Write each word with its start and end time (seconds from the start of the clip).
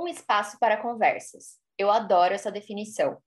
Um 0.00 0.08
espaço 0.08 0.56
para 0.58 0.78
conversas. 0.78 1.58
Eu 1.76 1.90
adoro 1.90 2.32
essa 2.32 2.50
definição. 2.50 3.18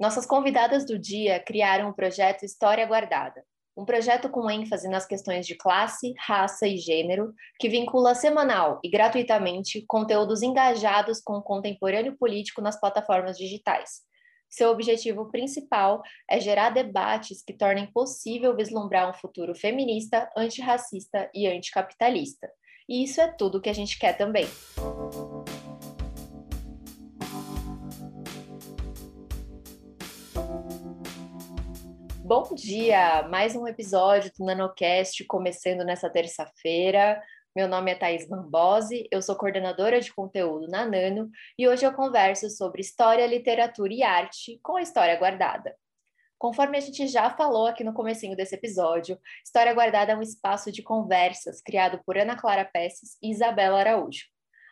Nossas 0.00 0.24
convidadas 0.24 0.86
do 0.86 0.98
dia 0.98 1.38
criaram 1.38 1.90
o 1.90 1.94
projeto 1.94 2.42
História 2.42 2.86
Guardada, 2.86 3.44
um 3.76 3.84
projeto 3.84 4.30
com 4.30 4.50
ênfase 4.50 4.88
nas 4.88 5.04
questões 5.04 5.46
de 5.46 5.54
classe, 5.54 6.14
raça 6.18 6.66
e 6.66 6.78
gênero, 6.78 7.34
que 7.60 7.68
vincula 7.68 8.14
semanal 8.14 8.80
e 8.82 8.88
gratuitamente 8.88 9.84
conteúdos 9.86 10.40
engajados 10.40 11.20
com 11.20 11.34
o 11.34 11.42
contemporâneo 11.42 12.16
político 12.16 12.62
nas 12.62 12.80
plataformas 12.80 13.36
digitais. 13.36 14.00
Seu 14.48 14.70
objetivo 14.70 15.30
principal 15.30 16.00
é 16.30 16.40
gerar 16.40 16.70
debates 16.70 17.42
que 17.44 17.52
tornem 17.52 17.92
possível 17.92 18.56
vislumbrar 18.56 19.10
um 19.10 19.12
futuro 19.12 19.54
feminista, 19.54 20.30
antirracista 20.34 21.30
e 21.34 21.46
anticapitalista. 21.46 22.50
E 22.88 23.04
isso 23.04 23.20
é 23.20 23.30
tudo 23.30 23.60
que 23.60 23.68
a 23.68 23.74
gente 23.74 23.98
quer 23.98 24.16
também. 24.16 24.46
Bom 32.34 32.54
dia! 32.54 33.28
Mais 33.28 33.54
um 33.54 33.68
episódio 33.68 34.32
do 34.38 34.46
NanoCast 34.46 35.22
começando 35.26 35.84
nessa 35.84 36.08
terça-feira. 36.08 37.22
Meu 37.54 37.68
nome 37.68 37.90
é 37.90 37.94
Thaís 37.94 38.26
Bambosi, 38.26 39.06
eu 39.12 39.20
sou 39.20 39.36
coordenadora 39.36 40.00
de 40.00 40.10
conteúdo 40.14 40.66
na 40.66 40.86
Nano 40.86 41.30
e 41.58 41.68
hoje 41.68 41.84
eu 41.84 41.92
converso 41.92 42.48
sobre 42.48 42.80
história, 42.80 43.26
literatura 43.26 43.92
e 43.92 44.02
arte 44.02 44.58
com 44.62 44.76
a 44.76 44.82
História 44.82 45.14
Guardada. 45.18 45.76
Conforme 46.38 46.78
a 46.78 46.80
gente 46.80 47.06
já 47.06 47.28
falou 47.28 47.66
aqui 47.66 47.84
no 47.84 47.92
comecinho 47.92 48.34
desse 48.34 48.54
episódio, 48.54 49.18
História 49.44 49.74
Guardada 49.74 50.12
é 50.12 50.16
um 50.16 50.22
espaço 50.22 50.72
de 50.72 50.82
conversas 50.82 51.60
criado 51.60 52.00
por 52.02 52.16
Ana 52.16 52.34
Clara 52.34 52.64
Pesses 52.64 53.18
e 53.22 53.30
Isabela 53.30 53.78
Araújo. 53.78 54.24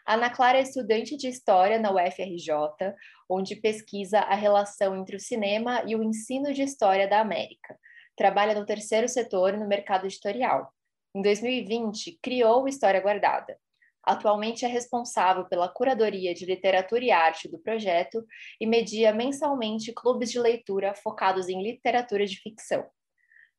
A 0.07 0.15
Ana 0.15 0.31
Clara 0.31 0.57
é 0.57 0.63
estudante 0.63 1.15
de 1.15 1.29
História 1.29 1.79
na 1.79 1.93
UFRJ, 1.93 2.95
onde 3.31 3.55
pesquisa 3.55 4.19
a 4.19 4.35
relação 4.35 4.97
entre 4.97 5.15
o 5.15 5.21
cinema 5.21 5.85
e 5.87 5.95
o 5.95 6.03
ensino 6.03 6.53
de 6.53 6.63
História 6.63 7.07
da 7.07 7.21
América. 7.21 7.79
Trabalha 8.17 8.59
no 8.59 8.67
terceiro 8.67 9.09
setor 9.09 9.57
no 9.57 9.69
mercado 9.69 10.07
editorial. 10.07 10.75
Em 11.15 11.23
2020, 11.23 12.19
criou 12.21 12.67
História 12.67 13.01
Guardada. 13.01 13.57
Atualmente 14.03 14.65
é 14.65 14.69
responsável 14.69 15.45
pela 15.45 15.69
curadoria 15.69 16.35
de 16.35 16.45
literatura 16.45 17.05
e 17.05 17.11
arte 17.11 17.49
do 17.49 17.59
projeto 17.59 18.25
e 18.61 18.67
media 18.67 19.13
mensalmente 19.13 19.93
clubes 19.93 20.31
de 20.31 20.41
leitura 20.41 20.95
focados 20.95 21.49
em 21.49 21.63
literatura 21.63 22.27
de 22.27 22.37
ficção. 22.37 22.85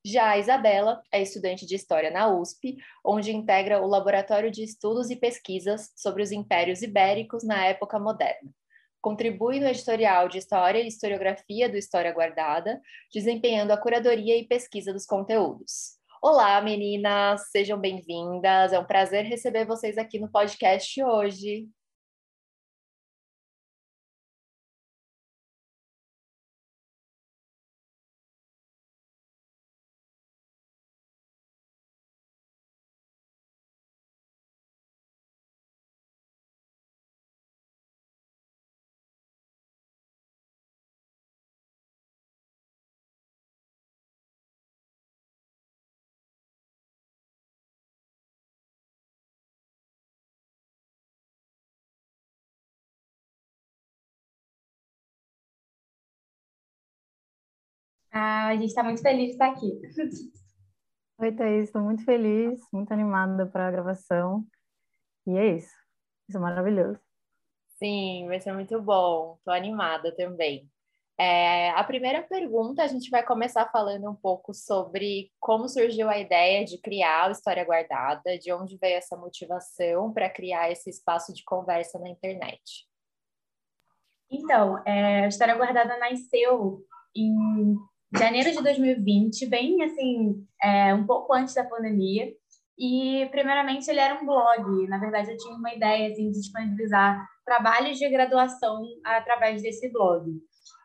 Já 0.03 0.31
a 0.31 0.37
Isabela 0.37 1.01
é 1.11 1.21
estudante 1.21 1.65
de 1.65 1.75
História 1.75 2.09
na 2.09 2.27
USP, 2.27 2.75
onde 3.05 3.31
integra 3.31 3.79
o 3.81 3.87
Laboratório 3.87 4.49
de 4.49 4.63
Estudos 4.63 5.11
e 5.11 5.15
Pesquisas 5.15 5.91
sobre 5.95 6.23
os 6.23 6.31
Impérios 6.31 6.81
Ibéricos 6.81 7.43
na 7.43 7.65
Época 7.65 7.99
Moderna. 7.99 8.51
Contribui 9.01 9.59
no 9.59 9.67
editorial 9.67 10.29
de 10.29 10.37
História 10.37 10.79
e 10.79 10.87
Historiografia 10.87 11.67
do 11.67 11.75
História 11.75 12.13
Guardada, 12.13 12.79
desempenhando 13.11 13.71
a 13.71 13.77
curadoria 13.77 14.37
e 14.37 14.47
pesquisa 14.47 14.93
dos 14.93 15.07
conteúdos. 15.07 15.97
Olá, 16.21 16.61
meninas, 16.61 17.49
sejam 17.49 17.79
bem-vindas. 17.79 18.71
É 18.71 18.77
um 18.77 18.85
prazer 18.85 19.25
receber 19.25 19.65
vocês 19.65 19.97
aqui 19.97 20.19
no 20.19 20.29
podcast 20.29 21.03
hoje. 21.03 21.67
Ah, 58.11 58.47
a 58.47 58.55
gente 58.55 58.67
está 58.67 58.83
muito 58.83 59.01
feliz 59.01 59.27
de 59.27 59.31
estar 59.31 59.51
aqui. 59.51 59.71
Oi, 61.17 61.31
Thaís, 61.31 61.65
estou 61.65 61.81
muito 61.81 62.03
feliz, 62.03 62.59
muito 62.73 62.91
animada 62.91 63.45
para 63.45 63.67
a 63.67 63.71
gravação. 63.71 64.45
E 65.25 65.37
é 65.37 65.55
isso. 65.55 65.73
Isso 66.27 66.37
é 66.37 66.41
maravilhoso. 66.41 66.99
Sim, 67.77 68.27
vai 68.27 68.39
ser 68.41 68.53
muito 68.53 68.81
bom. 68.81 69.35
Estou 69.37 69.53
animada 69.53 70.13
também. 70.15 70.69
É, 71.17 71.69
a 71.71 71.83
primeira 71.83 72.23
pergunta, 72.23 72.83
a 72.83 72.87
gente 72.87 73.09
vai 73.09 73.23
começar 73.23 73.69
falando 73.71 74.09
um 74.09 74.15
pouco 74.15 74.53
sobre 74.53 75.31
como 75.39 75.69
surgiu 75.69 76.09
a 76.09 76.17
ideia 76.17 76.65
de 76.65 76.79
criar 76.79 77.29
o 77.29 77.31
História 77.31 77.63
Guardada, 77.63 78.37
de 78.39 78.51
onde 78.51 78.77
veio 78.77 78.97
essa 78.97 79.15
motivação 79.15 80.11
para 80.11 80.29
criar 80.29 80.71
esse 80.71 80.89
espaço 80.89 81.33
de 81.33 81.43
conversa 81.43 81.99
na 81.99 82.09
internet. 82.09 82.87
Então, 84.29 84.83
é, 84.85 85.25
a 85.25 85.27
História 85.27 85.55
Guardada 85.55 85.97
nasceu 85.97 86.83
em 87.15 87.75
janeiro 88.17 88.51
de 88.51 88.61
2020, 88.61 89.45
bem 89.47 89.83
assim, 89.83 90.45
é, 90.61 90.93
um 90.93 91.05
pouco 91.05 91.33
antes 91.33 91.53
da 91.53 91.63
pandemia. 91.63 92.31
E, 92.77 93.27
primeiramente, 93.31 93.89
ele 93.89 93.99
era 93.99 94.19
um 94.21 94.25
blog. 94.25 94.87
Na 94.87 94.97
verdade, 94.97 95.31
eu 95.31 95.37
tinha 95.37 95.55
uma 95.55 95.73
ideia 95.73 96.11
assim, 96.11 96.31
de 96.31 96.39
disponibilizar 96.39 97.25
trabalhos 97.45 97.97
de 97.97 98.09
graduação 98.09 98.81
através 99.05 99.61
desse 99.61 99.91
blog. 99.91 100.31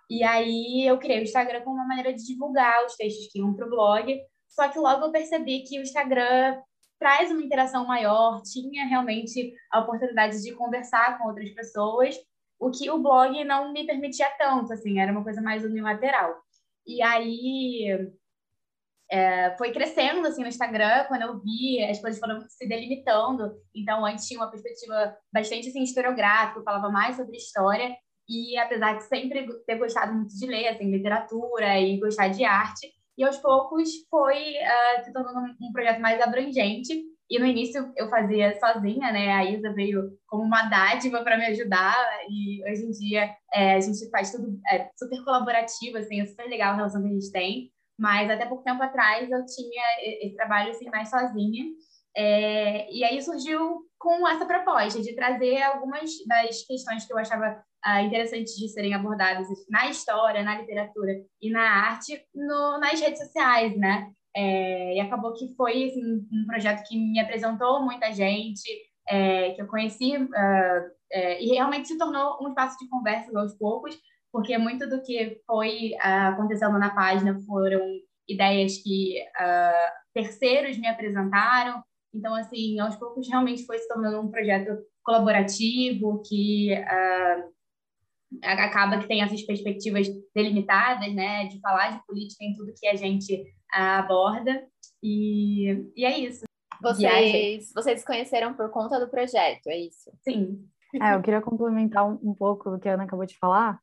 E 0.08 0.22
aí 0.22 0.86
eu 0.86 0.98
criei 0.98 1.20
o 1.20 1.22
Instagram 1.22 1.62
como 1.62 1.76
uma 1.76 1.86
maneira 1.86 2.12
de 2.12 2.24
divulgar 2.24 2.84
os 2.84 2.94
textos 2.96 3.26
que 3.30 3.38
iam 3.38 3.54
para 3.54 3.66
o 3.66 3.70
blog. 3.70 4.18
Só 4.48 4.68
que 4.68 4.78
logo 4.78 5.06
eu 5.06 5.12
percebi 5.12 5.62
que 5.62 5.78
o 5.78 5.82
Instagram 5.82 6.60
traz 6.98 7.30
uma 7.30 7.42
interação 7.42 7.86
maior, 7.86 8.40
tinha 8.42 8.86
realmente 8.86 9.52
a 9.70 9.80
oportunidade 9.80 10.42
de 10.42 10.54
conversar 10.54 11.18
com 11.18 11.28
outras 11.28 11.50
pessoas, 11.50 12.16
o 12.58 12.70
que 12.70 12.90
o 12.90 12.98
blog 12.98 13.44
não 13.44 13.72
me 13.72 13.84
permitia 13.84 14.30
tanto, 14.38 14.72
assim, 14.72 14.98
era 14.98 15.12
uma 15.12 15.22
coisa 15.22 15.42
mais 15.42 15.62
unilateral. 15.62 16.34
E 16.86 17.02
aí 17.02 18.10
é, 19.10 19.56
foi 19.56 19.72
crescendo 19.72 20.26
assim 20.26 20.42
no 20.42 20.48
Instagram, 20.48 21.04
quando 21.08 21.22
eu 21.22 21.40
vi, 21.40 21.82
as 21.84 22.00
coisas 22.00 22.18
foram 22.18 22.40
se 22.48 22.66
delimitando. 22.66 23.54
Então, 23.74 24.04
antes 24.04 24.26
tinha 24.26 24.40
uma 24.40 24.50
perspectiva 24.50 25.16
bastante 25.32 25.68
assim, 25.68 25.82
historiográfica, 25.82 26.62
falava 26.62 26.90
mais 26.90 27.16
sobre 27.16 27.36
história. 27.36 27.96
E 28.28 28.58
apesar 28.58 28.98
de 28.98 29.04
sempre 29.04 29.46
ter 29.66 29.78
gostado 29.78 30.12
muito 30.12 30.36
de 30.36 30.46
ler, 30.46 30.68
assim, 30.68 30.90
literatura 30.90 31.78
e 31.78 31.98
gostar 32.00 32.28
de 32.28 32.44
arte, 32.44 32.88
e 33.16 33.24
aos 33.24 33.38
poucos 33.38 33.88
foi 34.10 34.54
uh, 34.54 35.04
se 35.04 35.12
tornando 35.12 35.54
um 35.60 35.72
projeto 35.72 36.00
mais 36.00 36.20
abrangente. 36.20 37.02
E 37.28 37.38
no 37.38 37.46
início 37.46 37.92
eu 37.96 38.08
fazia 38.08 38.58
sozinha, 38.58 39.10
né? 39.12 39.32
A 39.32 39.44
Isa 39.44 39.72
veio 39.72 40.16
como 40.28 40.44
uma 40.44 40.68
dádiva 40.68 41.22
para 41.22 41.36
me 41.36 41.46
ajudar. 41.46 41.96
E 42.28 42.62
hoje 42.70 42.84
em 42.84 42.90
dia 42.90 43.34
é, 43.52 43.74
a 43.74 43.80
gente 43.80 44.08
faz 44.10 44.30
tudo 44.30 44.58
é, 44.68 44.88
super 44.96 45.24
colaborativo, 45.24 45.98
assim, 45.98 46.20
é 46.20 46.26
super 46.26 46.48
legal 46.48 46.72
a 46.72 46.76
relação 46.76 47.02
que 47.02 47.08
a 47.08 47.12
gente 47.12 47.32
tem. 47.32 47.72
Mas 47.98 48.30
até 48.30 48.46
pouco 48.46 48.62
tempo 48.62 48.82
atrás 48.82 49.30
eu 49.30 49.44
tinha 49.46 49.82
esse 50.22 50.36
trabalho 50.36 50.70
assim 50.70 50.86
mais 50.86 51.10
sozinha. 51.10 51.64
É, 52.16 52.90
e 52.90 53.04
aí 53.04 53.20
surgiu 53.20 53.82
com 53.98 54.26
essa 54.26 54.46
proposta 54.46 55.02
de 55.02 55.14
trazer 55.14 55.62
algumas 55.62 56.10
das 56.26 56.64
questões 56.64 57.04
que 57.04 57.12
eu 57.12 57.18
achava 57.18 57.62
ah, 57.84 58.02
interessantes 58.02 58.54
de 58.54 58.68
serem 58.68 58.94
abordadas 58.94 59.46
na 59.68 59.88
história, 59.90 60.42
na 60.42 60.60
literatura 60.60 61.12
e 61.42 61.50
na 61.50 61.60
arte 61.60 62.20
no, 62.34 62.78
nas 62.78 63.00
redes 63.00 63.18
sociais, 63.18 63.76
né? 63.76 64.10
É, 64.36 64.94
e 64.94 65.00
acabou 65.00 65.32
que 65.32 65.54
foi 65.56 65.84
assim, 65.84 66.28
um 66.30 66.46
projeto 66.46 66.86
que 66.86 66.98
me 66.98 67.18
apresentou 67.18 67.82
muita 67.82 68.12
gente, 68.12 68.68
é, 69.08 69.52
que 69.52 69.62
eu 69.62 69.66
conheci, 69.66 70.14
uh, 70.14 70.90
é, 71.10 71.42
e 71.42 71.48
realmente 71.54 71.88
se 71.88 71.96
tornou 71.96 72.36
um 72.42 72.48
espaço 72.48 72.76
de 72.78 72.88
conversa 72.90 73.30
aos 73.38 73.54
poucos, 73.54 73.98
porque 74.30 74.58
muito 74.58 74.86
do 74.90 75.02
que 75.02 75.40
foi 75.46 75.92
uh, 75.94 76.34
acontecendo 76.34 76.78
na 76.78 76.94
página 76.94 77.40
foram 77.46 77.80
ideias 78.28 78.76
que 78.82 79.22
uh, 79.40 79.92
terceiros 80.12 80.76
me 80.76 80.86
apresentaram. 80.86 81.82
Então, 82.12 82.34
assim, 82.34 82.78
aos 82.78 82.96
poucos 82.96 83.26
realmente 83.28 83.64
foi 83.64 83.78
se 83.78 83.88
tornando 83.88 84.20
um 84.20 84.30
projeto 84.30 84.76
colaborativo 85.02 86.22
que 86.28 86.72
acaba 88.42 88.98
que 88.98 89.08
tem 89.08 89.22
essas 89.22 89.42
perspectivas 89.42 90.06
delimitadas, 90.34 91.12
né, 91.14 91.46
de 91.46 91.60
falar 91.60 91.90
de 91.90 92.06
política 92.06 92.44
em 92.44 92.54
tudo 92.54 92.74
que 92.76 92.86
a 92.86 92.94
gente 92.94 93.44
aborda. 93.72 94.66
E, 95.02 95.90
e 95.96 96.04
é 96.04 96.18
isso. 96.18 96.44
Vocês, 96.82 97.72
vocês 97.74 98.04
conheceram 98.04 98.54
por 98.54 98.70
conta 98.70 99.00
do 99.00 99.08
projeto, 99.08 99.68
é 99.68 99.78
isso? 99.78 100.10
Sim. 100.22 100.64
É, 101.00 101.14
eu 101.14 101.22
queria 101.22 101.40
complementar 101.40 102.06
um, 102.06 102.18
um 102.22 102.34
pouco 102.34 102.70
o 102.70 102.78
que 102.78 102.88
a 102.88 102.94
Ana 102.94 103.04
acabou 103.04 103.26
de 103.26 103.38
falar, 103.38 103.78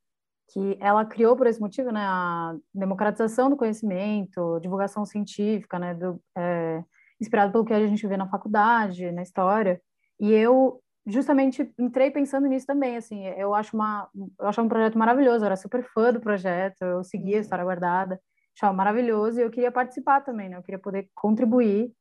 que 0.52 0.78
ela 0.80 1.06
criou 1.06 1.36
por 1.36 1.48
esse 1.48 1.60
motivo, 1.60 1.92
né, 1.92 2.02
a 2.02 2.56
democratização 2.74 3.50
do 3.50 3.58
conhecimento, 3.58 4.60
divulgação 4.62 5.06
científica, 5.06 5.80
né, 5.80 5.94
do, 5.94 6.22
é, 6.38 6.84
inspirado 7.20 7.52
pelo 7.52 7.66
que 7.66 7.74
a 7.74 7.88
gente 7.88 8.06
vê 8.08 8.18
na 8.18 8.30
faculdade, 8.30 9.12
na 9.12 9.24
história. 9.24 9.82
E 10.20 10.32
eu 10.32 10.83
justamente 11.06 11.70
entrei 11.78 12.10
pensando 12.12 12.48
nisso 12.48 12.66
também, 12.66 12.98
assim, 12.98 13.26
eu 13.26 13.54
acho 13.54 13.76
uma, 13.76 14.10
eu 14.40 14.48
acho 14.48 14.62
um 14.62 14.70
projeto 14.70 14.98
maravilhoso, 14.98 15.44
eu 15.44 15.48
era 15.48 15.56
super 15.56 15.84
fã 15.94 16.14
do 16.14 16.20
projeto, 16.20 16.82
eu 16.82 17.04
seguia 17.04 17.36
a 17.36 17.38
uhum. 17.38 17.42
História 17.42 17.64
Guardada, 17.66 18.20
achava 18.56 18.74
maravilhoso 18.74 19.40
e 19.40 19.44
eu 19.44 19.50
queria 19.50 19.72
participar 19.72 20.22
também, 20.22 20.50
né? 20.50 20.58
Eu 20.58 20.64
queria 20.64 20.80
poder 20.80 21.10
contribuir. 21.16 21.92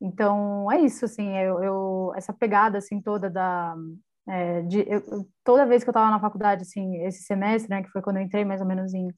Então, 0.00 0.70
é 0.70 0.80
isso, 0.80 1.04
assim, 1.04 1.36
eu, 1.36 1.62
eu 1.62 2.12
essa 2.16 2.32
pegada, 2.32 2.78
assim, 2.78 3.00
toda 3.00 3.30
da... 3.30 3.74
É, 4.28 4.62
de, 4.62 4.84
eu, 4.88 5.02
toda 5.44 5.66
vez 5.66 5.82
que 5.82 5.90
eu 5.90 5.92
estava 5.92 6.10
na 6.10 6.20
faculdade, 6.20 6.62
assim, 6.62 6.96
esse 7.04 7.24
semestre, 7.24 7.70
né, 7.70 7.82
que 7.82 7.90
foi 7.90 8.02
quando 8.02 8.16
eu 8.16 8.22
entrei 8.22 8.44
mais 8.44 8.60
ou 8.60 8.66
menos 8.66 8.94
em 8.94 9.08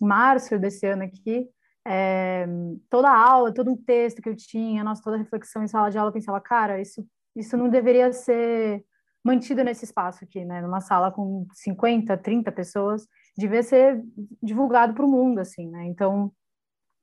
março 0.00 0.58
desse 0.58 0.86
ano 0.86 1.02
aqui, 1.02 1.48
é, 1.86 2.46
toda 2.90 3.08
a 3.08 3.16
aula, 3.16 3.54
todo 3.54 3.70
um 3.70 3.76
texto 3.76 4.20
que 4.20 4.28
eu 4.28 4.36
tinha, 4.36 4.84
nossa, 4.84 5.02
toda 5.02 5.16
a 5.16 5.18
reflexão 5.18 5.62
em 5.62 5.68
sala 5.68 5.90
de 5.90 5.98
aula, 5.98 6.10
eu 6.10 6.14
pensava, 6.14 6.40
cara, 6.40 6.80
isso, 6.80 7.06
isso 7.34 7.56
não 7.56 7.68
deveria 7.68 8.12
ser 8.12 8.84
mantido 9.24 9.62
nesse 9.62 9.84
espaço 9.84 10.24
aqui, 10.24 10.44
né, 10.44 10.60
numa 10.62 10.80
sala 10.80 11.10
com 11.10 11.46
50, 11.52 12.16
30 12.16 12.50
pessoas, 12.52 13.06
devia 13.36 13.62
ser 13.62 14.02
divulgado 14.42 14.94
para 14.94 15.04
o 15.04 15.10
mundo, 15.10 15.40
assim, 15.40 15.68
né? 15.68 15.84
Então, 15.86 16.32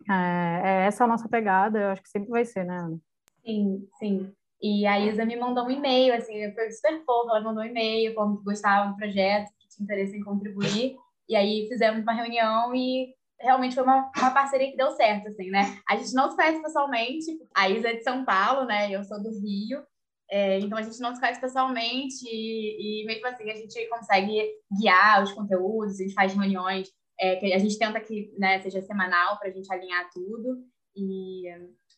é, 0.09 0.61
é, 0.63 0.85
essa 0.87 1.03
a 1.03 1.07
nossa 1.07 1.29
pegada, 1.29 1.79
eu 1.79 1.89
acho 1.89 2.01
que 2.01 2.09
sempre 2.09 2.29
vai 2.29 2.45
ser, 2.45 2.65
né, 2.65 2.77
Ana? 2.77 2.99
Sim, 3.45 3.87
sim. 3.99 4.33
E 4.61 4.87
a 4.87 4.99
Isa 4.99 5.25
me 5.25 5.35
mandou 5.35 5.65
um 5.65 5.71
e-mail, 5.71 6.13
assim, 6.15 6.51
foi 6.53 6.71
super 6.71 7.03
fofa, 7.05 7.31
ela 7.31 7.41
mandou 7.41 7.63
um 7.63 7.67
e-mail, 7.67 8.15
como 8.15 8.37
que 8.37 8.43
gostava 8.43 8.89
do 8.89 8.97
projeto, 8.97 9.51
que 9.59 9.67
tinha 9.67 9.83
interesse 9.83 10.17
em 10.17 10.23
contribuir, 10.23 10.95
e 11.29 11.35
aí 11.35 11.67
fizemos 11.69 12.01
uma 12.01 12.13
reunião 12.13 12.73
e 12.73 13.13
realmente 13.39 13.75
foi 13.75 13.83
uma, 13.83 14.11
uma 14.17 14.31
parceria 14.31 14.71
que 14.71 14.77
deu 14.77 14.91
certo, 14.91 15.27
assim, 15.27 15.51
né? 15.51 15.77
A 15.87 15.95
gente 15.95 16.13
não 16.13 16.29
se 16.31 16.35
conhece 16.35 16.61
pessoalmente, 16.61 17.39
a 17.55 17.69
Isa 17.69 17.89
é 17.89 17.95
de 17.95 18.03
São 18.03 18.25
Paulo, 18.25 18.65
né, 18.65 18.89
eu 18.89 19.03
sou 19.03 19.21
do 19.21 19.29
Rio, 19.39 19.83
é, 20.29 20.59
então 20.59 20.77
a 20.77 20.81
gente 20.81 20.99
não 20.99 21.13
se 21.13 21.21
conhece 21.21 21.39
pessoalmente 21.39 22.25
e, 22.25 23.01
e, 23.01 23.05
mesmo 23.05 23.27
assim 23.27 23.49
a 23.49 23.55
gente 23.55 23.87
consegue 23.87 24.43
guiar 24.77 25.23
os 25.23 25.31
conteúdos, 25.31 25.99
a 25.99 26.03
gente 26.03 26.13
faz 26.13 26.33
reuniões, 26.33 26.91
é, 27.19 27.37
que 27.37 27.53
a 27.53 27.57
gente 27.57 27.77
tenta 27.79 27.99
que 27.99 28.33
né, 28.37 28.59
seja 28.59 28.81
semanal 28.81 29.39
para 29.39 29.49
a 29.49 29.51
gente 29.51 29.71
alinhar 29.71 30.09
tudo 30.11 30.63
e, 30.95 31.47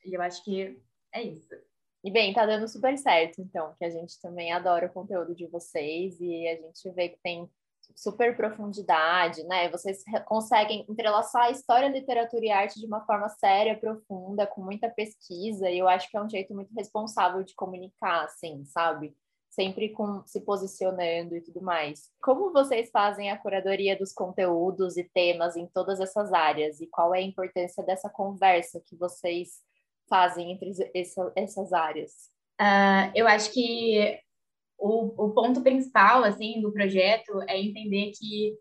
e, 0.06 0.14
eu 0.14 0.22
acho 0.22 0.44
que 0.44 0.80
é 1.14 1.24
isso. 1.24 1.56
E 2.04 2.12
bem, 2.12 2.34
tá 2.34 2.46
dando 2.46 2.68
super 2.68 2.98
certo, 2.98 3.42
então, 3.42 3.74
que 3.78 3.84
a 3.84 3.90
gente 3.90 4.22
também 4.22 4.54
adora 4.54 4.86
o 4.86 4.94
conteúdo 4.94 5.36
de 5.36 5.48
vocês 5.48 6.20
e 6.22 6.48
a 6.48 6.56
gente 6.56 6.90
vê 6.92 7.10
que 7.10 7.20
tem 7.22 7.50
super 8.00 8.34
profundidade, 8.36 9.44
né? 9.44 9.70
Vocês 9.70 10.02
conseguem 10.26 10.86
entrelaçar 10.88 11.44
a 11.44 11.52
história, 11.52 11.90
literatura 11.90 12.46
e 12.46 12.50
arte 12.50 12.80
de 12.80 12.86
uma 12.86 13.06
forma 13.06 13.28
séria, 13.28 13.78
profunda, 13.78 14.48
com 14.48 14.62
muita 14.62 14.90
pesquisa, 14.90 15.70
e 15.70 15.80
eu 15.80 15.88
acho 15.88 16.10
que 16.10 16.16
é 16.16 16.22
um 16.22 16.30
jeito 16.30 16.54
muito 16.54 16.74
responsável 16.74 17.44
de 17.44 17.54
comunicar, 17.56 18.24
assim, 18.24 18.64
sabe? 18.64 19.14
Sempre 19.50 19.90
com, 19.90 20.24
se 20.26 20.40
posicionando 20.40 21.36
e 21.36 21.42
tudo 21.42 21.62
mais. 21.62 22.10
Como 22.22 22.54
vocês 22.54 22.90
fazem 22.90 23.32
a 23.32 23.38
curadoria 23.38 23.98
dos 23.98 24.14
conteúdos 24.14 24.96
e 24.96 25.04
temas 25.04 25.58
em 25.58 25.68
todas 25.68 26.00
essas 26.00 26.32
áreas? 26.32 26.80
E 26.80 26.88
qual 26.88 27.14
é 27.14 27.18
a 27.18 27.24
importância 27.24 27.84
dessa 27.84 28.10
conversa 28.10 28.80
que 28.80 28.96
vocês 28.96 29.62
fazem 30.08 30.54
entre 30.54 30.72
essa, 30.96 31.34
essas 31.36 31.74
áreas? 31.74 32.30
Uh, 32.62 33.12
eu 33.14 33.28
acho 33.28 33.52
que 33.52 34.22
o, 34.80 35.26
o 35.26 35.34
ponto 35.34 35.62
principal 35.62 36.24
assim 36.24 36.62
do 36.62 36.72
projeto 36.72 37.42
é 37.48 37.60
entender 37.60 38.12
que 38.18 38.54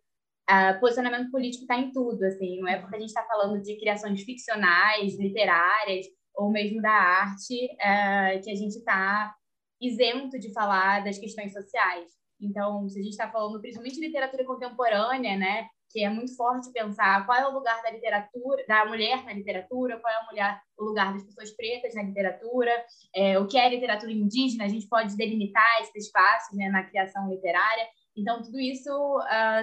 uh, 0.50 0.80
posicionamento 0.80 1.30
político 1.30 1.62
está 1.62 1.78
em 1.78 1.92
tudo, 1.92 2.22
assim, 2.24 2.60
não 2.60 2.68
é 2.68 2.78
porque 2.78 2.96
a 2.96 2.98
gente 2.98 3.08
está 3.08 3.24
falando 3.24 3.62
de 3.62 3.78
criações 3.78 4.22
ficcionais, 4.22 5.18
literárias 5.18 6.06
ou 6.34 6.50
mesmo 6.50 6.80
da 6.82 6.90
arte 6.90 7.66
uh, 7.66 8.42
que 8.42 8.50
a 8.50 8.54
gente 8.54 8.76
está 8.76 9.34
isento 9.80 10.38
de 10.38 10.52
falar 10.52 11.04
das 11.04 11.18
questões 11.18 11.52
sociais. 11.52 12.10
Então, 12.40 12.88
se 12.88 12.98
a 12.98 13.02
gente 13.02 13.12
está 13.12 13.30
falando 13.30 13.60
principalmente 13.60 13.96
de 13.96 14.06
literatura 14.06 14.44
contemporânea, 14.44 15.36
né, 15.36 15.68
que 15.90 16.04
é 16.04 16.10
muito 16.10 16.34
forte 16.36 16.72
pensar 16.72 17.24
qual 17.24 17.38
é 17.38 17.46
o 17.46 17.52
lugar 17.52 17.82
da 17.82 17.90
literatura, 17.90 18.64
da 18.66 18.84
mulher 18.84 19.24
na 19.24 19.32
literatura, 19.32 19.98
qual 19.98 20.12
é 20.12 20.22
o, 20.22 20.26
mulher, 20.26 20.60
o 20.78 20.84
lugar 20.84 21.12
das 21.12 21.24
pessoas 21.24 21.50
pretas 21.52 21.94
na 21.94 22.02
literatura, 22.02 22.70
é, 23.14 23.38
o 23.38 23.46
que 23.46 23.58
é 23.58 23.68
literatura 23.68 24.12
indígena, 24.12 24.64
a 24.64 24.68
gente 24.68 24.88
pode 24.88 25.16
delimitar 25.16 25.80
esses 25.82 26.06
espaços 26.06 26.56
né, 26.56 26.68
na 26.68 26.84
criação 26.84 27.28
literária. 27.30 27.86
Então, 28.18 28.42
tudo 28.42 28.58
isso 28.58 28.90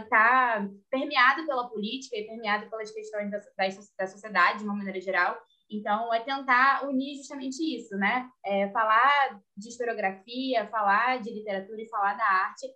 está 0.04 0.66
uh, 0.66 0.82
permeado 0.90 1.46
pela 1.46 1.68
política 1.68 2.16
e 2.16 2.26
permeado 2.26 2.70
pelas 2.70 2.90
questões 2.90 3.30
da, 3.30 3.38
da, 3.38 3.68
da, 4.00 4.08
sociedade, 4.08 4.60
de 4.60 4.64
uma 4.64 4.76
maneira 4.76 5.02
geral. 5.02 5.38
Então, 5.70 6.14
é 6.14 6.22
tentar 6.22 6.88
unir 6.88 7.18
justamente 7.18 7.58
isso, 7.62 7.98
né? 7.98 8.30
É 8.46 8.70
falar 8.70 9.42
de 9.58 9.68
historiografia, 9.68 10.68
falar 10.68 11.20
de 11.22 11.34
literatura 11.34 11.82
e 11.82 11.90
falar 11.90 12.14
da 12.14 12.24
arte, 12.24 12.68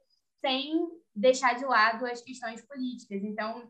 sem 0.41 0.87
deixar 1.15 1.55
de 1.55 1.65
lado 1.65 2.05
as 2.05 2.21
questões 2.21 2.65
políticas. 2.65 3.23
Então, 3.23 3.69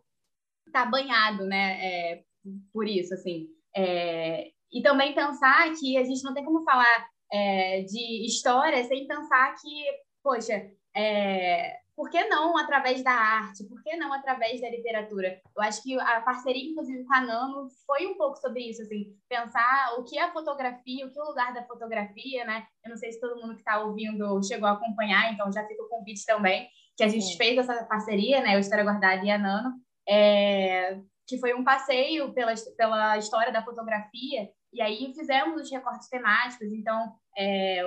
tá 0.71 0.85
banhado, 0.85 1.45
né, 1.45 1.85
é, 1.85 2.23
por 2.71 2.87
isso, 2.87 3.13
assim. 3.13 3.47
É, 3.75 4.51
e 4.71 4.81
também 4.81 5.13
pensar 5.13 5.73
que 5.79 5.97
a 5.97 6.03
gente 6.03 6.23
não 6.23 6.33
tem 6.33 6.43
como 6.43 6.63
falar 6.63 7.07
é, 7.31 7.81
de 7.81 8.25
história 8.25 8.83
sem 8.85 9.07
pensar 9.07 9.55
que, 9.55 9.83
poxa, 10.23 10.71
é, 10.95 11.79
por 11.99 12.09
que 12.09 12.29
não 12.29 12.57
através 12.57 13.03
da 13.03 13.11
arte? 13.11 13.65
Por 13.65 13.83
que 13.83 13.97
não 13.97 14.13
através 14.13 14.61
da 14.61 14.69
literatura? 14.69 15.41
Eu 15.53 15.61
acho 15.61 15.83
que 15.83 15.99
a 15.99 16.21
parceria, 16.21 16.71
inclusive, 16.71 17.03
com 17.03 17.13
a 17.13 17.19
Nano 17.19 17.67
foi 17.85 18.07
um 18.07 18.15
pouco 18.15 18.37
sobre 18.37 18.69
isso, 18.69 18.81
assim, 18.81 19.13
pensar 19.27 19.95
o 19.97 20.05
que 20.05 20.17
é 20.17 20.23
a 20.23 20.31
fotografia, 20.31 21.05
o 21.05 21.11
que 21.11 21.19
é 21.19 21.21
o 21.21 21.27
lugar 21.27 21.53
da 21.53 21.65
fotografia, 21.65 22.45
né? 22.45 22.65
Eu 22.85 22.91
não 22.91 22.95
sei 22.95 23.11
se 23.11 23.19
todo 23.19 23.41
mundo 23.41 23.53
que 23.53 23.59
está 23.59 23.81
ouvindo 23.81 24.41
chegou 24.47 24.69
a 24.69 24.71
acompanhar, 24.71 25.33
então 25.33 25.51
já 25.51 25.67
fica 25.67 25.83
o 25.83 25.89
convite 25.89 26.25
também 26.25 26.69
que 26.95 27.03
a 27.03 27.09
gente 27.09 27.35
fez 27.35 27.57
essa 27.57 27.83
parceria, 27.83 28.41
né, 28.41 28.55
o 28.55 28.59
História 28.59 28.85
Guardada 28.85 29.25
e 29.25 29.29
a 29.29 29.37
Nano, 29.37 29.73
é, 30.07 31.01
que 31.27 31.37
foi 31.37 31.53
um 31.53 31.65
passeio 31.65 32.33
pela, 32.33 32.53
pela 32.77 33.17
história 33.17 33.51
da 33.51 33.63
fotografia, 33.63 34.49
e 34.71 34.81
aí 34.81 35.13
fizemos 35.13 35.61
os 35.61 35.69
recortes 35.69 36.07
temáticos, 36.07 36.71
então, 36.71 37.13
é, 37.37 37.83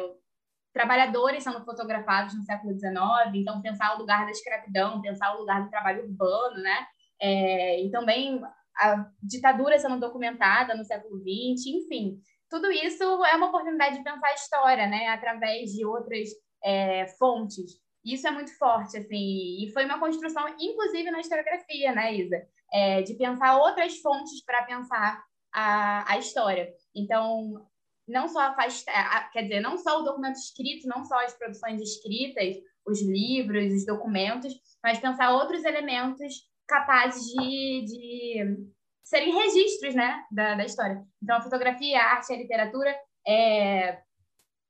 trabalhadores 0.73 1.45
sendo 1.45 1.65
fotografados 1.65 2.35
no 2.35 2.43
século 2.43 2.73
XIX, 2.73 2.95
então 3.35 3.61
pensar 3.61 3.95
o 3.95 3.99
lugar 3.99 4.25
da 4.25 4.31
escravidão, 4.31 5.01
pensar 5.01 5.35
o 5.35 5.41
lugar 5.41 5.63
do 5.63 5.71
trabalho 5.71 6.05
urbano, 6.05 6.57
né, 6.63 6.87
é, 7.21 7.83
e 7.83 7.91
também 7.91 8.41
a 8.77 9.07
ditadura 9.23 9.79
sendo 9.79 10.01
documentada 10.01 10.75
no 10.75 10.85
século 10.85 11.19
XX, 11.19 11.67
enfim, 11.67 12.19
tudo 12.49 12.71
isso 12.71 13.03
é 13.25 13.35
uma 13.37 13.49
oportunidade 13.49 13.97
de 13.97 14.05
pensar 14.05 14.27
a 14.27 14.35
história, 14.35 14.87
né, 14.87 15.09
através 15.09 15.71
de 15.71 15.87
outras 15.87 16.29
é, 16.63 17.07
fontes. 17.19 17.81
Isso 18.05 18.27
é 18.27 18.31
muito 18.31 18.57
forte, 18.59 18.99
assim, 18.99 19.63
e 19.63 19.71
foi 19.73 19.85
uma 19.85 19.99
construção, 19.99 20.47
inclusive 20.61 21.11
na 21.11 21.21
historiografia, 21.21 21.93
né, 21.93 22.15
Isa? 22.15 22.43
É, 22.73 23.03
de 23.03 23.15
pensar 23.15 23.59
outras 23.59 23.99
fontes 24.01 24.45
para 24.45 24.65
pensar 24.65 25.23
a, 25.53 26.13
a 26.13 26.19
história. 26.19 26.69
Então, 26.95 27.67
não 28.13 28.29
só 28.29 28.55
faz, 28.55 28.85
quer 29.33 29.43
dizer, 29.43 29.61
não 29.61 29.77
só 29.77 30.01
o 30.01 30.05
documento 30.05 30.37
escrito, 30.37 30.87
não 30.87 31.05
só 31.05 31.19
as 31.25 31.35
produções 31.35 31.81
escritas, 31.81 32.57
os 32.87 33.03
livros, 33.03 33.73
os 33.73 33.87
documentos, 33.87 34.53
mas 34.83 34.99
pensar 34.99 35.33
outros 35.33 35.65
elementos 35.65 36.35
capazes 36.67 37.25
de, 37.25 37.85
de 37.85 38.67
serem 39.05 39.35
registros, 39.35 39.95
né, 39.95 40.25
da, 40.31 40.55
da 40.55 40.65
história. 40.65 41.03
Então, 41.23 41.37
a 41.37 41.43
fotografia, 41.43 42.01
a 42.01 42.13
arte, 42.13 42.33
a 42.33 42.37
literatura 42.37 42.95
é, 43.27 44.01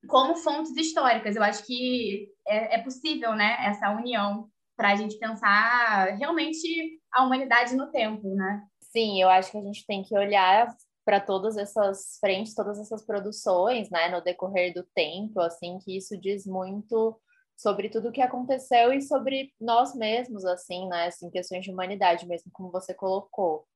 como 0.09 0.37
fontes 0.37 0.77
históricas. 0.77 1.37
Eu 1.37 1.43
acho 1.43 1.65
que 1.65 2.29
é, 2.47 2.77
é 2.77 2.79
possível, 2.83 3.35
né, 3.35 3.57
essa 3.67 3.91
união 3.91 4.49
para 4.77 4.93
a 4.93 4.97
gente 4.97 5.19
pensar 5.19 6.17
realmente 6.17 7.01
a 7.13 7.25
humanidade 7.25 7.77
no 7.77 7.91
tempo, 7.91 8.35
né? 8.35 8.63
Sim, 8.81 9.21
eu 9.23 9.29
acho 9.29 9.51
que 9.51 9.59
a 9.59 9.63
gente 9.63 9.87
tem 9.87 10.03
que 10.03 10.17
olhar 10.17 10.75
para 11.05 11.21
todas 11.21 11.57
essas 11.57 12.19
frentes, 12.21 12.55
todas 12.55 12.79
essas 12.79 13.05
produções, 13.05 13.91
né, 13.91 14.09
no 14.09 14.23
decorrer 14.23 14.73
do 14.73 14.85
tempo, 14.95 15.41
assim, 15.41 15.79
que 15.79 15.97
isso 15.97 16.17
diz 16.17 16.47
muito 16.47 17.21
sobre 17.57 17.89
tudo 17.89 18.09
o 18.09 18.13
que 18.13 18.21
aconteceu 18.21 18.93
e 18.93 19.01
sobre 19.01 19.53
nós 19.61 19.95
mesmos, 19.95 20.45
assim, 20.45 20.89
né, 20.89 21.07
assim, 21.07 21.31
questões 21.31 21.65
de 21.65 21.71
humanidade 21.71 22.27
mesmo, 22.27 22.51
como 22.53 22.71
você 22.71 22.95
colocou. 22.95 23.67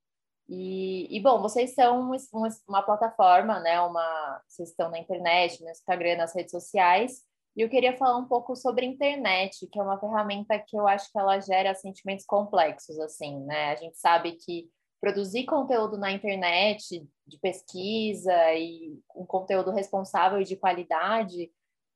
E, 0.49 1.09
e, 1.17 1.21
bom, 1.21 1.41
vocês 1.43 1.75
são 1.75 2.01
uma, 2.01 2.49
uma, 2.69 2.83
plataforma, 2.83 3.59
né? 3.61 3.81
Uma, 3.81 4.41
vocês 4.47 4.71
estão 4.71 4.89
na 4.91 4.99
internet, 4.99 5.61
no 5.63 5.71
Instagram, 5.71 6.17
nas 6.17 6.35
redes 6.35 6.53
sociais. 6.53 7.23
E 7.57 7.63
eu 7.63 7.69
queria 7.69 7.97
falar 7.97 8.17
um 8.17 8.29
pouco 8.29 8.55
sobre 8.55 8.87
internet, 8.87 9.67
que 9.67 9.79
é 9.79 9.83
uma 9.83 9.99
ferramenta 9.99 10.59
que 10.59 10.77
eu 10.77 10.87
acho 10.87 11.11
que 11.11 11.19
ela 11.19 11.41
gera 11.41 11.75
sentimentos 11.75 12.25
complexos, 12.25 12.99
assim, 13.01 13.41
né? 13.45 13.73
A 13.73 13.77
gente 13.77 13.99
sabe 13.99 14.33
que 14.33 14.71
produzir 15.01 15.45
conteúdo 15.45 15.97
na 15.99 16.11
internet 16.11 17.07
de 17.27 17.39
pesquisa 17.39 18.33
e 18.55 18.99
um 19.15 19.27
conteúdo 19.27 19.71
responsável 19.71 20.41
e 20.41 20.45
de 20.45 20.57
qualidade, 20.57 21.51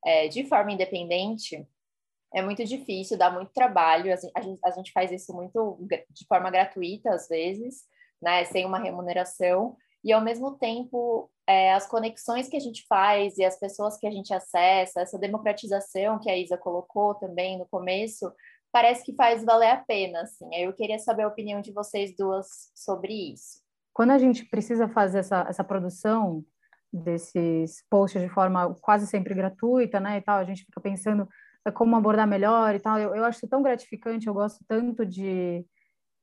é, 0.05 0.29
de 0.29 0.45
forma 0.45 0.73
independente, 0.73 1.67
é 2.33 2.43
muito 2.43 2.65
difícil, 2.65 3.19
dá 3.19 3.31
muito 3.31 3.53
trabalho. 3.53 4.13
A 4.13 4.41
gente, 4.41 4.61
a 4.65 4.71
gente 4.71 4.93
faz 4.93 5.11
isso 5.11 5.35
muito 5.35 5.79
de 6.11 6.27
forma 6.27 6.51
gratuita, 6.51 7.11
às 7.13 7.29
vezes, 7.29 7.85
né, 8.23 8.45
sem 8.45 8.65
uma 8.65 8.79
remuneração. 8.79 9.77
e 10.03 10.13
ao 10.13 10.21
mesmo 10.23 10.57
tempo 10.57 11.31
é, 11.47 11.73
as 11.75 11.87
conexões 11.87 12.49
que 12.49 12.57
a 12.57 12.61
gente 12.61 12.87
faz 12.87 13.37
e 13.37 13.45
as 13.45 13.59
pessoas 13.59 13.99
que 13.99 14.07
a 14.07 14.11
gente 14.11 14.33
acessa, 14.33 15.01
essa 15.01 15.19
democratização 15.19 16.19
que 16.19 16.31
a 16.31 16.37
Isa 16.37 16.57
colocou 16.57 17.15
também 17.17 17.59
no 17.59 17.67
começo, 17.67 18.33
parece 18.73 19.05
que 19.05 19.15
faz 19.15 19.45
valer 19.45 19.71
a 19.71 19.77
pena, 19.77 20.23
assim. 20.23 20.49
Eu 20.55 20.73
queria 20.73 20.99
saber 20.99 21.23
a 21.23 21.29
opinião 21.29 21.61
de 21.61 21.73
vocês 21.73 22.15
duas 22.17 22.71
sobre 22.75 23.33
isso. 23.33 23.61
Quando 23.93 24.11
a 24.11 24.19
gente 24.19 24.45
precisa 24.45 24.89
fazer 24.89 25.19
essa, 25.19 25.47
essa 25.49 25.65
produção 25.65 26.45
desses 26.93 27.85
posts 27.89 28.21
de 28.21 28.29
forma 28.29 28.75
quase 28.81 29.07
sempre 29.07 29.35
gratuita, 29.35 30.01
né, 30.01 30.19
e 30.19 30.21
tal, 30.21 30.39
a 30.39 30.45
gente 30.45 30.65
fica 30.65 30.81
pensando 30.81 31.29
como 31.75 31.97
abordar 31.97 32.27
melhor 32.27 32.75
e 32.75 32.81
tal. 32.81 32.99
Eu, 32.99 33.15
eu 33.15 33.25
acho 33.25 33.47
tão 33.49 33.63
gratificante, 33.63 34.27
eu 34.27 34.35
gosto 34.35 34.65
tanto 34.67 35.05
de, 35.05 35.65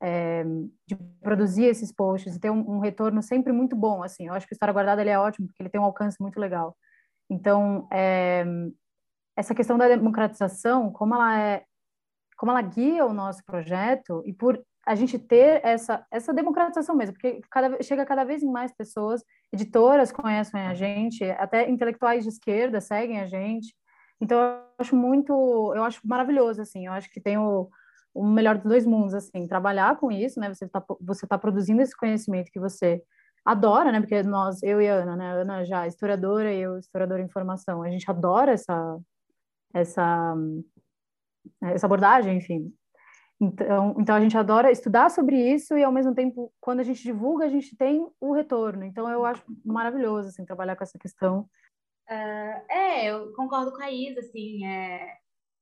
é, 0.02 0.44
de 0.86 0.96
produzir 1.22 1.64
esses 1.64 1.92
posts 1.92 2.34
e 2.34 2.40
ter 2.40 2.50
um, 2.50 2.76
um, 2.76 2.78
retorno 2.80 3.22
sempre 3.22 3.52
muito 3.52 3.76
bom, 3.76 4.02
assim. 4.02 4.26
Eu 4.26 4.34
acho 4.34 4.46
que 4.46 4.52
o 4.52 4.54
História 4.54 4.72
Guardada 4.72 5.00
ele 5.00 5.10
é 5.10 5.18
ótimo, 5.18 5.46
porque 5.46 5.62
ele 5.62 5.70
tem 5.70 5.80
um 5.80 5.84
alcance 5.84 6.16
muito 6.20 6.40
legal. 6.40 6.76
Então, 7.30 7.86
é, 7.92 8.44
essa 9.36 9.54
questão 9.54 9.78
da 9.78 9.86
democratização, 9.86 10.90
como 10.92 11.14
ela 11.14 11.38
é 11.38 11.64
como 12.38 12.52
ela 12.52 12.62
guia 12.62 13.04
o 13.04 13.12
nosso 13.12 13.44
projeto 13.44 14.22
e 14.24 14.32
por 14.32 14.62
a 14.86 14.94
gente 14.94 15.18
ter 15.18 15.60
essa 15.62 16.06
essa 16.10 16.32
democratização 16.32 16.96
mesmo, 16.96 17.12
porque 17.12 17.42
cada, 17.50 17.82
chega 17.82 18.06
cada 18.06 18.24
vez 18.24 18.42
mais 18.42 18.72
pessoas, 18.72 19.22
editoras 19.52 20.10
conhecem 20.12 20.60
a 20.62 20.72
gente, 20.72 21.22
até 21.32 21.68
intelectuais 21.68 22.22
de 22.22 22.30
esquerda 22.30 22.80
seguem 22.80 23.20
a 23.20 23.26
gente. 23.26 23.74
Então 24.20 24.38
eu 24.40 24.62
acho 24.78 24.96
muito, 24.96 25.32
eu 25.76 25.84
acho 25.84 26.00
maravilhoso 26.04 26.62
assim, 26.62 26.86
eu 26.86 26.92
acho 26.92 27.10
que 27.10 27.20
tem 27.20 27.36
o, 27.36 27.68
o 28.14 28.26
melhor 28.26 28.56
dos 28.56 28.64
dois 28.64 28.86
mundos 28.86 29.14
assim, 29.14 29.46
trabalhar 29.46 29.96
com 29.96 30.10
isso, 30.10 30.40
né? 30.40 30.48
Você 30.54 30.64
está 30.64 30.82
você 31.00 31.26
tá 31.26 31.36
produzindo 31.36 31.82
esse 31.82 31.96
conhecimento 31.96 32.50
que 32.52 32.60
você 32.60 33.02
adora, 33.44 33.92
né? 33.92 34.00
Porque 34.00 34.22
nós, 34.22 34.62
eu 34.62 34.80
e 34.80 34.88
a 34.88 34.94
Ana, 34.94 35.16
né? 35.16 35.26
A 35.26 35.34
Ana 35.34 35.64
já 35.64 35.84
é 35.84 35.88
historiadora 35.88 36.52
e 36.52 36.60
eu 36.60 36.78
historiadora 36.78 37.20
em 37.20 37.28
formação, 37.28 37.82
a 37.82 37.90
gente 37.90 38.10
adora 38.10 38.52
essa 38.52 38.98
essa 39.74 40.34
essa 41.62 41.86
abordagem, 41.86 42.36
enfim. 42.36 42.72
Então, 43.40 43.94
então 43.98 44.16
a 44.16 44.20
gente 44.20 44.36
adora 44.36 44.70
estudar 44.70 45.10
sobre 45.10 45.36
isso 45.36 45.76
e 45.78 45.84
ao 45.84 45.92
mesmo 45.92 46.12
tempo, 46.14 46.52
quando 46.60 46.80
a 46.80 46.82
gente 46.82 47.02
divulga, 47.02 47.44
a 47.44 47.48
gente 47.48 47.76
tem 47.76 48.04
o 48.20 48.32
retorno. 48.32 48.84
Então 48.84 49.08
eu 49.08 49.24
acho 49.24 49.42
maravilhoso 49.64 50.28
assim 50.28 50.44
trabalhar 50.44 50.74
com 50.74 50.82
essa 50.82 50.98
questão. 50.98 51.48
Uh, 52.10 52.72
é, 52.72 53.04
eu 53.06 53.32
concordo 53.34 53.70
com 53.70 53.82
a 53.82 53.92
Isa, 53.92 54.20
assim, 54.20 54.66
é, 54.66 55.18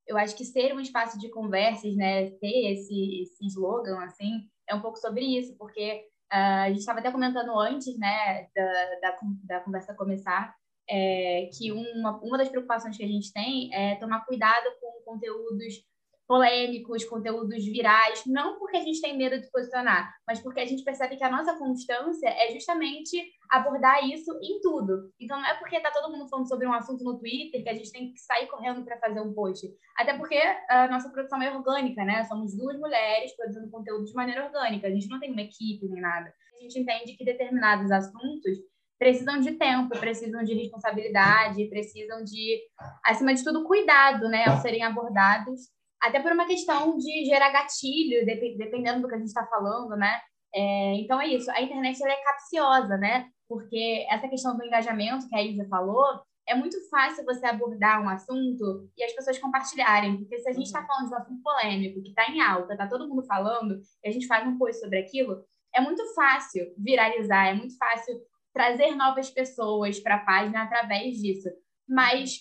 eu 0.07 0.16
acho 0.16 0.37
que 0.37 0.45
ser 0.45 0.73
um 0.75 0.81
espaço 0.81 1.19
de 1.19 1.28
conversas, 1.28 1.95
né, 1.97 2.31
ter 2.31 2.73
esse, 2.73 3.23
esse 3.23 3.47
slogan, 3.47 4.00
assim, 4.05 4.49
é 4.69 4.75
um 4.75 4.81
pouco 4.81 4.97
sobre 4.97 5.25
isso, 5.25 5.57
porque 5.59 6.05
uh, 6.33 6.62
a 6.62 6.69
gente 6.69 6.78
estava 6.78 7.00
até 7.00 7.11
comentando 7.11 7.59
antes, 7.59 7.99
né, 7.99 8.47
da, 8.55 8.64
da, 9.00 9.16
da 9.43 9.61
conversa 9.61 9.95
começar, 9.95 10.55
é, 10.88 11.49
que 11.57 11.73
uma, 11.73 12.19
uma 12.23 12.38
das 12.38 12.49
preocupações 12.49 12.97
que 12.97 13.05
a 13.05 13.09
gente 13.09 13.33
tem 13.33 13.75
é 13.75 13.97
tomar 13.97 14.25
cuidado 14.25 14.66
com 14.81 15.12
conteúdos 15.12 15.85
polêmicos, 16.26 17.05
conteúdos 17.05 17.64
virais, 17.64 18.25
não 18.26 18.59
porque 18.59 18.76
a 18.76 18.83
gente 18.83 19.00
tem 19.00 19.16
medo 19.16 19.40
de 19.40 19.50
posicionar, 19.50 20.12
mas 20.26 20.40
porque 20.40 20.61
a 20.61 20.66
gente 20.66 20.83
percebe 20.83 21.16
que 21.16 21.25
a 21.25 21.31
nossa 21.31 21.57
constância 21.57 22.28
é 22.28 22.52
justamente 22.52 23.23
abordar 23.49 24.05
isso 24.09 24.33
em 24.43 24.61
tudo. 24.61 25.12
Então 25.21 25.38
não 25.38 25.47
é 25.47 25.55
porque 25.55 25.81
tá 25.81 25.90
todo 25.93 26.11
mundo 26.12 26.28
falando 26.28 26.49
sobre 26.49 26.66
um 26.66 26.73
assunto 26.73 27.05
no 27.05 27.19
Twitter 27.19 27.62
que 27.62 27.69
a 27.69 27.75
gente 27.75 27.93
tem 27.93 28.12
que 28.12 28.19
sair 28.19 28.49
correndo 28.49 28.85
para 28.85 28.99
fazer 28.99 29.21
um 29.21 29.33
post. 29.33 29.69
Até 29.97 30.16
porque 30.16 30.40
a 30.69 30.88
nossa 30.88 31.09
produção 31.11 31.40
é 31.40 31.57
orgânica, 31.57 32.05
né? 32.05 32.25
Somos 32.25 32.57
duas 32.57 32.76
mulheres 32.78 33.35
produzindo 33.37 33.71
conteúdo 33.71 34.05
de 34.05 34.14
maneira 34.14 34.47
orgânica. 34.47 34.88
A 34.88 34.90
gente 34.90 35.09
não 35.09 35.21
tem 35.21 35.31
uma 35.31 35.43
equipe 35.43 35.87
nem 35.88 36.02
nada. 36.02 36.35
A 36.59 36.62
gente 36.62 36.81
entende 36.81 37.16
que 37.16 37.25
determinados 37.25 37.90
assuntos 37.93 38.59
precisam 38.99 39.41
de 39.41 39.53
tempo, 39.53 39.99
precisam 39.99 40.43
de 40.43 40.55
responsabilidade, 40.55 41.69
precisam 41.69 42.25
de, 42.25 42.61
acima 43.05 43.35
de 43.35 43.45
tudo, 43.45 43.65
cuidado, 43.65 44.29
né, 44.29 44.45
ao 44.47 44.59
serem 44.59 44.83
abordados 44.83 45.61
até 46.00 46.21
por 46.21 46.33
uma 46.33 46.47
questão 46.47 46.97
de 46.97 47.25
gerar 47.25 47.50
gatilho, 47.50 48.25
dependendo 48.25 49.03
do 49.03 49.09
que 49.09 49.15
a 49.15 49.19
gente 49.19 49.29
está 49.29 49.47
falando, 49.47 49.97
né? 49.97 50.21
É, 50.55 50.95
então 50.95 51.21
é 51.21 51.29
isso. 51.29 51.50
A 51.50 51.61
internet 51.61 52.03
ela 52.03 52.12
é 52.12 52.23
capciosa, 52.23 52.97
né? 52.97 53.29
Porque 53.49 54.07
essa 54.11 54.29
questão 54.29 54.57
do 54.57 54.65
engajamento 54.65 55.29
que 55.29 55.37
a 55.37 55.43
Isa 55.43 55.67
falou, 55.69 56.05
é 56.49 56.55
muito 56.55 56.76
fácil 56.88 57.25
você 57.25 57.45
abordar 57.47 58.00
um 58.03 58.09
assunto 58.09 58.88
e 58.97 59.03
as 59.03 59.12
pessoas 59.12 59.38
compartilharem. 59.38 60.19
Porque 60.19 60.38
se 60.38 60.49
a 60.49 60.53
gente 60.53 60.67
está 60.67 60.81
uhum. 60.81 60.87
falando 60.87 61.09
de 61.09 61.15
um 61.15 61.19
assunto 61.19 61.43
polêmico, 61.43 62.03
que 62.03 62.09
está 62.11 62.31
em 62.31 62.41
alta, 62.41 62.73
está 62.73 62.87
todo 62.87 63.09
mundo 63.09 63.25
falando, 63.26 63.81
e 64.05 64.09
a 64.09 64.12
gente 64.12 64.26
faz 64.26 64.47
um 64.47 64.57
post 64.57 64.81
sobre 64.81 64.99
aquilo, 64.99 65.45
é 65.75 65.81
muito 65.81 66.03
fácil 66.15 66.73
viralizar, 66.79 67.49
é 67.49 67.55
muito 67.55 67.76
fácil 67.76 68.17
trazer 68.57 68.95
novas 68.95 69.29
pessoas 69.29 70.01
para 70.01 70.15
a 70.15 70.25
página 70.25 70.63
através 70.63 71.19
disso. 71.19 71.51
Mas 71.87 72.41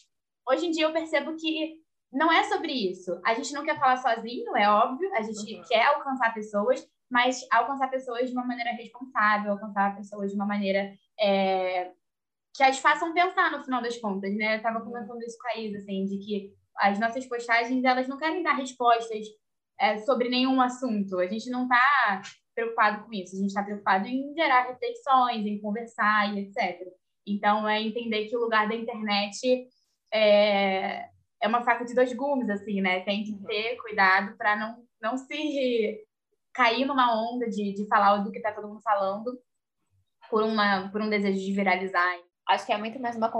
hoje 0.49 0.67
em 0.67 0.71
dia 0.71 0.85
eu 0.85 0.93
percebo 0.93 1.35
que 1.35 1.75
não 2.09 2.31
é 2.31 2.43
sobre 2.43 2.71
isso. 2.71 3.19
A 3.25 3.33
gente 3.33 3.51
não 3.51 3.65
quer 3.65 3.77
falar 3.77 3.97
sozinho, 3.97 4.55
é 4.55 4.69
óbvio, 4.69 5.13
a 5.13 5.21
gente 5.21 5.55
uhum. 5.55 5.61
quer 5.67 5.83
alcançar 5.87 6.33
pessoas, 6.33 6.87
mas 7.11 7.45
alcançar 7.51 7.89
pessoas 7.89 8.29
de 8.29 8.31
uma 8.31 8.45
maneira 8.45 8.71
responsável, 8.71 9.51
alcançar 9.51 9.93
pessoas 9.97 10.31
de 10.31 10.37
uma 10.37 10.45
maneira 10.45 10.93
é, 11.19 11.91
que 12.55 12.63
as 12.63 12.79
façam 12.79 13.13
pensar 13.13 13.51
no 13.51 13.61
final 13.61 13.81
das 13.81 13.97
contas, 13.97 14.33
né? 14.37 14.53
Eu 14.53 14.57
estava 14.57 14.79
comentando 14.79 15.21
isso 15.21 15.37
com 15.37 15.49
a 15.49 15.57
Isa, 15.59 15.79
assim, 15.79 16.05
de 16.05 16.17
que 16.17 16.53
as 16.77 16.97
nossas 16.97 17.25
postagens, 17.25 17.83
elas 17.83 18.07
não 18.07 18.17
querem 18.17 18.41
dar 18.41 18.53
respostas 18.53 19.27
é, 19.77 19.97
sobre 19.97 20.29
nenhum 20.29 20.61
assunto. 20.61 21.19
A 21.19 21.27
gente 21.27 21.49
não 21.49 21.63
está 21.63 22.21
preocupado 22.55 23.03
com 23.03 23.13
isso, 23.13 23.35
a 23.35 23.39
gente 23.39 23.49
está 23.49 23.61
preocupado 23.61 24.07
em 24.07 24.33
gerar 24.33 24.67
reflexões, 24.67 25.45
em 25.45 25.59
conversar 25.59 26.33
e 26.33 26.39
etc. 26.39 26.87
Então, 27.27 27.67
é 27.67 27.81
entender 27.81 28.25
que 28.27 28.37
o 28.37 28.39
lugar 28.39 28.67
da 28.67 28.75
internet 28.75 29.67
é, 30.13 31.09
é 31.41 31.47
uma 31.47 31.63
faca 31.63 31.83
de 31.83 31.93
dois 31.93 32.13
gumes, 32.13 32.49
assim, 32.49 32.81
né? 32.81 33.01
Tem 33.01 33.23
que 33.23 33.33
ter 33.45 33.75
cuidado 33.77 34.37
para 34.37 34.55
não, 34.55 34.83
não 35.01 35.17
se 35.17 36.05
cair 36.53 36.85
numa 36.85 37.13
onda 37.19 37.49
de, 37.49 37.73
de 37.73 37.85
falar 37.87 38.17
do 38.19 38.31
que 38.31 38.37
está 38.37 38.51
todo 38.53 38.67
mundo 38.67 38.81
falando 38.81 39.37
por, 40.29 40.43
uma, 40.43 40.89
por 40.89 41.01
um 41.01 41.09
desejo 41.09 41.39
de 41.39 41.51
viralizar. 41.51 42.17
Acho 42.47 42.65
que 42.65 42.71
é 42.71 42.77
muito 42.77 42.99
mais 42.99 43.15
uma 43.15 43.31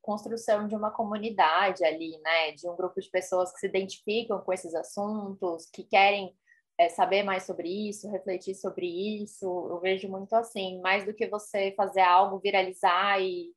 construção 0.00 0.66
de 0.66 0.74
uma 0.74 0.90
comunidade 0.90 1.84
ali, 1.84 2.18
né? 2.22 2.52
De 2.52 2.68
um 2.68 2.74
grupo 2.74 3.00
de 3.00 3.10
pessoas 3.10 3.52
que 3.52 3.60
se 3.60 3.66
identificam 3.66 4.40
com 4.40 4.52
esses 4.52 4.74
assuntos, 4.74 5.68
que 5.70 5.84
querem 5.84 6.34
é, 6.78 6.88
saber 6.88 7.22
mais 7.22 7.44
sobre 7.44 7.68
isso, 7.68 8.10
refletir 8.10 8.54
sobre 8.54 8.86
isso. 9.22 9.46
Eu 9.46 9.80
vejo 9.80 10.08
muito 10.08 10.34
assim, 10.34 10.80
mais 10.80 11.04
do 11.04 11.14
que 11.14 11.26
você 11.26 11.72
fazer 11.76 12.00
algo 12.00 12.38
viralizar 12.38 13.20
e 13.20 13.52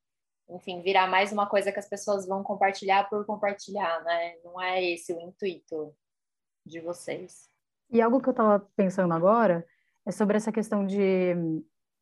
enfim, 0.50 0.82
virar 0.82 1.08
mais 1.08 1.34
uma 1.34 1.46
coisa 1.46 1.72
que 1.72 1.80
as 1.80 1.90
pessoas 1.90 2.26
vão 2.26 2.42
compartilhar 2.42 3.10
por 3.10 3.26
compartilhar, 3.26 4.02
né? 4.04 4.36
Não 4.44 4.62
é 4.62 4.82
esse 4.82 5.12
o 5.14 5.20
intuito 5.20 5.94
de 6.66 6.80
vocês. 6.80 7.50
E 7.92 8.02
algo 8.02 8.22
que 8.22 8.30
eu 8.30 8.32
estava 8.32 8.60
pensando 8.76 9.14
agora 9.14 9.66
é 10.06 10.12
sobre 10.12 10.38
essa 10.38 10.52
questão 10.52 10.86
de 10.86 11.36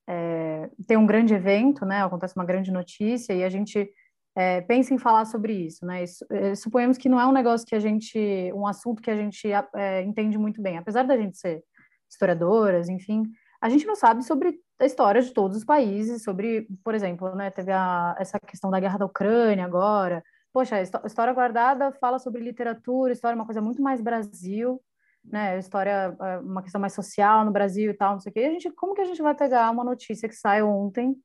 é, 0.08 0.70
ter 0.88 0.98
um 0.98 1.08
grande 1.08 1.34
evento, 1.34 1.86
né? 1.86 2.04
Acontece 2.04 2.36
uma 2.36 2.46
grande 2.46 2.72
notícia 2.72 3.34
e 3.34 3.44
a 3.44 3.50
gente 3.50 3.92
é, 4.36 4.62
pensa 4.62 4.94
em 4.94 4.98
falar 4.98 5.26
sobre 5.26 5.54
isso, 5.54 5.86
né? 5.86 6.04
Isso, 6.04 6.26
é, 6.30 6.54
suponhamos 6.56 6.98
que 6.98 7.08
não 7.08 7.20
é 7.20 7.26
um 7.26 7.32
negócio 7.32 7.66
que 7.66 7.76
a 7.76 7.80
gente, 7.80 8.52
um 8.54 8.68
assunto 8.68 9.02
que 9.02 9.10
a 9.10 9.16
gente 9.16 9.48
é, 9.76 10.02
entende 10.02 10.38
muito 10.38 10.62
bem, 10.62 10.78
apesar 10.78 11.04
da 11.04 11.18
gente 11.18 11.38
ser 11.38 11.64
historiadoras, 12.10 12.90
enfim, 12.90 13.24
a 13.62 13.70
gente 13.70 13.86
não 13.86 13.96
sabe 13.96 14.24
sobre 14.24 14.60
a 14.80 14.86
história 14.86 15.22
de 15.22 15.34
todos 15.34 15.58
os 15.58 15.64
países, 15.64 16.24
sobre, 16.24 16.68
por 16.84 16.94
exemplo, 16.94 17.34
né, 17.36 17.50
teve 17.50 17.72
a, 17.72 18.16
essa 18.20 18.40
questão 18.40 18.70
da 18.70 18.80
guerra 18.80 18.98
da 18.98 19.06
Ucrânia 19.06 19.66
agora. 19.66 20.24
Poxa, 20.54 20.82
história 20.82 21.34
guardada 21.34 21.92
fala 21.94 22.20
sobre 22.20 22.42
literatura, 22.42 23.12
história 23.12 23.34
é 23.34 23.40
uma 23.40 23.46
coisa 23.46 23.62
muito 23.62 23.82
mais 23.82 24.02
Brasil, 24.02 24.82
né? 25.24 25.58
História 25.58 26.16
é 26.22 26.38
uma 26.38 26.62
questão 26.62 26.80
mais 26.80 26.94
social 26.94 27.44
no 27.44 27.52
Brasil 27.52 27.92
e 27.92 27.94
tal, 27.94 28.14
não 28.14 28.20
sei 28.20 28.30
o 28.30 28.34
quê. 28.34 28.40
A 28.42 28.52
gente, 28.52 28.72
como 28.72 28.94
que 28.94 29.02
a 29.02 29.06
gente 29.06 29.22
vai 29.22 29.36
pegar 29.36 29.70
uma 29.72 29.84
notícia 29.84 30.30
que 30.30 30.36
sai 30.36 30.62
ontem 30.62 31.16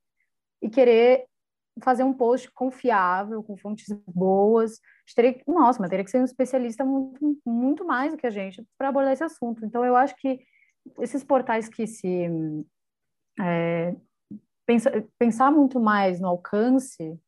e 0.62 0.68
querer 0.68 1.26
fazer 1.82 2.04
um 2.04 2.12
post 2.12 2.50
confiável, 2.52 3.42
com 3.42 3.56
fontes 3.56 3.86
boas? 4.06 4.80
Teria, 5.14 5.40
nossa, 5.46 5.80
mas 5.80 5.90
teria 5.90 6.04
que 6.04 6.10
ser 6.10 6.20
um 6.20 6.24
especialista 6.24 6.84
muito, 6.84 7.38
muito 7.44 7.84
mais 7.84 8.12
do 8.12 8.18
que 8.18 8.26
a 8.26 8.30
gente 8.30 8.64
para 8.78 8.88
abordar 8.88 9.12
esse 9.12 9.24
assunto. 9.24 9.64
Então, 9.64 9.84
eu 9.84 9.96
acho 9.96 10.14
que 10.16 10.40
esses 11.00 11.24
portais 11.24 11.68
que 11.68 11.86
se 11.86 12.28
é, 13.40 13.94
pensa, 14.66 15.04
pensar 15.18 15.50
muito 15.50 15.80
mais 15.80 16.20
no 16.20 16.28
alcance, 16.28 17.18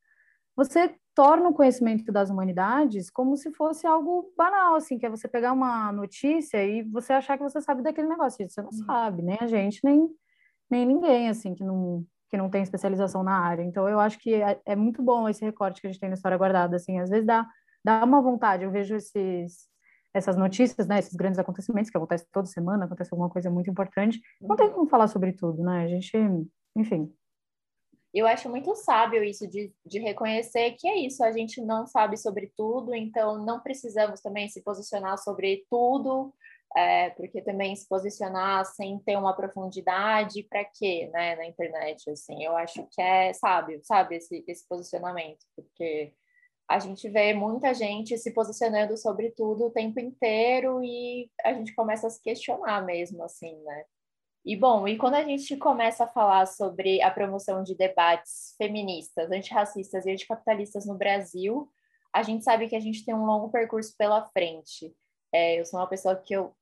você 0.56 0.94
torna 1.14 1.48
o 1.48 1.54
conhecimento 1.54 2.10
das 2.10 2.30
humanidades 2.30 3.10
como 3.10 3.36
se 3.36 3.52
fosse 3.52 3.86
algo 3.86 4.32
banal, 4.36 4.76
assim, 4.76 4.98
que 4.98 5.06
é 5.06 5.10
você 5.10 5.28
pegar 5.28 5.52
uma 5.52 5.92
notícia 5.92 6.64
e 6.64 6.82
você 6.82 7.12
achar 7.12 7.36
que 7.36 7.42
você 7.42 7.60
sabe 7.60 7.82
daquele 7.82 8.08
negócio, 8.08 8.48
você 8.48 8.62
não 8.62 8.70
uhum. 8.70 8.84
sabe, 8.86 9.22
nem 9.22 9.38
a 9.40 9.46
gente, 9.46 9.80
nem, 9.84 10.08
nem 10.70 10.86
ninguém, 10.86 11.28
assim, 11.28 11.54
que 11.54 11.64
não, 11.64 12.04
que 12.32 12.38
não 12.38 12.48
tem 12.48 12.62
especialização 12.62 13.22
na 13.22 13.38
área. 13.38 13.62
Então, 13.62 13.86
eu 13.86 14.00
acho 14.00 14.18
que 14.18 14.32
é, 14.32 14.58
é 14.64 14.74
muito 14.74 15.02
bom 15.02 15.28
esse 15.28 15.44
recorte 15.44 15.82
que 15.82 15.86
a 15.86 15.90
gente 15.90 16.00
tem 16.00 16.08
na 16.08 16.14
História 16.14 16.38
Guardada, 16.38 16.76
assim, 16.76 16.98
às 16.98 17.10
vezes 17.10 17.26
dá, 17.26 17.46
dá 17.84 18.02
uma 18.02 18.22
vontade, 18.22 18.64
eu 18.64 18.70
vejo 18.70 18.96
esses 18.96 19.70
essas 20.14 20.36
notícias, 20.36 20.86
né, 20.86 20.98
esses 20.98 21.14
grandes 21.14 21.38
acontecimentos 21.38 21.90
que 21.90 21.96
acontecem 21.96 22.26
toda 22.30 22.46
semana, 22.46 22.84
acontece 22.84 23.08
alguma 23.12 23.30
coisa 23.30 23.50
muito 23.50 23.70
importante, 23.70 24.20
não 24.40 24.56
tem 24.56 24.70
como 24.70 24.86
falar 24.86 25.08
sobre 25.08 25.32
tudo, 25.32 25.62
né? 25.62 25.84
A 25.84 25.86
gente, 25.86 26.12
enfim. 26.76 27.10
Eu 28.12 28.26
acho 28.26 28.46
muito 28.50 28.74
sábio 28.74 29.24
isso 29.24 29.48
de, 29.48 29.72
de 29.86 29.98
reconhecer 30.00 30.72
que 30.72 30.86
é 30.86 30.98
isso, 30.98 31.24
a 31.24 31.32
gente 31.32 31.62
não 31.62 31.86
sabe 31.86 32.18
sobre 32.18 32.52
tudo, 32.54 32.94
então 32.94 33.42
não 33.42 33.60
precisamos 33.60 34.20
também 34.20 34.50
se 34.50 34.62
posicionar 34.62 35.16
sobre 35.16 35.64
tudo, 35.70 36.30
é, 36.76 37.10
porque 37.10 37.42
também 37.42 37.76
se 37.76 37.88
posicionar 37.88 38.64
sem 38.64 38.98
ter 39.00 39.16
uma 39.16 39.34
profundidade, 39.34 40.44
para 40.44 40.64
quê, 40.64 41.10
né, 41.12 41.36
na 41.36 41.46
internet, 41.46 42.10
assim, 42.10 42.42
eu 42.42 42.56
acho 42.56 42.86
que 42.90 43.00
é 43.00 43.32
sábio, 43.32 43.80
sabe, 43.82 44.16
esse, 44.16 44.44
esse 44.46 44.66
posicionamento, 44.66 45.44
porque 45.54 46.14
a 46.68 46.78
gente 46.78 47.08
vê 47.08 47.34
muita 47.34 47.74
gente 47.74 48.16
se 48.16 48.32
posicionando 48.32 48.96
sobre 48.96 49.30
tudo 49.32 49.66
o 49.66 49.70
tempo 49.70 50.00
inteiro 50.00 50.82
e 50.82 51.30
a 51.44 51.52
gente 51.52 51.74
começa 51.74 52.06
a 52.06 52.10
se 52.10 52.22
questionar 52.22 52.84
mesmo, 52.84 53.22
assim, 53.22 53.54
né? 53.62 53.84
E 54.44 54.56
bom, 54.56 54.88
e 54.88 54.96
quando 54.96 55.14
a 55.14 55.22
gente 55.22 55.56
começa 55.56 56.04
a 56.04 56.08
falar 56.08 56.46
sobre 56.46 57.00
a 57.02 57.10
promoção 57.10 57.62
de 57.62 57.76
debates 57.76 58.54
feministas, 58.58 59.30
antirracistas 59.30 60.04
e 60.04 60.10
anticapitalistas 60.10 60.84
no 60.86 60.96
Brasil, 60.96 61.70
a 62.12 62.22
gente 62.22 62.42
sabe 62.42 62.68
que 62.68 62.74
a 62.74 62.80
gente 62.80 63.04
tem 63.04 63.14
um 63.14 63.24
longo 63.24 63.50
percurso 63.50 63.94
pela 63.96 64.24
frente. 64.30 64.92
É, 65.32 65.60
eu 65.60 65.64
sou 65.64 65.78
uma 65.78 65.86
pessoa 65.86 66.16
que 66.16 66.34
eu 66.34 66.54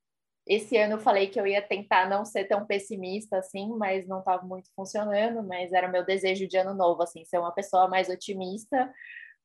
esse 0.50 0.76
ano 0.76 0.94
eu 0.94 0.98
falei 0.98 1.28
que 1.28 1.38
eu 1.38 1.46
ia 1.46 1.62
tentar 1.62 2.10
não 2.10 2.24
ser 2.24 2.44
tão 2.46 2.66
pessimista 2.66 3.38
assim, 3.38 3.68
mas 3.78 4.08
não 4.08 4.18
estava 4.18 4.44
muito 4.44 4.68
funcionando, 4.74 5.44
mas 5.44 5.72
era 5.72 5.86
meu 5.86 6.04
desejo 6.04 6.48
de 6.48 6.56
ano 6.56 6.74
novo 6.74 7.04
assim, 7.04 7.24
ser 7.24 7.38
uma 7.38 7.52
pessoa 7.52 7.86
mais 7.86 8.08
otimista. 8.08 8.92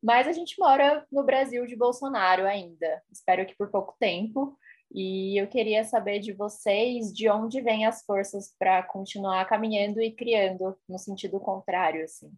Mas 0.01 0.27
a 0.27 0.31
gente 0.31 0.59
mora 0.59 1.05
no 1.11 1.23
Brasil 1.23 1.63
de 1.67 1.75
Bolsonaro 1.75 2.47
ainda. 2.47 3.03
Espero 3.11 3.45
que 3.45 3.55
por 3.55 3.69
pouco 3.69 3.95
tempo. 3.99 4.57
E 4.91 5.39
eu 5.39 5.47
queria 5.47 5.83
saber 5.83 6.19
de 6.19 6.33
vocês 6.33 7.13
de 7.13 7.29
onde 7.29 7.61
vêm 7.61 7.85
as 7.85 8.03
forças 8.03 8.55
para 8.57 8.81
continuar 8.81 9.45
caminhando 9.45 10.01
e 10.01 10.11
criando 10.11 10.75
no 10.89 10.97
sentido 10.97 11.39
contrário, 11.39 12.03
assim. 12.03 12.31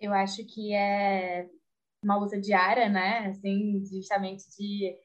Eu 0.00 0.12
acho 0.12 0.44
que 0.46 0.74
é 0.74 1.48
uma 2.02 2.16
luta 2.16 2.40
diária, 2.40 2.88
né? 2.88 3.28
Assim, 3.28 3.84
justamente 3.86 4.44
de 4.56 4.96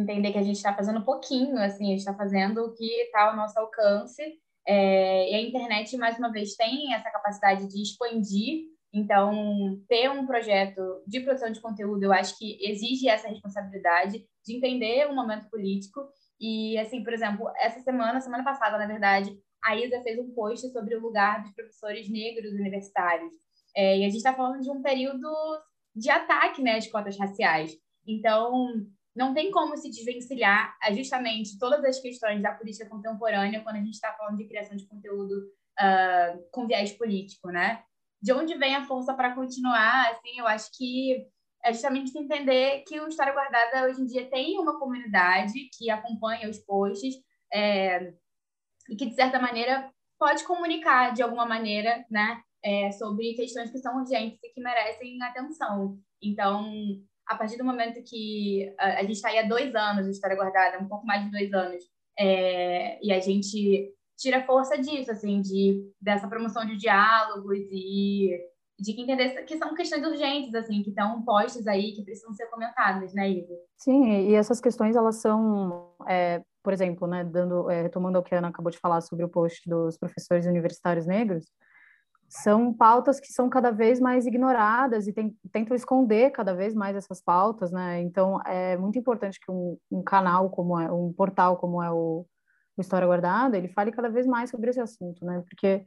entender 0.00 0.32
que 0.32 0.38
a 0.38 0.42
gente 0.42 0.56
está 0.56 0.74
fazendo 0.74 1.00
um 1.00 1.04
pouquinho, 1.04 1.58
assim, 1.58 1.86
a 1.86 1.90
gente 1.90 1.98
está 1.98 2.14
fazendo 2.14 2.64
o 2.64 2.74
que 2.74 2.84
está 3.02 3.30
ao 3.30 3.36
nosso 3.36 3.58
alcance. 3.58 4.22
É, 4.66 5.30
e 5.30 5.34
a 5.34 5.40
internet, 5.40 5.96
mais 5.96 6.18
uma 6.18 6.30
vez, 6.30 6.54
tem 6.54 6.94
essa 6.94 7.10
capacidade 7.10 7.66
de 7.68 7.82
expandir 7.82 8.68
então, 8.92 9.82
ter 9.86 10.10
um 10.10 10.26
projeto 10.26 11.02
de 11.06 11.20
produção 11.20 11.50
de 11.50 11.60
conteúdo, 11.60 12.02
eu 12.02 12.12
acho 12.12 12.36
que 12.38 12.58
exige 12.64 13.08
essa 13.08 13.28
responsabilidade 13.28 14.24
de 14.44 14.56
entender 14.56 15.06
o 15.06 15.14
momento 15.14 15.48
político. 15.50 16.08
E, 16.40 16.78
assim, 16.78 17.02
por 17.04 17.12
exemplo, 17.12 17.50
essa 17.56 17.80
semana, 17.80 18.20
semana 18.20 18.44
passada, 18.44 18.78
na 18.78 18.86
verdade, 18.86 19.36
a 19.62 19.76
Isa 19.76 20.00
fez 20.02 20.18
um 20.18 20.32
post 20.32 20.70
sobre 20.70 20.94
o 20.94 21.00
lugar 21.00 21.42
dos 21.42 21.52
professores 21.52 22.08
negros 22.08 22.52
universitários. 22.52 23.32
É, 23.76 23.98
e 23.98 24.04
a 24.04 24.06
gente 24.06 24.16
está 24.16 24.32
falando 24.32 24.62
de 24.62 24.70
um 24.70 24.80
período 24.80 25.30
de 25.94 26.08
ataque 26.08 26.62
né, 26.62 26.76
às 26.76 26.86
cotas 26.86 27.18
raciais. 27.18 27.76
Então, 28.06 28.86
não 29.18 29.34
tem 29.34 29.50
como 29.50 29.76
se 29.76 29.90
desvencilhar 29.90 30.76
a 30.82 30.92
justamente 30.92 31.58
todas 31.58 31.84
as 31.84 32.00
questões 32.00 32.40
da 32.40 32.52
política 32.52 32.88
contemporânea 32.88 33.60
quando 33.62 33.76
a 33.76 33.80
gente 33.80 33.94
está 33.94 34.12
falando 34.14 34.36
de 34.36 34.46
criação 34.46 34.76
de 34.76 34.86
conteúdo 34.86 35.32
uh, 35.32 36.50
com 36.50 36.66
viés 36.66 36.92
político, 36.92 37.48
né? 37.50 37.82
de 38.20 38.32
onde 38.32 38.56
vem 38.56 38.74
a 38.74 38.84
força 38.84 39.14
para 39.14 39.34
continuar, 39.34 40.10
assim, 40.10 40.38
eu 40.38 40.46
acho 40.46 40.70
que 40.76 41.26
é 41.64 41.72
justamente 41.72 42.16
entender 42.16 42.82
que 42.86 43.00
o 43.00 43.08
História 43.08 43.32
Guardada 43.32 43.86
hoje 43.86 44.00
em 44.00 44.06
dia 44.06 44.28
tem 44.28 44.58
uma 44.58 44.78
comunidade 44.78 45.68
que 45.76 45.90
acompanha 45.90 46.48
os 46.48 46.58
posts 46.58 47.14
é, 47.52 48.12
e 48.88 48.96
que, 48.96 49.06
de 49.06 49.14
certa 49.14 49.38
maneira, 49.38 49.90
pode 50.18 50.44
comunicar 50.44 51.12
de 51.12 51.22
alguma 51.22 51.46
maneira, 51.46 52.04
né, 52.10 52.42
é, 52.62 52.90
sobre 52.92 53.34
questões 53.34 53.70
que 53.70 53.78
são 53.78 53.96
urgentes 54.00 54.38
e 54.42 54.52
que 54.52 54.60
merecem 54.60 55.22
atenção. 55.22 55.98
Então, 56.20 56.72
a 57.28 57.36
partir 57.36 57.58
do 57.58 57.64
momento 57.64 58.02
que 58.02 58.74
a, 58.78 58.98
a 58.98 59.02
gente 59.02 59.12
está 59.12 59.28
aí 59.28 59.38
há 59.38 59.42
dois 59.42 59.74
anos 59.74 60.06
de 60.06 60.12
História 60.12 60.36
Guardada, 60.36 60.82
um 60.82 60.88
pouco 60.88 61.06
mais 61.06 61.24
de 61.24 61.30
dois 61.30 61.52
anos, 61.52 61.84
é, 62.18 62.98
e 63.04 63.12
a 63.12 63.20
gente 63.20 63.92
tira 64.18 64.44
força 64.44 64.76
disso, 64.76 65.12
assim, 65.12 65.40
de, 65.40 65.92
dessa 66.00 66.26
promoção 66.26 66.64
de 66.64 66.76
diálogos 66.76 67.58
e 67.70 68.30
de 68.80 68.92
que 68.92 69.02
entender 69.02 69.44
que 69.44 69.56
são 69.56 69.74
questões 69.74 70.06
urgentes, 70.06 70.54
assim, 70.54 70.82
que 70.82 70.90
estão 70.90 71.22
postas 71.22 71.66
aí, 71.66 71.92
que 71.92 72.02
precisam 72.02 72.32
ser 72.32 72.46
comentadas, 72.46 73.12
né, 73.12 73.28
Ivo? 73.28 73.54
Sim, 73.76 74.28
e 74.28 74.34
essas 74.34 74.60
questões, 74.60 74.94
elas 74.94 75.16
são, 75.16 75.92
é, 76.08 76.42
por 76.62 76.72
exemplo, 76.72 77.06
né, 77.08 77.24
dando, 77.24 77.68
é, 77.70 77.82
retomando 77.82 78.18
o 78.18 78.22
que 78.22 78.34
a 78.34 78.38
Ana 78.38 78.48
acabou 78.48 78.70
de 78.70 78.78
falar 78.78 79.00
sobre 79.00 79.24
o 79.24 79.28
post 79.28 79.68
dos 79.68 79.98
professores 79.98 80.46
universitários 80.46 81.06
negros, 81.06 81.46
são 82.28 82.72
pautas 82.72 83.18
que 83.18 83.32
são 83.32 83.48
cada 83.48 83.70
vez 83.70 83.98
mais 83.98 84.26
ignoradas 84.26 85.06
e 85.06 85.12
tem, 85.12 85.34
tentam 85.50 85.74
esconder 85.74 86.30
cada 86.30 86.54
vez 86.54 86.74
mais 86.74 86.94
essas 86.94 87.22
pautas, 87.22 87.72
né? 87.72 88.00
Então, 88.02 88.40
é 88.46 88.76
muito 88.76 88.98
importante 88.98 89.40
que 89.40 89.50
um, 89.50 89.78
um 89.90 90.02
canal 90.02 90.50
como 90.50 90.78
é, 90.78 90.92
um 90.92 91.12
portal 91.12 91.56
como 91.56 91.82
é 91.82 91.90
o 91.90 92.26
o 92.78 92.80
História 92.80 93.06
Guardada, 93.06 93.58
ele 93.58 93.68
fale 93.68 93.90
cada 93.90 94.08
vez 94.08 94.26
mais 94.26 94.50
sobre 94.50 94.70
esse 94.70 94.80
assunto, 94.80 95.24
né? 95.24 95.42
Porque 95.46 95.84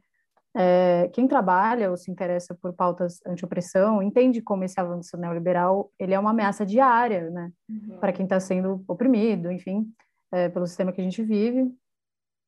é, 0.54 1.10
quem 1.14 1.28
trabalha 1.28 1.90
ou 1.90 1.96
se 1.96 2.12
interessa 2.12 2.54
por 2.54 2.74
pautas 2.74 3.20
anti-opressão 3.26 4.04
entende 4.04 4.42
como 4.42 4.66
esse 4.66 4.78
avanço 4.78 5.16
neoliberal 5.16 5.90
ele 5.98 6.14
é 6.14 6.20
uma 6.20 6.32
ameaça 6.32 6.66
diária, 6.66 7.30
né? 7.30 7.50
Uhum. 7.70 7.98
Para 8.00 8.12
quem 8.12 8.26
está 8.26 8.40
sendo 8.40 8.84
oprimido, 8.88 9.50
enfim, 9.50 9.88
é, 10.32 10.50
pelo 10.50 10.68
sistema 10.68 10.92
que 10.92 11.00
a 11.00 11.04
gente 11.04 11.24
vive. 11.24 11.74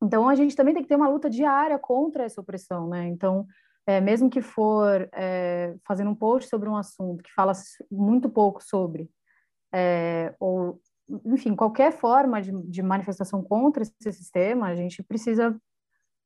Então, 0.04 0.28
a 0.28 0.36
gente 0.36 0.56
também 0.56 0.74
tem 0.74 0.84
que 0.84 0.90
ter 0.90 0.98
uma 0.98 1.08
luta 1.08 1.30
diária 1.30 1.80
contra 1.80 2.26
essa 2.26 2.42
opressão, 2.42 2.90
né? 2.90 3.08
Então, 3.08 3.48
é, 3.86 4.00
mesmo 4.00 4.30
que 4.30 4.42
for 4.42 5.10
é, 5.14 5.76
fazendo 5.86 6.10
um 6.10 6.16
post 6.16 6.50
sobre 6.50 6.70
um 6.70 6.78
assunto 6.78 7.24
que 7.24 7.34
fala 7.34 7.54
muito 7.92 8.30
pouco 8.30 8.64
sobre, 8.64 9.10
é, 9.74 10.34
ou 10.40 10.80
enfim, 11.26 11.56
qualquer 11.56 11.92
forma 11.92 12.42
de, 12.42 12.52
de 12.64 12.82
manifestação 12.82 13.44
contra 13.44 13.84
esse 13.84 14.14
sistema, 14.14 14.68
a 14.68 14.76
gente 14.76 15.04
precisa 15.04 15.56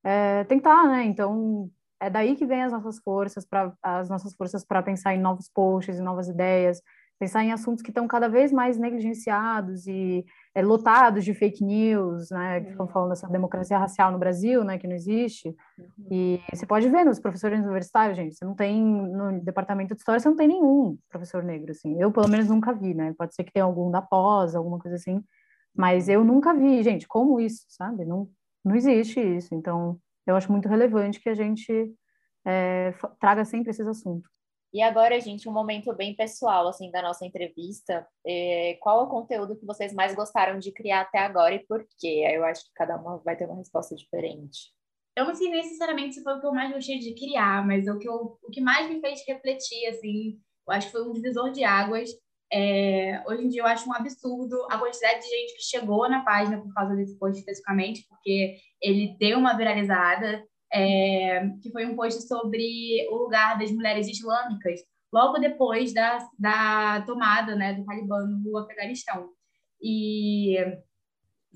é, 0.04 0.44
tentar, 0.46 0.88
né? 0.88 1.04
Então, 1.04 1.70
é 2.00 2.10
daí 2.10 2.36
que 2.36 2.46
vem 2.46 2.64
as 2.64 2.72
nossas 2.72 3.00
forças 3.00 3.46
para 3.46 3.74
as 3.82 4.10
nossas 4.10 4.36
forças 4.36 4.64
para 4.64 4.84
pensar 4.84 5.16
em 5.16 5.20
novos 5.20 5.50
posts, 5.50 6.00
em 6.00 6.04
novas 6.04 6.28
ideias, 6.28 6.82
pensar 7.20 7.44
em 7.44 7.52
assuntos 7.52 7.82
que 7.82 7.90
estão 7.90 8.08
cada 8.08 8.30
vez 8.30 8.52
mais 8.52 8.78
negligenciados 8.78 9.88
e 9.88 10.24
é, 10.58 10.62
lotados 10.64 11.24
de 11.24 11.36
fake 11.36 11.64
news, 11.64 12.32
né, 12.32 12.62
que 12.62 12.72
estão 12.72 12.88
uhum. 12.88 12.92
falando 12.92 13.10
dessa 13.10 13.28
democracia 13.28 13.78
racial 13.78 14.12
no 14.12 14.18
Brasil, 14.18 14.64
né, 14.64 14.80
que 14.80 14.88
não 14.88 14.96
existe. 14.96 15.56
Uhum. 15.78 16.08
E 16.10 16.42
você 16.52 16.66
pode 16.66 16.90
ver 16.90 17.04
nos 17.04 17.20
professores 17.20 17.60
universitários, 17.60 18.18
gente, 18.18 18.36
você 18.36 18.44
não 18.44 18.56
tem 18.56 18.84
no 18.84 19.40
departamento 19.40 19.94
de 19.94 20.00
história, 20.00 20.20
você 20.20 20.28
não 20.28 20.36
tem 20.36 20.48
nenhum 20.48 20.98
professor 21.10 21.44
negro, 21.44 21.70
assim. 21.70 22.02
Eu 22.02 22.12
pelo 22.12 22.28
menos 22.28 22.48
nunca 22.48 22.74
vi, 22.74 22.96
né? 22.96 23.14
Pode 23.16 23.36
ser 23.36 23.44
que 23.44 23.54
tenha 23.54 23.66
algum 23.66 23.92
da 23.92 24.02
pós, 24.02 24.56
alguma 24.56 24.80
coisa 24.80 24.96
assim, 24.96 25.24
mas 25.76 26.10
eu 26.10 26.24
nunca 26.24 26.56
vi, 26.56 26.82
gente. 26.82 27.08
Como 27.08 27.40
isso, 27.40 27.64
sabe? 27.70 28.04
Não, 28.04 28.28
não 28.66 28.76
existe 28.76 29.20
isso. 29.20 29.54
Então, 29.54 30.00
eu 30.26 30.36
acho 30.36 30.52
muito 30.52 30.68
relevante 30.68 31.22
que 31.22 31.30
a 31.30 31.36
gente 31.36 31.94
é, 32.44 32.96
traga 33.20 33.46
sempre 33.46 33.70
esses 33.70 33.86
assuntos. 33.86 34.32
E 34.74 34.82
agora, 34.82 35.20
gente, 35.20 35.48
um 35.48 35.54
momento 35.54 35.94
bem 35.96 36.16
pessoal, 36.16 36.68
assim, 36.68 36.92
da 36.92 37.02
nossa 37.02 37.26
entrevista. 37.26 38.06
É, 38.26 38.78
qual 38.82 39.04
o 39.04 39.10
conteúdo 39.10 39.56
que 39.58 39.66
vocês 39.66 39.94
mais 39.94 40.14
gostaram 40.14 40.60
de 40.60 40.72
criar 40.72 41.02
até 41.02 41.20
agora 41.20 41.56
e 41.56 41.66
por 41.66 41.86
quê? 42.00 42.24
Eu 42.30 42.44
acho 42.44 42.66
que 42.66 42.74
cada 42.76 42.98
uma 42.98 43.18
vai 43.20 43.36
ter 43.36 43.46
uma 43.46 43.56
resposta 43.56 43.96
diferente. 43.96 44.72
Eu 45.16 45.26
não 45.26 45.34
sei 45.34 45.50
necessariamente 45.50 46.16
se 46.16 46.24
foi 46.24 46.34
o 46.34 46.40
que 46.40 46.46
eu 46.46 46.54
mais 46.54 46.72
gostei 46.72 47.00
de 47.00 47.16
criar, 47.16 47.66
mas 47.66 47.88
o 47.88 47.98
que, 47.98 48.08
eu, 48.08 48.38
o 48.42 48.52
que 48.52 48.62
mais 48.62 48.88
me 48.90 49.00
fez 49.00 49.24
refletir, 49.28 49.88
assim, 49.88 50.38
eu 50.68 50.74
acho 50.74 50.88
que 50.88 50.92
foi 50.92 51.08
um 51.08 51.14
divisor 51.14 51.52
de 51.52 51.64
águas. 51.64 52.10
É, 52.54 53.24
hoje 53.28 53.46
em 53.46 53.50
dia 53.50 53.62
eu 53.62 53.66
acho 53.66 53.90
um 53.90 53.94
absurdo 53.94 54.56
a 54.70 54.78
quantidade 54.78 55.22
de 55.22 55.28
gente 55.28 55.56
que 55.56 55.64
chegou 55.64 56.08
na 56.10 56.24
página 56.24 56.62
por 56.62 56.74
causa 56.74 56.96
desse 56.96 57.18
post 57.18 57.40
especificamente, 57.40 58.06
porque 58.08 58.58
ele 58.82 59.18
deu 59.20 59.40
uma 59.40 59.58
viralizada 59.58 60.46
é, 60.72 61.50
que 61.62 61.72
foi 61.72 61.86
um 61.86 61.96
post 61.96 62.28
sobre 62.28 63.08
o 63.10 63.16
lugar 63.16 63.58
das 63.58 63.72
mulheres 63.72 64.08
islâmicas 64.08 64.82
logo 65.12 65.38
depois 65.40 65.94
da, 65.94 66.28
da 66.38 67.02
tomada 67.06 67.56
né, 67.56 67.74
do 67.74 67.86
Talibã 67.86 68.26
no 68.26 68.58
Afeganistão. 68.58 69.30
E 69.82 70.58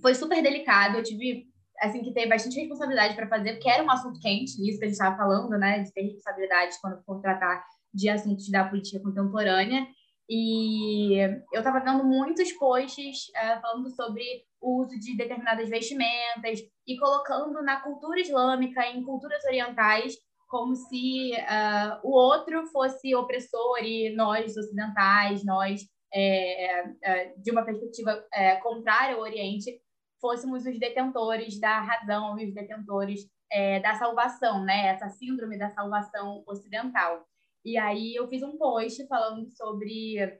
foi 0.01 0.15
super 0.15 0.41
delicado, 0.41 0.97
eu 0.97 1.03
tive 1.03 1.45
assim 1.81 2.03
que 2.03 2.13
ter 2.13 2.27
bastante 2.27 2.59
responsabilidade 2.59 3.15
para 3.15 3.27
fazer, 3.27 3.53
porque 3.53 3.69
era 3.69 3.83
um 3.83 3.89
assunto 3.89 4.19
quente, 4.19 4.51
isso 4.51 4.77
que 4.77 4.85
a 4.85 4.87
gente 4.87 4.91
estava 4.91 5.17
falando, 5.17 5.49
né, 5.57 5.79
de 5.79 5.91
ter 5.91 6.03
responsabilidade 6.03 6.75
quando 6.79 7.03
for 7.03 7.19
tratar 7.19 7.63
de 7.93 8.07
assuntos 8.07 8.49
da 8.49 8.63
política 8.63 9.01
contemporânea. 9.01 9.85
E 10.33 11.17
eu 11.51 11.59
estava 11.59 11.81
vendo 11.81 12.05
muitos 12.05 12.53
posts 12.53 13.27
uh, 13.35 13.59
falando 13.59 13.89
sobre 13.89 14.23
o 14.61 14.79
uso 14.79 14.97
de 14.97 15.17
determinadas 15.17 15.67
vestimentas 15.67 16.61
e 16.87 16.97
colocando 16.97 17.61
na 17.61 17.81
cultura 17.81 18.21
islâmica, 18.21 18.85
em 18.85 19.03
culturas 19.03 19.43
orientais, 19.43 20.15
como 20.47 20.73
se 20.73 21.33
uh, 21.33 21.99
o 22.01 22.11
outro 22.11 22.65
fosse 22.67 23.13
opressor 23.13 23.79
e 23.83 24.15
nós 24.15 24.55
ocidentais, 24.55 25.43
nós 25.43 25.81
é, 26.13 26.81
é, 27.03 27.33
de 27.37 27.51
uma 27.51 27.65
perspectiva 27.65 28.25
é, 28.33 28.55
contrária 28.57 29.15
ao 29.15 29.21
Oriente, 29.21 29.81
fôssemos 30.19 30.65
os 30.65 30.79
detentores 30.79 31.59
da 31.59 31.79
razão 31.79 32.39
e 32.39 32.47
os 32.47 32.53
detentores 32.53 33.21
é, 33.51 33.79
da 33.79 33.95
salvação, 33.95 34.63
né? 34.63 34.87
Essa 34.87 35.09
síndrome 35.09 35.57
da 35.57 35.69
salvação 35.69 36.41
ocidental. 36.47 37.25
E 37.63 37.77
aí 37.77 38.15
eu 38.15 38.27
fiz 38.27 38.41
um 38.43 38.57
post 38.57 39.05
falando 39.07 39.45
sobre 39.51 40.39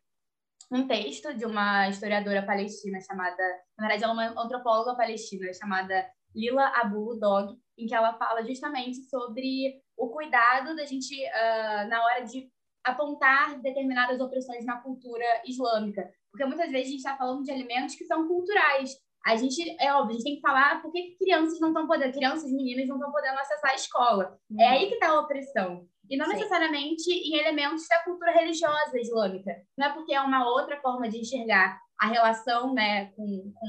um 0.72 0.88
texto 0.88 1.34
de 1.34 1.46
uma 1.46 1.90
historiadora 1.90 2.46
palestina 2.46 3.00
chamada, 3.02 3.44
na 3.78 3.88
verdade 3.88 4.04
ela 4.04 4.26
é 4.26 4.30
uma 4.30 4.44
antropóloga 4.44 4.96
palestina 4.96 5.52
chamada 5.54 6.06
Lila 6.34 6.66
Abu 6.82 7.20
Dog, 7.20 7.58
em 7.78 7.86
que 7.86 7.94
ela 7.94 8.14
fala 8.14 8.46
justamente 8.46 9.04
sobre 9.10 9.82
o 9.98 10.10
cuidado 10.10 10.76
da 10.76 10.86
gente 10.86 11.14
uh, 11.14 11.90
na 11.90 12.04
hora 12.04 12.22
de 12.22 12.50
apontar 12.84 13.60
determinadas 13.62 14.20
opressões 14.20 14.66
na 14.66 14.82
cultura 14.82 15.26
islâmica, 15.46 16.10
porque 16.32 16.46
muitas 16.46 16.72
vezes 16.72 16.88
a 16.88 16.92
gente 16.92 17.00
está 17.00 17.18
falando 17.18 17.44
de 17.44 17.52
alimentos 17.52 17.96
que 17.96 18.06
são 18.06 18.28
culturais. 18.28 18.96
A 19.24 19.36
gente, 19.36 19.62
é 19.80 19.94
óbvio, 19.94 20.12
a 20.12 20.14
gente 20.14 20.24
tem 20.24 20.36
que 20.36 20.42
falar 20.42 20.82
por 20.82 20.92
que 20.92 21.16
crianças 21.20 21.60
não 21.60 21.68
estão 21.70 21.86
podendo, 21.86 22.14
crianças, 22.14 22.52
meninas 22.52 22.88
não 22.88 22.96
estão 22.96 23.12
podendo 23.12 23.38
acessar 23.38 23.72
a 23.72 23.76
escola. 23.76 24.40
Uhum. 24.50 24.62
É 24.62 24.68
aí 24.70 24.88
que 24.88 24.96
está 24.96 25.10
a 25.10 25.20
opressão. 25.20 25.88
E 26.12 26.18
não 26.18 26.26
Sim. 26.26 26.34
necessariamente 26.34 27.10
em 27.10 27.38
elementos 27.38 27.88
da 27.88 28.04
cultura 28.04 28.34
religiosa 28.34 29.00
islâmica. 29.00 29.56
Não 29.78 29.88
é 29.88 29.94
porque 29.94 30.14
é 30.14 30.20
uma 30.20 30.46
outra 30.46 30.78
forma 30.82 31.08
de 31.08 31.20
enxergar 31.20 31.80
a 31.98 32.08
relação 32.08 32.74
né, 32.74 33.06
com, 33.12 33.54
com 33.56 33.68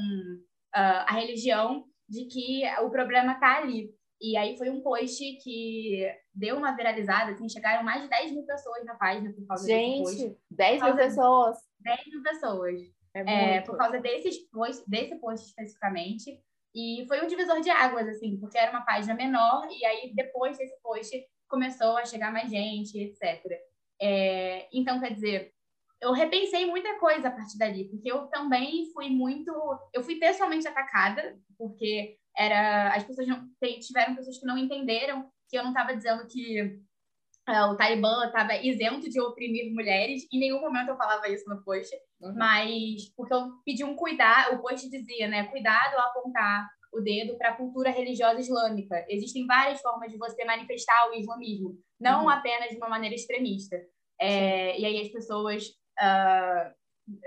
uh, 0.75 1.07
a 1.07 1.13
religião 1.13 1.85
de 2.09 2.25
que 2.25 2.63
o 2.81 2.91
problema 2.91 3.35
está 3.35 3.59
ali. 3.59 3.95
E 4.21 4.37
aí 4.37 4.59
foi 4.59 4.71
um 4.71 4.83
post 4.83 5.23
que 5.37 6.05
deu 6.35 6.57
uma 6.57 6.75
viralizada, 6.75 7.31
assim, 7.31 7.49
chegaram 7.49 7.85
mais 7.85 8.03
de 8.03 8.09
10 8.09 8.33
mil 8.33 8.45
pessoas 8.45 8.85
na 8.85 8.97
página 8.97 9.33
por 9.33 9.47
causa 9.47 9.65
Gente, 9.65 10.05
desse 10.05 10.25
post. 10.25 10.41
10 10.51 10.83
mil 10.83 10.97
pessoas? 10.97 11.59
10 11.79 12.07
mil 12.09 12.23
pessoas. 12.23 12.81
É, 13.15 13.57
é 13.57 13.61
por 13.61 13.77
causa 13.77 14.01
desses 14.01 14.39
post, 14.51 14.83
desse 14.89 15.15
post 15.21 15.47
especificamente. 15.47 16.41
E 16.75 17.05
foi 17.07 17.23
um 17.23 17.27
divisor 17.27 17.61
de 17.61 17.71
águas, 17.71 18.09
assim, 18.09 18.39
porque 18.41 18.59
era 18.59 18.71
uma 18.71 18.85
página 18.85 19.15
menor, 19.15 19.69
e 19.71 19.85
aí 19.85 20.13
depois 20.15 20.57
desse 20.57 20.81
post 20.83 21.15
começou 21.53 21.99
a 21.99 22.07
chegar 22.07 22.33
mais 22.33 22.51
gente, 22.51 22.99
etc. 22.99 23.45
É, 24.01 24.67
então, 24.73 24.99
quer 24.99 25.13
dizer, 25.13 25.53
eu 26.01 26.13
repensei 26.13 26.65
muita 26.65 26.99
coisa 26.99 27.29
a 27.29 27.31
partir 27.31 27.59
dali, 27.59 27.85
porque 27.91 28.11
eu 28.11 28.27
também 28.29 28.91
fui 28.95 29.11
muito. 29.11 29.53
Eu 29.93 30.03
fui 30.03 30.17
pessoalmente 30.17 30.67
atacada, 30.67 31.39
porque 31.59 32.17
era 32.35 32.95
as 32.95 33.05
pessoas 33.05 33.29
não, 33.29 33.47
tiveram 33.81 34.17
pessoas 34.17 34.39
que 34.39 34.47
não 34.47 34.57
entenderam 34.57 35.31
que 35.49 35.59
eu 35.59 35.63
não 35.63 35.71
estava 35.71 35.95
dizendo 35.95 36.27
que 36.27 36.63
uh, 37.47 37.71
o 37.71 37.77
Talibã 37.77 38.25
estava 38.25 38.57
isento 38.57 39.11
de 39.11 39.21
oprimir 39.21 39.71
mulheres. 39.75 40.27
Em 40.33 40.41
nenhum 40.41 40.63
momento 40.63 40.89
eu 40.89 40.97
falava 40.97 41.29
isso 41.29 41.47
no 41.47 41.63
post, 41.63 41.95
uhum. 42.23 42.35
mas 42.35 43.11
porque 43.15 43.35
eu 43.35 43.51
pedi 43.63 43.85
um 43.85 43.95
cuidado, 43.95 44.55
o 44.55 44.63
post 44.63 44.89
dizia, 44.89 45.29
né, 45.29 45.45
cuidado 45.45 45.95
ao 45.97 46.09
apontar 46.09 46.67
o 46.93 47.01
dedo 47.01 47.37
para 47.39 47.51
a 47.51 47.57
cultura 47.57 47.91
religiosa 47.91 48.41
islâmica. 48.41 49.05
Existem 49.09 49.47
várias 49.47 49.81
formas 49.81 50.11
de 50.13 50.19
você 50.19 50.45
manifestar 50.45 51.09
o 51.09 51.15
islamismo, 51.15 51.79
não 51.99 52.25
uhum. 52.25 52.29
apenas 52.29 52.71
de 52.71 52.77
uma 52.77 52.89
maneira 52.89 53.15
extremista. 53.15 53.77
É, 54.21 54.79
e 54.79 54.85
aí 54.85 55.01
as 55.01 55.09
pessoas 55.09 55.67
uh, 55.67 56.73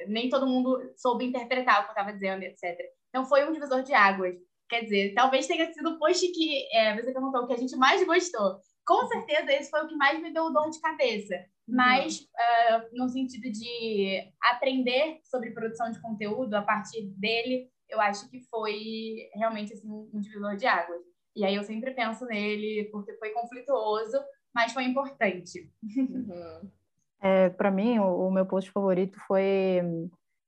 nem 0.07 0.29
todo 0.29 0.47
mundo 0.47 0.79
soube 0.95 1.25
interpretar 1.25 1.79
o 1.79 1.83
que 1.83 1.89
eu 1.89 1.93
estava 1.93 2.13
dizendo, 2.13 2.43
etc. 2.43 2.77
Então 3.09 3.25
foi 3.25 3.47
um 3.47 3.51
divisor 3.51 3.83
de 3.83 3.93
águas. 3.93 4.35
Quer 4.69 4.81
dizer, 4.81 5.13
talvez 5.13 5.47
tenha 5.47 5.71
sido 5.71 5.91
o 5.91 5.99
post 5.99 6.27
que 6.31 6.67
é, 6.71 6.95
você 6.95 7.11
perguntou 7.11 7.43
o 7.43 7.47
que 7.47 7.53
a 7.53 7.57
gente 7.57 7.75
mais 7.75 8.05
gostou. 8.05 8.59
Com 8.85 9.01
uhum. 9.01 9.07
certeza, 9.07 9.51
esse 9.51 9.69
foi 9.69 9.83
o 9.83 9.87
que 9.87 9.95
mais 9.95 10.21
me 10.21 10.33
deu 10.33 10.51
dor 10.51 10.69
de 10.69 10.79
cabeça. 10.79 11.35
Uhum. 11.67 11.75
Mas, 11.75 12.19
uh, 12.19 12.89
no 12.93 13.09
sentido 13.09 13.51
de 13.51 14.31
aprender 14.41 15.19
sobre 15.23 15.51
produção 15.51 15.91
de 15.91 16.01
conteúdo 16.01 16.53
a 16.53 16.61
partir 16.61 17.07
dele, 17.17 17.67
eu 17.89 17.99
acho 18.01 18.29
que 18.29 18.41
foi 18.49 19.29
realmente 19.33 19.73
assim, 19.73 19.89
um 19.89 20.19
divisor 20.19 20.55
de 20.55 20.65
águas. 20.65 21.01
E 21.35 21.43
aí 21.43 21.55
eu 21.55 21.63
sempre 21.63 21.91
penso 21.91 22.25
nele, 22.25 22.89
porque 22.91 23.13
foi 23.17 23.31
conflituoso, 23.31 24.17
mas 24.53 24.71
foi 24.71 24.85
importante. 24.85 25.69
Uhum. 25.83 26.69
É, 27.21 27.49
Para 27.49 27.71
mim, 27.71 27.97
o, 27.97 28.27
o, 28.27 28.31
meu 28.31 28.45
post 28.45 28.69
favorito 28.69 29.17
foi 29.25 29.81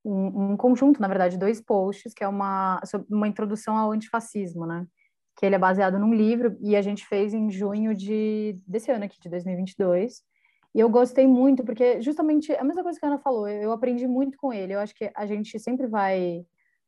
um, 0.06 0.52
um, 0.52 0.58
conjunto, 0.58 1.02
na 1.02 1.08
verdade, 1.08 1.38
dois 1.38 1.60
posts, 1.60 2.14
que 2.14 2.24
é 2.24 2.28
uma, 2.28 2.80
uma 3.10 3.28
introdução 3.28 3.76
ao 3.76 3.92
antifascismo, 3.92 4.64
né? 4.64 4.86
Que 5.36 5.46
ele 5.46 5.56
é 5.56 5.60
baseado 5.60 5.98
num 5.98 6.14
livro 6.14 6.56
e 6.62 6.76
a 6.76 6.82
gente 6.82 7.08
fez 7.08 7.34
em 7.34 7.50
junho 7.50 7.96
de, 7.96 8.62
desse 8.68 8.92
ano 8.92 9.06
aqui, 9.06 9.20
de 9.20 9.28
2022. 9.28 10.22
E 10.76 10.80
eu 10.80 10.90
gostei 10.90 11.26
muito, 11.26 11.64
porque 11.64 12.00
justamente 12.02 12.54
a 12.54 12.64
mesma 12.64 12.84
coisa 12.84 13.00
que 13.00 13.06
a 13.06 13.10
Ana 13.10 13.18
falou, 13.18 13.48
eu 13.48 13.72
aprendi 13.72 14.08
muito 14.08 14.38
com 14.38 14.54
ele. 14.54 14.74
Eu 14.74 14.80
acho 14.80 14.94
que 14.94 15.10
a 15.16 15.26
gente 15.26 15.58
sempre 15.60 15.88
vai 15.88 16.46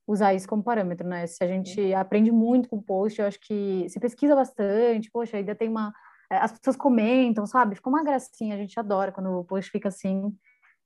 usar 0.09 0.33
isso 0.33 0.47
como 0.47 0.63
parâmetro, 0.63 1.07
né? 1.07 1.27
Se 1.27 1.43
a 1.43 1.47
gente 1.47 1.93
aprende 1.93 2.31
muito 2.31 2.67
com 2.67 2.77
o 2.77 2.81
post, 2.81 3.21
eu 3.21 3.27
acho 3.27 3.39
que 3.39 3.87
se 3.87 3.99
pesquisa 3.99 4.35
bastante, 4.35 5.09
poxa, 5.11 5.37
ainda 5.37 5.53
tem 5.53 5.69
uma. 5.69 5.93
É, 6.31 6.37
as 6.37 6.51
pessoas 6.51 6.75
comentam, 6.75 7.45
sabe? 7.45 7.75
Fica 7.75 7.89
uma 7.89 8.03
gracinha, 8.03 8.55
a 8.55 8.57
gente 8.57 8.79
adora 8.79 9.11
quando 9.11 9.29
o 9.29 9.45
post 9.45 9.69
fica 9.69 9.87
assim. 9.89 10.35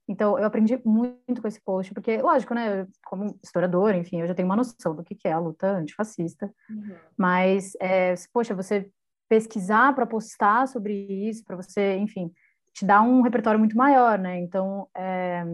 Então, 0.06 0.38
eu 0.38 0.46
aprendi 0.46 0.78
muito 0.86 1.42
com 1.42 1.48
esse 1.48 1.62
post, 1.62 1.94
porque, 1.94 2.22
lógico, 2.22 2.54
né, 2.54 2.86
como 3.06 3.40
historiadora, 3.42 3.96
enfim, 3.96 4.20
eu 4.20 4.28
já 4.28 4.36
tenho 4.36 4.46
uma 4.46 4.56
noção 4.58 4.94
do 4.94 5.02
que 5.02 5.18
é 5.26 5.32
a 5.32 5.40
luta 5.40 5.78
antifascista, 5.78 6.54
uhum. 6.70 6.96
mas, 7.18 7.72
é, 7.80 8.14
poxa, 8.34 8.54
você 8.54 8.90
pesquisar 9.30 9.96
para 9.96 10.06
postar 10.06 10.68
sobre 10.68 10.94
isso, 10.94 11.46
para 11.46 11.56
você, 11.56 11.96
enfim, 11.96 12.30
te 12.74 12.84
dá 12.84 13.02
um 13.02 13.22
repertório 13.22 13.58
muito 13.58 13.78
maior, 13.78 14.20
né? 14.20 14.38
Então, 14.42 14.90
é, 14.94 15.46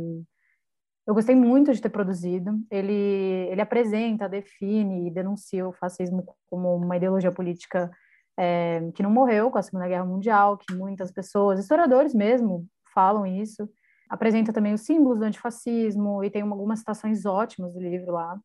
eu 1.10 1.14
gostei 1.14 1.36
muito 1.36 1.74
de 1.74 1.82
ter 1.82 1.90
produzido. 1.90 2.52
Ele, 2.70 3.48
ele 3.50 3.62
apresenta, 3.62 4.30
define 4.30 5.08
e 5.08 5.12
denuncia 5.12 5.68
o 5.68 5.74
fascismo 5.74 6.24
como 6.50 6.76
uma 6.76 6.96
ideologia 6.96 7.32
política 7.32 7.92
é, 8.38 8.90
que 8.94 9.04
não 9.04 9.10
morreu 9.12 9.52
com 9.52 9.58
a 9.58 9.62
Segunda 9.62 9.88
Guerra 9.88 10.06
Mundial, 10.06 10.58
que 10.58 10.74
muitas 10.74 11.12
pessoas, 11.12 11.60
historiadores 11.60 12.14
mesmo, 12.14 12.68
falam 12.94 13.26
isso 13.26 13.70
apresenta 14.10 14.52
também 14.52 14.74
os 14.74 14.82
símbolos 14.82 15.20
do 15.20 15.26
antifascismo 15.26 16.24
e 16.24 16.32
tem 16.32 16.42
algumas 16.42 16.80
citações 16.80 17.26
ótimas 17.26 17.72
do 17.72 17.80
livro 17.80 18.12
lá. 18.12 18.38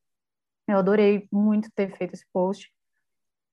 Eu 0.69 0.79
adorei 0.79 1.27
muito 1.33 1.71
ter 1.75 1.97
feito 1.97 2.13
esse 2.13 2.27
post. 2.33 2.71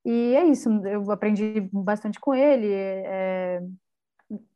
E 0.03 0.35
é 0.35 0.43
isso, 0.45 0.69
eu 0.85 1.09
aprendi 1.11 1.61
bastante 1.71 2.19
com 2.19 2.35
ele. 2.35 2.71
É, 2.71 3.61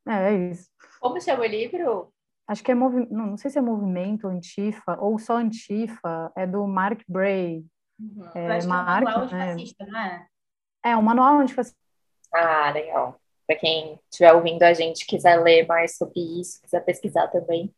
é, 0.07 0.11
é 0.11 0.49
isso. 0.51 0.69
Como 0.99 1.21
chama 1.21 1.43
o 1.43 1.47
livro? 1.47 2.13
Acho 2.47 2.63
que 2.63 2.71
é 2.71 2.75
movi... 2.75 3.07
não, 3.09 3.27
não 3.27 3.37
sei 3.37 3.49
se 3.49 3.57
é 3.57 3.61
Movimento 3.61 4.27
Antifa 4.27 4.97
ou 4.99 5.17
só 5.17 5.37
Antifa, 5.37 6.31
é 6.35 6.45
do 6.45 6.67
Mark 6.67 7.01
Bray. 7.07 7.65
Uhum. 7.99 8.29
É, 8.35 8.47
Mark, 8.47 8.61
é 8.61 8.65
um 8.65 8.67
manual 8.67 9.25
né? 9.31 9.51
antifascista, 9.51 9.85
não 9.85 9.99
é? 9.99 10.27
É, 10.83 10.97
um 10.97 11.01
manual 11.01 11.39
antifascista. 11.39 11.79
Ah, 12.33 12.71
legal 12.71 13.19
para 13.45 13.55
quem 13.55 13.99
estiver 14.09 14.33
ouvindo 14.33 14.63
a 14.63 14.73
gente 14.73 15.05
quiser 15.05 15.41
ler 15.41 15.65
mais 15.67 15.97
sobre 15.97 16.19
isso, 16.19 16.61
quiser 16.61 16.83
pesquisar 16.83 17.27
também, 17.27 17.73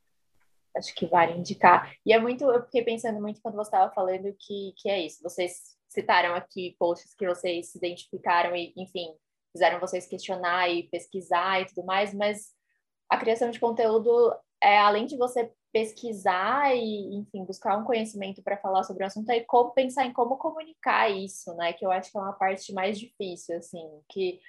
acho 0.75 0.93
que 0.95 1.06
vale 1.06 1.34
indicar. 1.34 1.93
E 2.06 2.13
é 2.13 2.19
muito, 2.19 2.45
eu 2.45 2.63
fiquei 2.63 2.84
pensando 2.84 3.19
muito 3.19 3.41
quando 3.41 3.56
você 3.56 3.69
estava 3.69 3.91
falando 3.93 4.34
que, 4.39 4.73
que 4.77 4.89
é 4.89 4.99
isso. 4.99 5.21
Vocês 5.21 5.77
citaram 5.89 6.36
aqui 6.36 6.75
posts 6.80 7.13
que 7.13 7.27
vocês 7.27 7.71
se 7.71 7.77
identificaram 7.77 8.56
e, 8.56 8.73
enfim, 8.77 9.13
fizeram 9.51 9.80
vocês 9.80 10.06
questionar 10.06 10.69
e 10.69 10.84
pesquisar 10.84 11.62
e 11.62 11.65
tudo 11.65 11.86
mais, 11.86 12.13
mas 12.13 12.53
a 13.10 13.17
criação 13.17 13.49
de 13.49 13.60
conteúdo 13.60 14.34
é 14.62 14.80
além 14.80 15.06
de 15.06 15.17
você 15.17 15.52
pesquisar 15.72 16.76
e, 16.76 17.15
enfim, 17.15 17.46
buscar 17.46 17.78
um 17.78 17.84
conhecimento 17.84 18.41
para 18.41 18.58
falar 18.58 18.84
sobre 18.84 19.04
o 19.04 19.08
assunto, 19.08 19.30
é 19.30 19.41
como 19.41 19.72
pensar 19.72 20.06
em 20.06 20.13
como 20.13 20.38
comunicar 20.38 21.10
isso, 21.10 21.54
né? 21.56 21.74
Que 21.74 21.86
eu 21.86 21.91
acho 21.91 22.12
que 22.12 22.17
é 22.17 22.22
uma 22.22 22.34
parte 22.34 22.74
mais 22.74 22.98
difícil, 23.00 23.58
assim, 23.58 24.02
que 24.10 24.39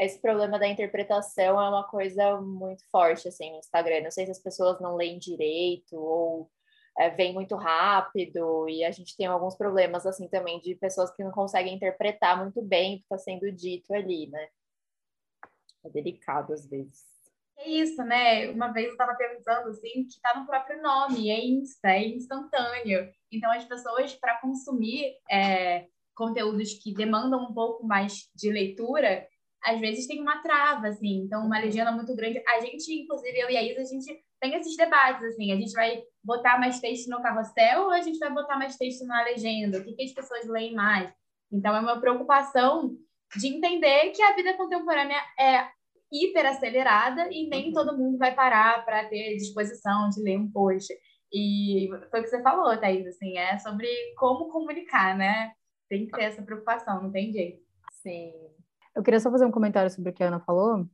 esse 0.00 0.20
problema 0.20 0.58
da 0.58 0.68
interpretação 0.68 1.60
é 1.60 1.68
uma 1.68 1.84
coisa 1.88 2.40
muito 2.40 2.84
forte, 2.90 3.28
assim, 3.28 3.50
no 3.52 3.58
Instagram. 3.58 4.02
Não 4.02 4.10
sei 4.10 4.26
se 4.26 4.32
as 4.32 4.40
pessoas 4.40 4.80
não 4.80 4.96
leem 4.96 5.18
direito 5.18 5.96
ou 5.96 6.50
é, 6.98 7.10
vem 7.10 7.32
muito 7.32 7.56
rápido 7.56 8.68
e 8.68 8.84
a 8.84 8.90
gente 8.90 9.16
tem 9.16 9.26
alguns 9.26 9.56
problemas, 9.56 10.04
assim, 10.06 10.28
também 10.28 10.60
de 10.60 10.74
pessoas 10.74 11.10
que 11.12 11.24
não 11.24 11.30
conseguem 11.30 11.74
interpretar 11.74 12.38
muito 12.38 12.60
bem 12.62 12.96
o 12.96 12.98
que 12.98 13.04
está 13.04 13.18
sendo 13.18 13.50
dito 13.52 13.92
ali, 13.94 14.28
né? 14.28 14.48
É 15.84 15.90
delicado 15.90 16.52
às 16.52 16.66
vezes. 16.66 17.13
É 17.56 17.68
isso, 17.68 18.02
né? 18.02 18.50
Uma 18.50 18.72
vez 18.72 18.86
eu 18.86 18.92
estava 18.92 19.14
pensando, 19.14 19.68
assim, 19.68 20.04
que 20.04 20.14
está 20.14 20.38
no 20.38 20.46
próprio 20.46 20.82
nome, 20.82 21.30
é 21.30 21.44
Insta, 21.44 21.88
é 21.88 22.08
instantâneo. 22.08 23.08
Então, 23.32 23.50
as 23.52 23.64
pessoas, 23.64 24.12
para 24.14 24.40
consumir 24.40 25.14
é, 25.30 25.86
conteúdos 26.14 26.74
que 26.74 26.92
demandam 26.92 27.42
um 27.44 27.54
pouco 27.54 27.86
mais 27.86 28.28
de 28.34 28.50
leitura, 28.50 29.26
às 29.64 29.80
vezes 29.80 30.06
tem 30.06 30.20
uma 30.20 30.42
trava, 30.42 30.88
assim, 30.88 31.22
então 31.24 31.46
uma 31.46 31.58
legenda 31.58 31.90
muito 31.90 32.14
grande. 32.14 32.42
A 32.46 32.60
gente, 32.60 32.92
inclusive, 32.92 33.38
eu 33.38 33.50
e 33.50 33.56
a 33.56 33.62
Isa, 33.62 33.80
a 33.80 33.84
gente 33.84 34.22
tem 34.40 34.54
esses 34.54 34.76
debates, 34.76 35.22
assim, 35.24 35.52
a 35.52 35.56
gente 35.56 35.72
vai 35.72 36.02
botar 36.22 36.58
mais 36.58 36.80
texto 36.80 37.08
no 37.08 37.22
carrossel 37.22 37.84
ou 37.84 37.90
a 37.90 38.02
gente 38.02 38.18
vai 38.18 38.30
botar 38.30 38.58
mais 38.58 38.76
texto 38.76 39.06
na 39.06 39.22
legenda? 39.24 39.78
O 39.78 39.84
que, 39.84 39.94
que 39.94 40.02
as 40.02 40.12
pessoas 40.12 40.46
leem 40.46 40.74
mais? 40.74 41.10
Então, 41.50 41.74
é 41.74 41.80
uma 41.80 42.00
preocupação 42.00 42.94
de 43.36 43.48
entender 43.48 44.10
que 44.10 44.22
a 44.22 44.34
vida 44.34 44.54
contemporânea 44.54 45.20
é 45.38 45.66
hiper 46.14 46.46
acelerada 46.46 47.28
e 47.30 47.48
nem 47.48 47.68
uhum. 47.68 47.72
todo 47.72 47.98
mundo 47.98 48.18
vai 48.18 48.34
parar 48.34 48.84
para 48.84 49.04
ter 49.08 49.36
disposição 49.36 50.08
de 50.08 50.22
ler 50.22 50.38
um 50.38 50.50
post. 50.50 50.94
E 51.32 51.88
foi 52.10 52.20
o 52.20 52.22
que 52.22 52.28
você 52.28 52.40
falou, 52.42 52.76
Thaís, 52.78 53.06
assim, 53.06 53.36
é 53.36 53.58
sobre 53.58 53.88
como 54.16 54.48
comunicar, 54.50 55.16
né? 55.16 55.50
Tem 55.88 56.06
que 56.06 56.12
ter 56.12 56.24
essa 56.24 56.42
preocupação, 56.42 57.02
não 57.02 57.10
tem 57.10 57.32
jeito. 57.32 57.60
Sim. 58.02 58.32
Eu 58.94 59.02
queria 59.02 59.18
só 59.18 59.30
fazer 59.30 59.44
um 59.44 59.50
comentário 59.50 59.90
sobre 59.90 60.10
o 60.10 60.12
que 60.12 60.22
a 60.22 60.28
Ana 60.28 60.38
falou, 60.38 60.86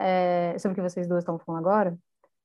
é, 0.00 0.56
sobre 0.58 0.72
o 0.72 0.74
que 0.76 0.90
vocês 0.90 1.06
duas 1.06 1.22
estão 1.22 1.38
falando 1.38 1.66
agora, 1.66 1.98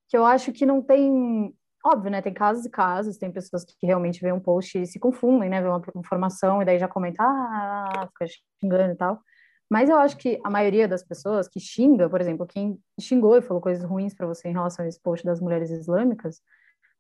que 0.10 0.18
eu 0.18 0.26
acho 0.26 0.52
que 0.52 0.66
não 0.66 0.82
tem. 0.82 1.56
Óbvio, 1.86 2.12
né? 2.12 2.22
Tem 2.22 2.34
casos 2.34 2.66
e 2.66 2.70
casos, 2.70 3.18
tem 3.18 3.32
pessoas 3.32 3.64
que 3.64 3.88
realmente 3.88 4.20
veem 4.20 4.34
um 4.34 4.40
post 4.40 4.78
e 4.78 4.86
se 4.86 5.00
confundem, 5.00 5.50
né? 5.50 5.62
Vê 5.62 5.70
uma 5.70 5.82
informação 5.96 6.62
e 6.62 6.66
daí 6.66 6.78
já 6.78 6.90
comentam, 6.90 7.26
ah, 7.26 8.10
fica 8.10 8.26
xingando 8.60 8.92
e 8.92 8.98
tal. 8.98 9.22
Mas 9.70 9.90
eu 9.90 9.98
acho 9.98 10.18
que 10.18 10.40
a 10.44 10.50
maioria 10.50 10.88
das 10.88 11.04
pessoas 11.04 11.48
que 11.48 11.60
xinga, 11.60 12.10
por 12.10 12.20
exemplo, 12.20 12.48
quem 12.48 12.80
xingou 13.00 13.38
e 13.38 13.42
falou 13.42 13.62
coisas 13.62 13.84
ruins 13.84 14.14
para 14.14 14.26
você 14.26 14.50
em 14.50 14.54
relação 14.54 14.84
a 14.84 14.88
esse 14.88 15.00
post 15.00 15.26
das 15.26 15.40
mulheres 15.40 15.70
islâmicas, 15.70 16.42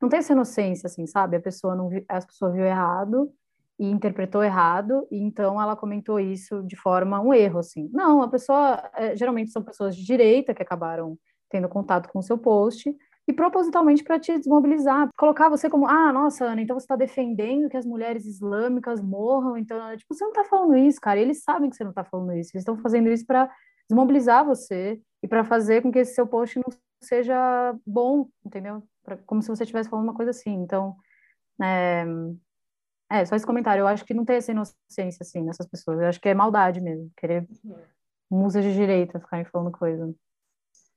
não 0.01 0.07
tem 0.07 0.19
essa 0.19 0.33
inocência, 0.33 0.87
assim, 0.87 1.05
sabe? 1.07 1.35
A 1.37 1.41
pessoa 1.41 1.75
não 1.75 1.89
viu, 1.89 2.05
a 2.07 2.21
pessoa 2.21 2.51
viu 2.51 2.63
errado 2.63 3.31
e 3.77 3.89
interpretou 3.89 4.43
errado, 4.43 5.07
e 5.09 5.17
então 5.17 5.59
ela 5.59 5.75
comentou 5.75 6.19
isso 6.19 6.61
de 6.63 6.75
forma 6.75 7.19
um 7.19 7.33
erro, 7.33 7.59
assim. 7.59 7.89
Não, 7.93 8.21
a 8.21 8.27
pessoa, 8.27 8.89
é, 8.93 9.15
geralmente 9.15 9.51
são 9.51 9.63
pessoas 9.63 9.95
de 9.95 10.05
direita 10.05 10.53
que 10.53 10.61
acabaram 10.61 11.17
tendo 11.49 11.67
contato 11.67 12.09
com 12.09 12.19
o 12.19 12.23
seu 12.23 12.37
post, 12.37 12.93
e 13.29 13.33
propositalmente 13.33 14.03
para 14.03 14.19
te 14.19 14.35
desmobilizar, 14.35 15.07
colocar 15.15 15.49
você 15.49 15.69
como, 15.69 15.87
ah, 15.87 16.11
nossa, 16.11 16.45
Ana, 16.45 16.63
então 16.63 16.79
você 16.79 16.85
está 16.85 16.95
defendendo 16.95 17.69
que 17.69 17.77
as 17.77 17.85
mulheres 17.85 18.25
islâmicas 18.25 18.99
morram, 18.99 19.55
então, 19.55 19.95
tipo, 19.95 20.11
você 20.11 20.23
não 20.23 20.31
está 20.31 20.45
falando 20.45 20.75
isso, 20.75 20.99
cara, 20.99 21.19
eles 21.19 21.43
sabem 21.43 21.69
que 21.69 21.75
você 21.75 21.83
não 21.83 21.91
está 21.91 22.03
falando 22.03 22.33
isso, 22.33 22.49
eles 22.55 22.63
estão 22.63 22.75
fazendo 22.77 23.07
isso 23.07 23.27
para 23.27 23.47
desmobilizar 23.87 24.43
você 24.43 24.99
e 25.21 25.27
para 25.27 25.43
fazer 25.43 25.83
com 25.83 25.91
que 25.91 25.99
esse 25.99 26.15
seu 26.15 26.25
post 26.25 26.57
não 26.57 26.75
seja 27.03 27.75
bom, 27.85 28.27
entendeu? 28.43 28.81
Pra, 29.03 29.15
como 29.17 29.43
se 29.43 29.47
você 29.49 29.61
estivesse 29.61 29.91
falando 29.91 30.05
uma 30.05 30.15
coisa 30.15 30.31
assim, 30.31 30.55
então, 30.55 30.95
é, 31.61 32.05
é, 33.11 33.25
só 33.25 33.35
esse 33.35 33.45
comentário, 33.45 33.81
eu 33.81 33.87
acho 33.87 34.03
que 34.05 34.13
não 34.15 34.25
tem 34.25 34.37
essa 34.37 34.51
inocência, 34.51 35.21
assim, 35.21 35.43
nessas 35.43 35.67
pessoas, 35.67 35.99
eu 35.99 36.07
acho 36.07 36.19
que 36.19 36.29
é 36.29 36.33
maldade 36.33 36.81
mesmo, 36.81 37.11
querer 37.15 37.47
uhum. 37.63 37.77
musas 38.31 38.63
de 38.63 38.73
direita 38.73 39.19
ficarem 39.19 39.45
falando 39.45 39.71
coisa. 39.71 40.11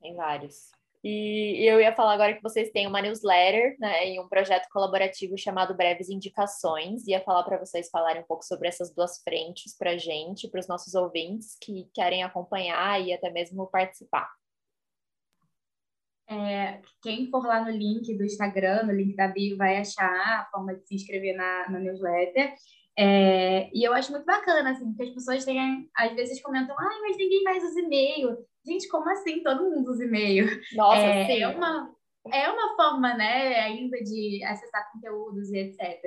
Tem 0.00 0.16
vários. 0.16 0.72
E 1.04 1.68
eu 1.68 1.80
ia 1.80 1.94
falar 1.94 2.12
agora 2.12 2.34
que 2.34 2.42
vocês 2.42 2.70
têm 2.70 2.86
uma 2.86 3.02
newsletter, 3.02 3.76
né, 3.80 4.12
e 4.12 4.20
um 4.20 4.28
projeto 4.28 4.68
colaborativo 4.70 5.36
chamado 5.36 5.74
Breves 5.74 6.08
Indicações. 6.08 7.06
Ia 7.08 7.20
falar 7.20 7.42
para 7.42 7.58
vocês 7.58 7.90
falarem 7.90 8.22
um 8.22 8.26
pouco 8.26 8.44
sobre 8.44 8.68
essas 8.68 8.94
duas 8.94 9.20
frentes 9.22 9.76
para 9.76 9.90
a 9.90 9.96
gente, 9.96 10.48
para 10.48 10.60
os 10.60 10.68
nossos 10.68 10.94
ouvintes 10.94 11.56
que 11.60 11.90
querem 11.92 12.22
acompanhar 12.22 13.00
e 13.00 13.12
até 13.12 13.30
mesmo 13.30 13.66
participar. 13.66 14.30
É, 16.28 16.80
quem 17.02 17.28
for 17.30 17.44
lá 17.44 17.64
no 17.64 17.70
link 17.70 18.16
do 18.16 18.24
Instagram, 18.24 18.84
no 18.84 18.92
link 18.92 19.16
da 19.16 19.28
bio, 19.28 19.56
vai 19.56 19.78
achar 19.78 20.08
a 20.08 20.48
forma 20.50 20.74
de 20.74 20.86
se 20.86 20.94
inscrever 20.94 21.36
na, 21.36 21.68
na 21.68 21.78
newsletter. 21.80 22.54
É, 22.96 23.70
e 23.74 23.82
eu 23.82 23.92
acho 23.92 24.12
muito 24.12 24.24
bacana, 24.24 24.70
assim, 24.70 24.94
que 24.94 25.02
as 25.02 25.10
pessoas 25.10 25.44
têm, 25.44 25.90
às 25.96 26.14
vezes 26.14 26.40
comentam, 26.40 26.76
ai, 26.78 27.00
mas 27.00 27.16
ninguém 27.16 27.42
mais 27.42 27.64
usa 27.64 27.80
e-mail. 27.80 28.38
Gente, 28.64 28.88
como 28.88 29.08
assim? 29.10 29.42
Todo 29.42 29.70
mundo 29.70 29.90
usa 29.90 30.04
e-mail. 30.04 30.46
Nossa, 30.74 31.00
é, 31.00 31.26
sim. 31.26 31.42
É 31.42 31.48
uma, 31.48 31.94
é 32.32 32.48
uma 32.48 32.76
forma, 32.76 33.14
né, 33.14 33.60
ainda 33.60 33.98
de 34.02 34.42
acessar 34.44 34.90
conteúdos 34.92 35.50
e 35.50 35.58
etc. 35.58 36.00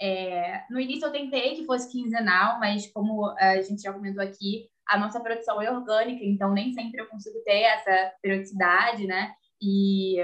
É, 0.00 0.64
no 0.70 0.80
início 0.80 1.06
eu 1.06 1.12
tentei 1.12 1.54
que 1.54 1.66
fosse 1.66 1.90
quinzenal, 1.92 2.58
mas 2.58 2.90
como 2.90 3.26
a 3.38 3.60
gente 3.60 3.82
já 3.82 3.92
comentou 3.92 4.22
aqui, 4.22 4.66
a 4.88 4.98
nossa 4.98 5.20
produção 5.20 5.60
é 5.62 5.70
orgânica, 5.70 6.24
então 6.24 6.52
nem 6.52 6.72
sempre 6.72 7.00
eu 7.00 7.06
consigo 7.06 7.38
ter 7.44 7.60
essa 7.62 8.12
periodicidade, 8.20 9.06
né? 9.06 9.32
E 9.62 10.16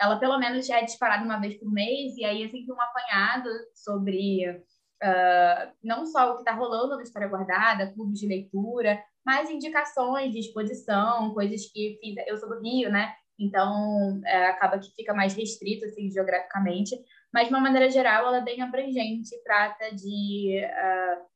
ela 0.00 0.18
pelo 0.18 0.38
menos 0.38 0.66
já 0.66 0.78
é 0.78 0.84
disparada 0.84 1.24
uma 1.24 1.40
vez 1.40 1.58
por 1.58 1.70
mês, 1.70 2.16
e 2.16 2.24
aí 2.24 2.44
é 2.44 2.48
sempre 2.48 2.72
um 2.72 2.80
apanhado 2.80 3.50
sobre 3.74 4.48
uh, 4.50 5.72
não 5.82 6.06
só 6.06 6.30
o 6.30 6.34
que 6.36 6.40
está 6.42 6.52
rolando 6.52 6.96
na 6.96 7.02
História 7.02 7.28
Guardada, 7.28 7.92
clubes 7.92 8.18
de 8.18 8.28
leitura, 8.28 9.02
mas 9.24 9.50
indicações 9.50 10.32
de 10.32 10.40
exposição, 10.40 11.32
coisas 11.32 11.66
que 11.66 11.98
fiz. 12.00 12.14
Eu 12.26 12.36
sou 12.36 12.48
do 12.48 12.60
Rio, 12.60 12.90
né? 12.90 13.14
Então 13.38 14.20
é, 14.24 14.46
acaba 14.46 14.78
que 14.78 14.94
fica 14.94 15.12
mais 15.12 15.34
restrito 15.34 15.84
assim, 15.86 16.10
geograficamente, 16.10 16.96
mas 17.32 17.48
de 17.48 17.54
uma 17.54 17.60
maneira 17.60 17.90
geral 17.90 18.26
ela 18.26 18.38
é 18.38 18.44
bem 18.44 18.62
abrangente, 18.62 19.42
trata 19.42 19.94
de 19.94 20.60
uh, 20.64 21.34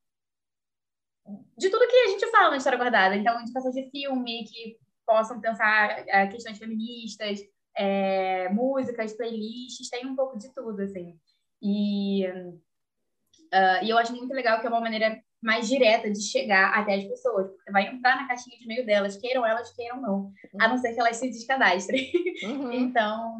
de 1.57 1.69
tudo 1.69 1.87
que 1.87 1.95
a 1.95 2.07
gente 2.07 2.31
fala 2.31 2.51
na 2.51 2.57
história 2.57 2.77
guardada. 2.77 3.15
Então, 3.15 3.39
indicações 3.41 3.75
de 3.75 3.89
filme 3.91 4.45
que 4.45 4.77
possam 5.05 5.39
pensar 5.39 6.01
uh, 6.01 6.31
questões 6.31 6.57
feministas, 6.57 7.39
é, 7.75 8.49
músicas, 8.49 9.13
playlists, 9.13 9.89
tem 9.89 10.05
um 10.05 10.15
pouco 10.15 10.37
de 10.37 10.53
tudo, 10.53 10.81
assim. 10.81 11.19
E, 11.61 12.27
uh, 12.27 13.83
e 13.83 13.89
eu 13.89 13.97
acho 13.97 14.15
muito 14.15 14.33
legal 14.33 14.59
que 14.59 14.67
é 14.67 14.69
uma 14.69 14.81
maneira 14.81 15.21
mais 15.41 15.67
direta 15.67 16.11
de 16.11 16.21
chegar 16.21 16.73
até 16.73 16.95
as 16.95 17.05
pessoas, 17.05 17.47
porque 17.47 17.71
vai 17.71 17.87
entrar 17.87 18.17
na 18.17 18.27
caixinha 18.27 18.57
de 18.57 18.67
meio 18.67 18.85
delas, 18.85 19.17
queiram 19.17 19.45
elas, 19.45 19.73
queiram 19.73 20.01
não, 20.01 20.31
a 20.59 20.67
não 20.67 20.77
ser 20.77 20.93
que 20.93 20.99
elas 20.99 21.17
se 21.17 21.29
descadastrem. 21.29 22.11
Uhum. 22.43 22.71
então, 22.73 23.37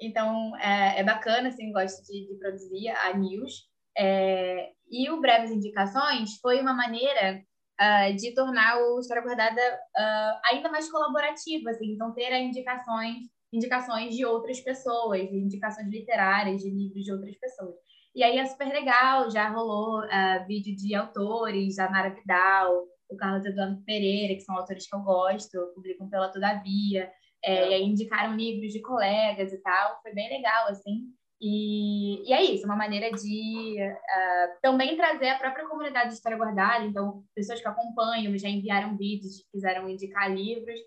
então 0.00 0.56
é, 0.58 1.00
é, 1.00 1.04
bacana, 1.04 1.48
assim, 1.48 1.72
gosto 1.72 2.02
de, 2.04 2.28
de 2.28 2.38
produzir 2.38 2.88
a 2.88 3.16
news. 3.16 3.68
É, 3.96 4.70
e 4.90 5.10
o 5.10 5.20
Breves 5.20 5.50
Indicações 5.50 6.38
foi 6.40 6.60
uma 6.60 6.72
maneira 6.72 7.42
uh, 7.78 8.16
de 8.16 8.34
tornar 8.34 8.78
o 8.80 8.98
História 9.00 9.22
Guardada 9.22 9.60
uh, 9.60 10.40
ainda 10.46 10.70
mais 10.70 10.90
colaborativo, 10.90 11.68
assim, 11.68 11.92
então 11.92 12.12
ter 12.12 12.32
indicações, 12.40 13.18
indicações 13.52 14.14
de 14.14 14.24
outras 14.24 14.60
pessoas, 14.60 15.30
indicações 15.32 15.88
literárias, 15.88 16.62
de 16.62 16.70
livros 16.70 17.04
de 17.04 17.12
outras 17.12 17.36
pessoas. 17.38 17.76
E 18.18 18.22
aí 18.24 18.36
é 18.36 18.44
super 18.46 18.66
legal, 18.66 19.30
já 19.30 19.48
rolou 19.48 20.00
uh, 20.00 20.44
vídeo 20.44 20.74
de 20.74 20.92
autores, 20.92 21.78
a 21.78 21.88
Nara 21.88 22.10
Vidal, 22.10 22.84
o 23.08 23.16
Carlos 23.16 23.46
Eduardo 23.46 23.80
Pereira, 23.84 24.34
que 24.34 24.40
são 24.40 24.56
autores 24.56 24.90
que 24.90 24.96
eu 24.96 24.98
gosto, 25.02 25.72
publicam 25.72 26.10
pela 26.10 26.28
Todavia, 26.28 27.08
é, 27.44 27.70
e 27.70 27.74
aí 27.74 27.82
indicaram 27.84 28.34
livros 28.34 28.72
de 28.72 28.82
colegas 28.82 29.52
e 29.52 29.62
tal, 29.62 30.00
foi 30.02 30.12
bem 30.14 30.28
legal, 30.30 30.66
assim. 30.66 31.04
E, 31.40 32.28
e 32.28 32.32
é 32.32 32.42
isso, 32.42 32.66
uma 32.66 32.74
maneira 32.74 33.08
de 33.12 33.76
uh, 33.80 34.60
também 34.60 34.96
trazer 34.96 35.28
a 35.28 35.38
própria 35.38 35.68
comunidade 35.68 36.08
de 36.08 36.14
História 36.14 36.36
Guardada, 36.36 36.84
então, 36.84 37.22
pessoas 37.36 37.60
que 37.60 37.68
acompanham, 37.68 38.36
já 38.36 38.48
enviaram 38.48 38.96
vídeos, 38.96 39.44
quiseram 39.52 39.88
indicar 39.88 40.28
livros, 40.28 40.80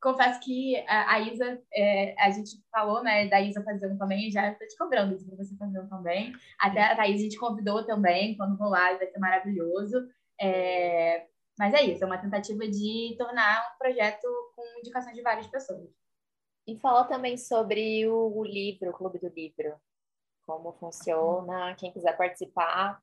confesso 0.00 0.40
que 0.40 0.76
a, 0.86 1.14
a 1.14 1.20
Isa, 1.20 1.62
é, 1.72 2.14
a 2.18 2.30
gente 2.30 2.62
falou, 2.70 3.02
né, 3.02 3.28
da 3.28 3.40
Isa 3.40 3.62
fazendo 3.62 3.98
também, 3.98 4.30
já 4.30 4.50
estou 4.50 4.66
te 4.66 4.76
cobrando 4.76 5.14
isso 5.14 5.26
para 5.26 5.36
você 5.36 5.56
fazendo 5.56 5.88
também. 5.88 6.32
Até 6.58 6.82
a 6.82 6.96
Thaís 6.96 7.20
a 7.20 7.24
gente 7.24 7.38
convidou 7.38 7.84
também, 7.84 8.36
quando 8.36 8.56
rolar, 8.56 8.96
vai 8.96 9.06
ser 9.06 9.18
maravilhoso. 9.18 10.08
É, 10.40 11.26
mas 11.58 11.74
é 11.74 11.82
isso, 11.82 12.04
é 12.04 12.06
uma 12.06 12.18
tentativa 12.18 12.66
de 12.68 13.16
tornar 13.18 13.72
um 13.74 13.78
projeto 13.78 14.28
com 14.54 14.62
indicações 14.78 15.16
de 15.16 15.22
várias 15.22 15.46
pessoas. 15.48 15.90
E 16.66 16.78
fala 16.78 17.04
também 17.04 17.36
sobre 17.36 18.06
o, 18.06 18.38
o 18.38 18.44
livro, 18.44 18.90
o 18.90 18.92
Clube 18.92 19.18
do 19.18 19.28
Livro. 19.28 19.74
Como 20.46 20.72
funciona, 20.74 21.74
quem 21.74 21.92
quiser 21.92 22.16
participar, 22.16 23.02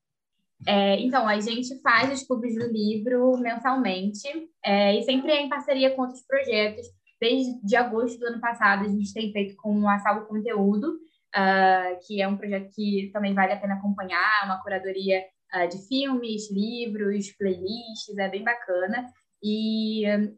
é, 0.68 1.00
então, 1.02 1.28
a 1.28 1.40
gente 1.40 1.80
faz 1.82 2.12
os 2.12 2.26
clubes 2.26 2.56
do 2.56 2.72
livro 2.72 3.38
mensalmente 3.38 4.28
é, 4.64 4.98
e 4.98 5.04
sempre 5.04 5.32
é 5.32 5.42
em 5.42 5.50
parceria 5.50 5.92
com 5.92 6.04
outros 6.04 6.22
projetos. 6.26 6.88
Desde 7.20 7.76
agosto 7.76 8.20
do 8.20 8.28
ano 8.28 8.42
passado, 8.42 8.86
a 8.86 8.88
gente 8.88 9.14
tem 9.14 9.32
feito 9.32 9.56
com 9.58 9.88
a 9.88 10.00
Salvo 10.00 10.28
Conteúdo, 10.28 10.96
uh, 11.36 12.00
que 12.06 12.22
é 12.22 12.28
um 12.28 12.38
projeto 12.38 12.70
que 12.74 13.10
também 13.14 13.34
vale 13.34 13.54
a 13.54 13.60
pena 13.60 13.76
acompanhar, 13.76 14.46
uma 14.46 14.62
curadoria 14.62 15.24
uh, 15.56 15.68
de 15.68 15.88
filmes, 15.88 16.52
livros, 16.52 17.32
playlists, 17.38 18.18
é 18.18 18.30
bem 18.30 18.44
bacana. 18.44 19.08
E 19.42 20.04
uh, 20.08 20.38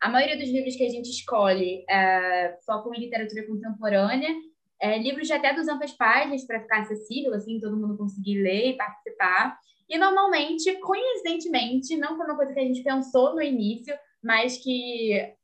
a 0.00 0.08
maioria 0.08 0.36
dos 0.36 0.48
livros 0.48 0.74
que 0.74 0.84
a 0.84 0.90
gente 0.90 1.10
escolhe 1.10 1.84
uh, 1.84 2.64
focam 2.64 2.94
em 2.94 3.00
literatura 3.00 3.46
contemporânea 3.46 4.30
é, 4.80 4.98
livros 4.98 5.26
de 5.26 5.32
até 5.32 5.54
200 5.54 5.92
páginas 5.92 6.46
para 6.46 6.60
ficar 6.60 6.80
acessível, 6.80 7.34
assim, 7.34 7.60
todo 7.60 7.76
mundo 7.76 7.96
conseguir 7.96 8.42
ler 8.42 8.70
e 8.70 8.76
participar. 8.76 9.58
E 9.88 9.96
normalmente, 9.96 10.74
coincidentemente, 10.80 11.96
não 11.96 12.16
foi 12.16 12.26
uma 12.26 12.36
coisa 12.36 12.52
que 12.52 12.60
a 12.60 12.64
gente 12.64 12.82
pensou 12.82 13.34
no 13.34 13.42
início, 13.42 13.96
mas 14.22 14.58
que 14.58 15.34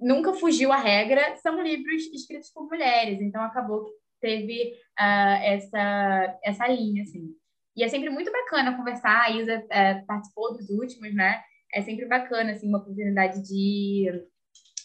nunca 0.00 0.32
fugiu 0.34 0.72
à 0.72 0.76
regra, 0.76 1.36
são 1.36 1.60
livros 1.62 2.04
escritos 2.12 2.50
por 2.50 2.68
mulheres. 2.68 3.20
Então 3.20 3.42
acabou 3.42 3.84
que 3.84 3.92
teve 4.20 4.74
uh, 5.00 5.42
essa, 5.42 6.38
essa 6.44 6.68
linha, 6.68 7.02
assim. 7.02 7.34
E 7.76 7.82
é 7.82 7.88
sempre 7.88 8.10
muito 8.10 8.30
bacana 8.30 8.76
conversar. 8.76 9.22
A 9.22 9.30
Isa 9.30 9.58
uh, 9.58 10.06
participou 10.06 10.52
dos 10.52 10.68
últimos, 10.70 11.14
né? 11.14 11.42
É 11.72 11.82
sempre 11.82 12.06
bacana, 12.06 12.52
assim, 12.52 12.68
uma 12.68 12.78
oportunidade 12.78 13.42
de 13.42 14.06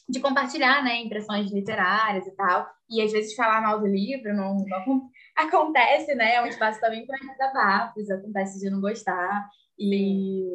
de 0.09 0.19
compartilhar, 0.19 0.83
né, 0.83 1.01
impressões 1.01 1.51
literárias 1.51 2.25
e 2.25 2.31
tal. 2.31 2.67
E 2.89 3.01
às 3.01 3.11
vezes 3.11 3.35
falar 3.35 3.61
mal 3.61 3.79
do 3.79 3.87
livro 3.87 4.33
não, 4.33 4.57
não 4.65 5.09
acontece, 5.37 6.15
né? 6.15 6.35
É 6.35 6.41
um 6.41 6.47
espaço 6.47 6.79
também 6.81 7.05
para 7.05 7.19
desabafos, 7.19 8.09
acontece 8.09 8.59
de 8.59 8.69
não 8.69 8.81
gostar. 8.81 9.47
E 9.77 10.49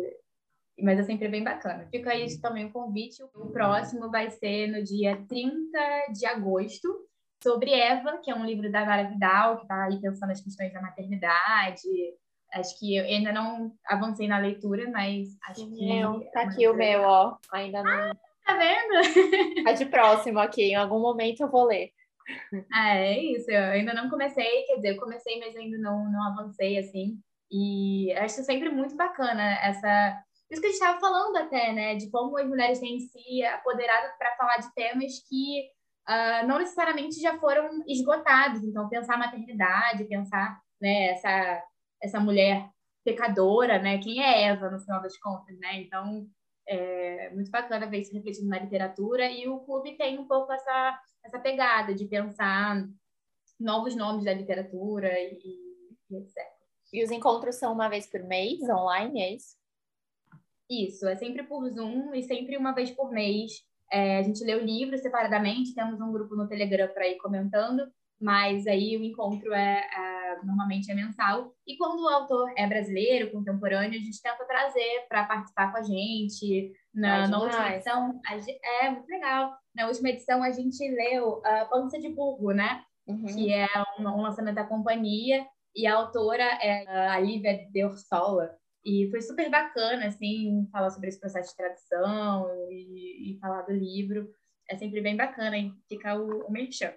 mas 0.82 0.98
é 0.98 1.04
sempre 1.04 1.28
bem 1.28 1.44
bacana. 1.44 1.86
Fica 1.88 2.10
aí 2.10 2.26
também 2.40 2.66
o 2.66 2.72
convite. 2.72 3.22
O 3.22 3.50
próximo 3.52 4.10
vai 4.10 4.28
ser 4.28 4.66
no 4.66 4.82
dia 4.82 5.24
30 5.28 5.78
de 6.12 6.26
agosto, 6.26 6.88
sobre 7.40 7.72
Eva, 7.72 8.18
que 8.18 8.28
é 8.28 8.34
um 8.34 8.44
livro 8.44 8.72
da 8.72 8.84
Vara 8.84 9.08
Vidal, 9.08 9.58
que 9.58 9.62
está 9.62 9.84
aí 9.84 10.00
pensando 10.00 10.32
as 10.32 10.40
questões 10.40 10.72
da 10.72 10.82
maternidade, 10.82 11.88
Acho 12.54 12.78
que 12.78 12.96
eu 12.96 13.04
ainda 13.04 13.32
não 13.32 13.72
avancei 13.84 14.28
na 14.28 14.38
leitura, 14.38 14.88
mas 14.90 15.36
acho 15.48 15.66
que. 15.66 15.86
Meu, 15.86 16.20
tá 16.32 16.42
aqui 16.42 16.68
o 16.68 16.74
meu, 16.74 17.02
ó. 17.02 17.36
Ainda 17.52 17.82
não. 17.82 17.90
Ah, 17.90 18.16
tá 18.44 18.54
vendo? 18.56 19.64
Tá 19.64 19.72
de 19.72 19.86
próximo 19.86 20.38
aqui, 20.38 20.70
em 20.70 20.74
algum 20.74 21.00
momento 21.00 21.40
eu 21.40 21.50
vou 21.50 21.64
ler. 21.64 21.90
Ah, 22.72 22.96
é 22.96 23.18
isso. 23.18 23.50
Eu 23.50 23.62
ainda 23.72 23.92
não 23.94 24.08
comecei, 24.08 24.64
quer 24.64 24.76
dizer, 24.76 24.94
eu 24.94 25.00
comecei, 25.00 25.38
mas 25.38 25.54
ainda 25.56 25.78
não, 25.78 26.10
não 26.10 26.22
avancei 26.22 26.78
assim. 26.78 27.18
E 27.50 28.12
acho 28.14 28.42
sempre 28.42 28.70
muito 28.70 28.96
bacana 28.96 29.42
essa. 29.62 30.22
Isso 30.50 30.60
que 30.60 30.68
a 30.68 30.70
gente 30.70 30.80
estava 30.80 31.00
falando 31.00 31.36
até, 31.36 31.72
né? 31.72 31.94
De 31.96 32.10
como 32.10 32.38
as 32.38 32.46
mulheres 32.46 32.80
têm 32.80 32.98
se 33.00 33.44
apoderado 33.44 34.16
para 34.18 34.36
falar 34.36 34.56
de 34.58 34.72
temas 34.74 35.12
que 35.28 35.68
uh, 36.08 36.46
não 36.46 36.58
necessariamente 36.58 37.20
já 37.20 37.38
foram 37.38 37.82
esgotados. 37.86 38.62
Então, 38.62 38.88
pensar 38.88 39.14
a 39.14 39.18
maternidade, 39.18 40.04
pensar 40.04 40.58
né, 40.80 41.10
essa, 41.10 41.62
essa 42.02 42.20
mulher 42.20 42.68
pecadora, 43.04 43.78
né? 43.78 43.98
Quem 43.98 44.22
é 44.22 44.44
Eva, 44.44 44.70
no 44.70 44.80
final 44.80 45.00
das 45.02 45.18
contas, 45.18 45.58
né? 45.58 45.80
Então, 45.82 46.26
é 46.66 47.30
muito 47.30 47.50
bacana 47.50 47.86
ver 47.86 48.00
isso 48.00 48.14
refletido 48.14 48.48
na 48.48 48.58
literatura 48.58 49.30
e 49.30 49.48
o 49.48 49.60
clube 49.60 49.96
tem 49.96 50.18
um 50.18 50.26
pouco 50.26 50.52
essa, 50.52 51.00
essa 51.24 51.38
pegada 51.38 51.94
de 51.94 52.06
pensar 52.06 52.86
novos 53.58 53.94
nomes 53.94 54.24
da 54.24 54.32
literatura 54.32 55.12
e, 55.18 55.38
e 56.10 56.16
etc. 56.16 56.36
E 56.92 57.02
os 57.02 57.10
encontros 57.10 57.56
são 57.56 57.72
uma 57.72 57.88
vez 57.88 58.06
por 58.06 58.22
mês, 58.22 58.60
online, 58.62 59.20
é 59.20 59.34
isso? 59.34 59.56
Isso, 60.70 61.06
é 61.06 61.16
sempre 61.16 61.42
por 61.42 61.68
Zoom 61.68 62.14
e 62.14 62.22
sempre 62.22 62.56
uma 62.56 62.72
vez 62.72 62.90
por 62.90 63.10
mês. 63.10 63.64
É, 63.92 64.18
a 64.18 64.22
gente 64.22 64.42
lê 64.44 64.54
o 64.54 64.64
livro 64.64 64.96
separadamente, 64.98 65.74
temos 65.74 66.00
um 66.00 66.10
grupo 66.10 66.34
no 66.34 66.48
Telegram 66.48 66.88
para 66.92 67.06
ir 67.06 67.16
comentando, 67.18 67.86
mas 68.20 68.66
aí 68.66 68.96
o 68.96 69.04
encontro 69.04 69.52
é, 69.52 69.80
é, 69.80 70.23
normalmente 70.42 70.90
é 70.90 70.94
mensal. 70.94 71.54
E 71.66 71.76
quando 71.76 72.00
o 72.00 72.08
autor 72.08 72.52
é 72.56 72.66
brasileiro, 72.66 73.30
contemporâneo, 73.30 73.98
a 73.98 74.02
gente 74.02 74.20
tenta 74.22 74.44
trazer 74.44 75.06
para 75.08 75.24
participar 75.24 75.72
com 75.72 75.78
a 75.78 75.82
gente. 75.82 76.72
Na, 76.92 77.28
na 77.28 77.38
última 77.40 77.74
edição, 77.74 78.20
é 78.80 78.90
muito 78.90 79.08
legal. 79.08 79.52
Na 79.74 79.86
última 79.86 80.10
edição, 80.10 80.42
a 80.42 80.50
gente 80.50 80.88
leu 80.88 81.40
a 81.44 81.64
Pança 81.66 81.98
de 81.98 82.08
Burro, 82.08 82.52
né? 82.52 82.82
Uhum. 83.06 83.26
Que 83.26 83.52
é 83.52 83.68
um, 83.98 84.08
um, 84.08 84.22
lançamento 84.22 84.54
da 84.54 84.64
companhia, 84.64 85.46
e 85.74 85.86
a 85.86 85.94
autora 85.94 86.44
é 86.62 86.86
a 87.08 87.20
Lívia 87.20 87.68
de 87.70 87.84
Orsola. 87.84 88.50
E 88.84 89.08
foi 89.10 89.20
super 89.20 89.50
bacana, 89.50 90.06
assim, 90.06 90.68
falar 90.70 90.90
sobre 90.90 91.08
esse 91.08 91.18
processo 91.18 91.50
de 91.50 91.56
tradução 91.56 92.48
e, 92.70 93.32
e 93.32 93.38
falar 93.38 93.62
do 93.62 93.72
livro. 93.72 94.28
É 94.68 94.76
sempre 94.76 95.00
bem 95.00 95.16
bacana, 95.16 95.56
hein? 95.56 95.74
Fica 95.88 96.14
o, 96.14 96.46
o 96.46 96.52
merchan. 96.52 96.92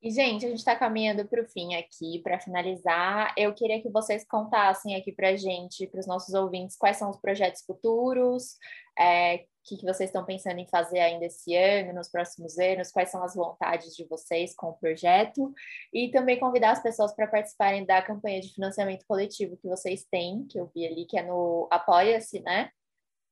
E, 0.00 0.10
gente, 0.12 0.46
a 0.46 0.48
gente 0.48 0.58
está 0.58 0.76
caminhando 0.76 1.26
para 1.26 1.42
o 1.42 1.48
fim 1.48 1.74
aqui, 1.74 2.20
para 2.22 2.38
finalizar. 2.38 3.34
Eu 3.36 3.52
queria 3.52 3.82
que 3.82 3.90
vocês 3.90 4.24
contassem 4.24 4.94
aqui 4.94 5.10
para 5.10 5.30
a 5.30 5.36
gente, 5.36 5.88
para 5.88 5.98
os 5.98 6.06
nossos 6.06 6.34
ouvintes, 6.34 6.76
quais 6.76 6.96
são 6.96 7.10
os 7.10 7.16
projetos 7.16 7.62
futuros, 7.62 8.56
é, 8.96 9.34
o 9.36 9.40
que, 9.64 9.76
que 9.76 9.84
vocês 9.84 10.08
estão 10.08 10.24
pensando 10.24 10.60
em 10.60 10.68
fazer 10.68 11.00
ainda 11.00 11.24
esse 11.24 11.52
ano, 11.56 11.94
nos 11.94 12.08
próximos 12.08 12.58
anos, 12.58 12.92
quais 12.92 13.10
são 13.10 13.24
as 13.24 13.34
vontades 13.34 13.96
de 13.96 14.04
vocês 14.06 14.54
com 14.54 14.68
o 14.68 14.74
projeto, 14.74 15.52
e 15.92 16.12
também 16.12 16.38
convidar 16.38 16.70
as 16.70 16.82
pessoas 16.82 17.12
para 17.12 17.26
participarem 17.26 17.84
da 17.84 18.00
campanha 18.00 18.40
de 18.40 18.54
financiamento 18.54 19.04
coletivo 19.04 19.56
que 19.56 19.66
vocês 19.66 20.04
têm, 20.08 20.46
que 20.46 20.60
eu 20.60 20.70
vi 20.72 20.86
ali, 20.86 21.06
que 21.06 21.18
é 21.18 21.22
no 21.24 21.66
Apoia-se, 21.72 22.40
né? 22.40 22.70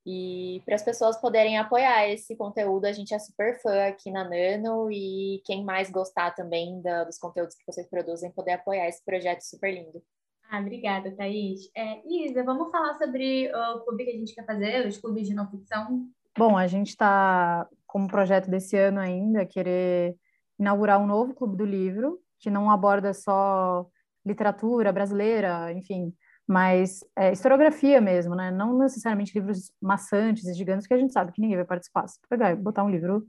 E 0.09 0.61
para 0.63 0.75
as 0.75 0.83
pessoas 0.83 1.19
poderem 1.19 1.57
apoiar 1.57 2.07
esse 2.07 2.33
conteúdo, 2.33 2.85
a 2.85 2.93
gente 2.93 3.13
é 3.13 3.19
super 3.19 3.61
fã 3.61 3.87
aqui 3.87 4.09
na 4.09 4.23
Nano 4.23 4.89
e 4.89 5.41
quem 5.43 5.65
mais 5.65 5.91
gostar 5.91 6.31
também 6.31 6.81
da, 6.81 7.03
dos 7.03 7.17
conteúdos 7.17 7.55
que 7.55 7.65
vocês 7.69 7.85
produzem, 7.89 8.31
poder 8.31 8.53
apoiar 8.53 8.87
esse 8.87 9.03
projeto 9.03 9.41
super 9.41 9.69
lindo. 9.69 10.01
Ah, 10.49 10.61
obrigada, 10.61 11.11
Thaís. 11.11 11.69
É, 11.75 11.99
Isa, 12.07 12.41
vamos 12.41 12.71
falar 12.71 12.93
sobre 12.93 13.51
o 13.53 13.79
clube 13.81 14.05
que 14.05 14.11
a 14.11 14.17
gente 14.17 14.33
quer 14.33 14.45
fazer, 14.45 14.87
os 14.87 14.97
clubes 14.97 15.27
de 15.27 15.33
não 15.33 15.51
ficção? 15.51 16.07
Bom, 16.37 16.55
a 16.55 16.67
gente 16.67 16.87
está, 16.87 17.67
como 17.85 18.07
projeto 18.07 18.49
desse 18.49 18.77
ano 18.77 19.01
ainda, 19.01 19.45
querer 19.45 20.15
inaugurar 20.57 21.01
um 21.01 21.05
novo 21.05 21.33
clube 21.33 21.57
do 21.57 21.65
livro, 21.65 22.17
que 22.39 22.49
não 22.49 22.71
aborda 22.71 23.13
só 23.13 23.85
literatura 24.25 24.93
brasileira, 24.93 25.73
enfim, 25.73 26.13
mas 26.47 27.03
é, 27.15 27.31
historiografia 27.31 27.99
mesmo, 27.99 28.35
né? 28.35 28.51
Não 28.51 28.77
necessariamente 28.77 29.37
livros 29.37 29.71
maçantes 29.81 30.45
e 30.45 30.53
gigantes, 30.53 30.87
que 30.87 30.93
a 30.93 30.97
gente 30.97 31.13
sabe 31.13 31.31
que 31.31 31.41
ninguém 31.41 31.57
vai 31.57 31.65
participar. 31.65 32.07
Se 32.07 32.19
pegar 32.29 32.51
e 32.51 32.55
botar 32.55 32.83
um 32.83 32.89
livro 32.89 33.25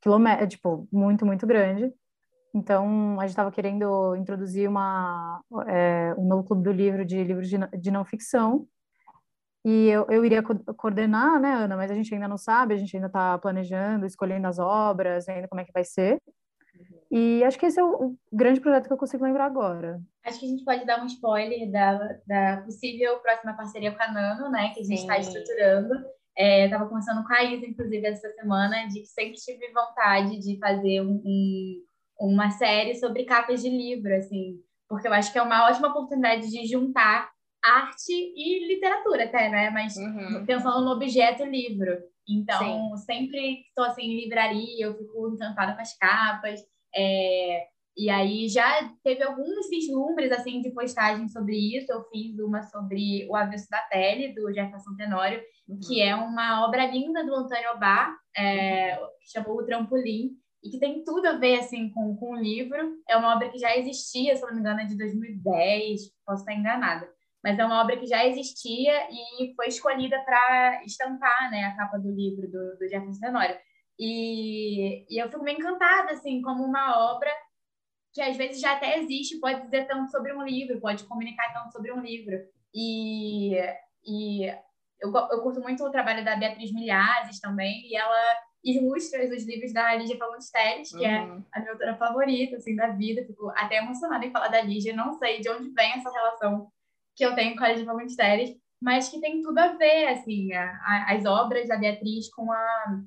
quilômetro, 0.00 0.46
tipo, 0.48 0.88
muito, 0.92 1.26
muito 1.26 1.46
grande. 1.46 1.92
Então, 2.54 3.18
a 3.18 3.22
gente 3.22 3.30
estava 3.30 3.52
querendo 3.52 4.16
introduzir 4.16 4.68
uma, 4.68 5.42
é, 5.66 6.14
um 6.18 6.26
novo 6.26 6.44
clube 6.44 6.62
do 6.62 6.72
livro 6.72 7.04
de 7.04 7.22
livros 7.22 7.48
de, 7.48 7.58
de 7.78 7.90
não 7.90 8.04
ficção, 8.04 8.66
e 9.64 9.88
eu, 9.88 10.06
eu 10.08 10.24
iria 10.24 10.42
co 10.42 10.54
coordenar, 10.74 11.38
né, 11.38 11.52
Ana? 11.52 11.76
Mas 11.76 11.90
a 11.90 11.94
gente 11.94 12.12
ainda 12.14 12.28
não 12.28 12.38
sabe, 12.38 12.74
a 12.74 12.76
gente 12.76 12.96
ainda 12.96 13.08
está 13.08 13.38
planejando, 13.38 14.06
escolhendo 14.06 14.46
as 14.46 14.58
obras, 14.58 15.28
ainda 15.28 15.48
como 15.48 15.60
é 15.60 15.64
que 15.64 15.72
vai 15.72 15.84
ser. 15.84 16.20
E 17.10 17.44
acho 17.44 17.58
que 17.58 17.66
esse 17.66 17.78
é 17.78 17.84
o, 17.84 17.88
o, 17.88 18.18
grande 18.32 18.60
projeto 18.60 18.86
que 18.86 18.92
eu 18.92 18.96
consigo 18.96 19.24
lembrar 19.24 19.46
agora. 19.46 20.00
Acho 20.24 20.40
que 20.40 20.46
a 20.46 20.48
gente 20.48 20.64
pode 20.64 20.84
dar 20.84 21.02
um 21.02 21.06
spoiler 21.06 21.70
da, 21.70 22.18
da 22.26 22.62
possível 22.62 23.18
próxima 23.20 23.54
parceria 23.54 23.92
com 23.92 24.02
a 24.02 24.12
Nano, 24.12 24.50
né? 24.50 24.70
Que 24.74 24.80
a 24.80 24.84
gente 24.84 25.00
está 25.00 25.18
estruturando. 25.18 25.94
É, 26.36 26.62
eu 26.62 26.64
estava 26.66 26.86
conversando 26.86 27.26
com 27.26 27.32
a 27.32 27.42
Isa, 27.44 27.66
inclusive, 27.66 28.06
essa 28.06 28.30
semana, 28.32 28.86
de 28.86 29.00
que 29.00 29.06
sempre 29.06 29.34
tive 29.34 29.72
vontade 29.72 30.38
de 30.38 30.58
fazer 30.58 31.00
um, 31.02 31.22
um, 31.24 31.84
uma 32.20 32.50
série 32.50 32.94
sobre 32.94 33.24
capas 33.24 33.62
de 33.62 33.68
livro, 33.68 34.14
assim, 34.14 34.58
porque 34.88 35.08
eu 35.08 35.12
acho 35.12 35.32
que 35.32 35.38
é 35.38 35.42
uma 35.42 35.68
ótima 35.68 35.88
oportunidade 35.88 36.50
de 36.50 36.66
juntar 36.66 37.30
arte 37.62 38.12
e 38.12 38.66
literatura 38.68 39.24
até, 39.24 39.48
né? 39.48 39.70
Mas 39.70 39.96
uhum. 39.96 40.44
pensando 40.46 40.84
no 40.84 40.92
objeto 40.92 41.44
livro. 41.44 41.98
Então, 42.28 42.96
Sim. 42.96 43.04
sempre 43.04 43.60
estou 43.68 43.84
assim 43.84 44.02
em 44.02 44.20
livraria, 44.22 44.86
eu 44.86 44.96
fico 44.96 45.28
encantada 45.28 45.74
com 45.74 45.80
as 45.80 45.96
capas. 45.96 46.60
É... 46.94 47.66
E 47.96 48.08
aí 48.08 48.48
já 48.48 48.90
teve 49.02 49.22
alguns 49.22 49.68
vislumbres 49.68 50.32
assim 50.32 50.60
de 50.60 50.70
postagem 50.70 51.28
sobre 51.28 51.56
isso. 51.56 51.92
Eu 51.92 52.04
fiz 52.04 52.38
uma 52.38 52.62
sobre 52.62 53.26
o 53.28 53.36
Avesso 53.36 53.68
da 53.68 53.82
Pele, 53.82 54.34
do 54.34 54.52
Jefferson 54.52 54.94
Tenório, 54.96 55.42
uhum. 55.68 55.78
que 55.80 56.00
é 56.00 56.14
uma 56.14 56.66
obra 56.66 56.86
linda 56.86 57.24
do 57.24 57.34
Antônio 57.34 57.78
Bar, 57.78 58.16
é... 58.36 58.96
que 58.96 59.30
chamou 59.32 59.56
O 59.56 59.64
Trampolim, 59.64 60.30
e 60.62 60.70
que 60.70 60.78
tem 60.78 61.02
tudo 61.04 61.26
a 61.26 61.38
ver 61.38 61.58
assim 61.58 61.90
com, 61.90 62.16
com 62.16 62.32
o 62.32 62.40
livro. 62.40 62.78
É 63.08 63.16
uma 63.16 63.34
obra 63.34 63.48
que 63.50 63.58
já 63.58 63.76
existia, 63.76 64.36
se 64.36 64.42
não 64.42 64.54
me 64.54 64.60
engano, 64.60 64.80
é 64.80 64.84
de 64.84 64.96
2010, 64.96 66.00
posso 66.24 66.42
estar 66.42 66.54
enganada 66.54 67.08
mas 67.42 67.58
é 67.58 67.64
uma 67.64 67.80
obra 67.80 67.96
que 67.96 68.06
já 68.06 68.26
existia 68.26 68.92
e 69.10 69.54
foi 69.54 69.68
escolhida 69.68 70.18
para 70.24 70.84
estampar 70.84 71.50
né, 71.50 71.64
a 71.64 71.76
capa 71.76 71.98
do 71.98 72.10
livro 72.10 72.42
do, 72.50 72.76
do 72.76 72.88
Jefferson 72.88 73.20
Tenório. 73.20 73.56
E, 73.98 75.06
e 75.10 75.22
eu 75.22 75.30
fico 75.30 75.42
meio 75.42 75.58
encantada, 75.58 76.12
assim, 76.12 76.40
como 76.42 76.64
uma 76.64 77.12
obra 77.12 77.30
que 78.12 78.20
às 78.20 78.36
vezes 78.36 78.60
já 78.60 78.72
até 78.72 78.98
existe, 78.98 79.38
pode 79.38 79.62
dizer 79.62 79.86
tanto 79.86 80.10
sobre 80.10 80.32
um 80.32 80.42
livro, 80.42 80.80
pode 80.80 81.04
comunicar 81.04 81.52
tanto 81.52 81.72
sobre 81.72 81.92
um 81.92 82.00
livro. 82.00 82.36
E, 82.74 83.54
e 84.04 84.46
eu, 85.00 85.12
eu 85.12 85.42
curto 85.42 85.60
muito 85.60 85.84
o 85.84 85.90
trabalho 85.90 86.24
da 86.24 86.36
Beatriz 86.36 86.72
Milhazes 86.72 87.40
também, 87.40 87.86
e 87.86 87.96
ela 87.96 88.36
ilustra 88.62 89.24
os 89.24 89.46
livros 89.46 89.72
da 89.72 89.94
Lígia 89.94 90.18
Fagundes 90.18 90.50
Teles, 90.50 90.90
que 90.90 91.04
é 91.04 91.22
uhum. 91.22 91.38
é 91.38 91.58
a 91.58 91.60
minha 91.60 91.72
autora 91.72 91.96
favorita, 91.96 92.56
assim, 92.56 92.76
da 92.76 92.88
vida. 92.88 93.24
Fico 93.24 93.50
até 93.50 93.76
emocionada 93.76 94.24
em 94.24 94.30
falar 94.30 94.48
da 94.48 94.60
Lígia, 94.60 94.94
não 94.94 95.12
sei 95.14 95.40
de 95.40 95.48
onde 95.48 95.70
vem 95.70 95.92
essa 95.92 96.10
relação 96.10 96.70
que 97.16 97.24
eu 97.24 97.34
tenho 97.34 97.56
com 97.56 97.64
a 97.64 97.68
Lígia 97.68 97.86
Fagundes 97.86 98.16
Teles, 98.16 98.50
mas 98.80 99.08
que 99.08 99.20
tem 99.20 99.42
tudo 99.42 99.58
a 99.58 99.68
ver, 99.76 100.08
assim, 100.08 100.52
a, 100.52 100.64
a, 100.64 101.14
as 101.14 101.24
obras 101.24 101.68
da 101.68 101.76
Beatriz 101.76 102.32
com, 102.32 102.50
a, 102.50 103.00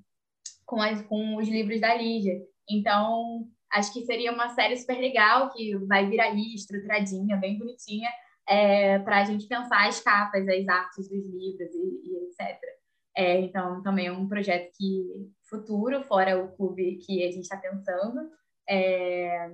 com, 0.66 0.82
as, 0.82 1.02
com 1.04 1.36
os 1.38 1.48
livros 1.48 1.80
da 1.80 1.94
Lígia. 1.96 2.40
Então, 2.70 3.48
acho 3.74 3.92
que 3.94 4.06
seria 4.06 4.32
uma 4.32 4.50
série 4.50 4.78
super 4.78 4.98
legal, 4.98 5.52
que 5.52 5.76
vai 5.86 6.08
vir 6.10 6.20
aí, 6.20 6.54
estruturadinha, 6.56 7.38
bem 7.38 7.58
bonitinha, 7.58 8.10
é, 8.48 9.00
para 9.00 9.22
a 9.22 9.24
gente 9.26 9.48
pensar 9.48 9.88
as 9.88 10.00
capas, 10.02 10.48
as 10.48 10.68
artes 10.68 11.10
dos 11.10 11.28
livros 11.28 11.70
e, 11.74 12.10
e 12.10 12.26
etc. 12.26 12.60
É, 13.16 13.40
então, 13.42 13.82
também 13.84 14.08
é 14.08 14.12
um 14.12 14.28
projeto 14.28 14.72
que 14.76 15.30
futuro, 15.50 16.04
fora 16.04 16.44
o 16.44 16.56
clube 16.56 16.98
que 16.98 17.24
a 17.24 17.32
gente 17.32 17.44
está 17.44 17.58
pensando. 17.58 18.30
É, 18.68 19.52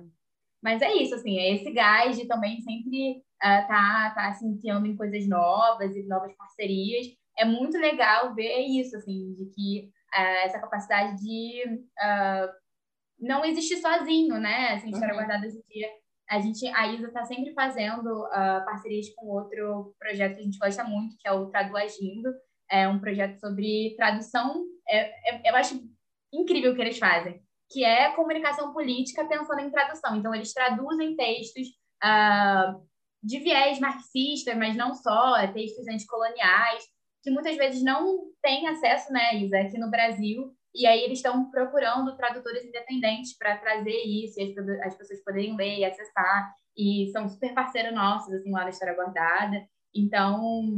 mas 0.62 0.82
é 0.82 0.92
isso, 0.94 1.14
assim, 1.14 1.38
é 1.38 1.54
esse 1.54 1.70
gás 1.72 2.18
de 2.18 2.26
também 2.26 2.60
sempre 2.60 3.18
uh, 3.42 3.66
tá, 3.66 4.12
tá 4.14 4.34
se 4.34 4.46
enfiando 4.46 4.86
em 4.86 4.96
coisas 4.96 5.26
novas 5.26 5.96
e 5.96 6.02
novas 6.02 6.34
parcerias. 6.34 7.06
É 7.38 7.44
muito 7.44 7.78
legal 7.78 8.34
ver 8.34 8.58
isso, 8.58 8.96
assim, 8.96 9.34
de 9.34 9.46
que 9.46 9.90
uh, 10.14 10.44
essa 10.44 10.58
capacidade 10.58 11.16
de 11.22 11.64
uh, 11.66 12.59
não 13.20 13.44
existir 13.44 13.76
sozinho, 13.76 14.38
né? 14.38 14.74
Assim, 14.74 14.90
história 14.90 15.14
uhum. 15.14 15.20
guardada 15.20 15.46
hoje 15.46 15.58
em 15.58 15.72
dia. 15.72 15.88
A 16.28 16.38
gente, 16.38 16.66
a 16.68 16.86
Isa 16.86 17.08
está 17.08 17.24
sempre 17.24 17.52
fazendo 17.52 18.06
uh, 18.06 18.64
parcerias 18.64 19.12
com 19.16 19.26
outro 19.26 19.94
projeto 19.98 20.36
que 20.36 20.40
a 20.40 20.44
gente 20.44 20.58
gosta 20.58 20.84
muito, 20.84 21.16
que 21.18 21.28
é 21.28 21.32
o 21.32 21.46
Traduagindo. 21.46 22.30
É 22.70 22.88
um 22.88 23.00
projeto 23.00 23.38
sobre 23.38 23.94
tradução. 23.96 24.64
É, 24.88 25.34
é, 25.34 25.50
eu 25.50 25.56
acho 25.56 25.80
incrível 26.32 26.72
o 26.72 26.74
que 26.76 26.80
eles 26.80 26.98
fazem, 26.98 27.42
que 27.68 27.84
é 27.84 28.12
comunicação 28.12 28.72
política 28.72 29.26
pensando 29.26 29.60
em 29.60 29.70
tradução. 29.70 30.16
Então, 30.16 30.34
eles 30.34 30.52
traduzem 30.54 31.16
textos 31.16 31.66
uh, 32.04 32.80
de 33.22 33.40
viés 33.40 33.80
marxista, 33.80 34.54
mas 34.54 34.76
não 34.76 34.94
só, 34.94 35.36
é 35.36 35.48
textos 35.48 35.86
anticoloniais, 35.88 36.84
que 37.22 37.30
muitas 37.30 37.56
vezes 37.56 37.82
não 37.82 38.30
têm 38.40 38.68
acesso, 38.68 39.12
né, 39.12 39.34
Isa, 39.36 39.58
aqui 39.58 39.78
no 39.78 39.90
Brasil, 39.90 40.54
e 40.74 40.86
aí 40.86 41.02
eles 41.02 41.18
estão 41.18 41.50
procurando 41.50 42.16
tradutores 42.16 42.64
independentes 42.64 43.36
para 43.36 43.56
trazer 43.56 44.02
isso, 44.04 44.40
e 44.40 44.44
as, 44.44 44.86
as, 44.86 44.96
pessoas 44.96 45.22
poderem 45.24 45.56
ler 45.56 45.78
e 45.78 45.84
acessar, 45.84 46.54
e 46.76 47.10
são 47.12 47.28
super 47.28 47.52
parceiros 47.54 47.94
nossos, 47.94 48.32
assim, 48.32 48.50
lá 48.50 48.62
na 48.62 48.70
História 48.70 48.94
Guardada. 48.94 49.66
Então, 49.94 50.72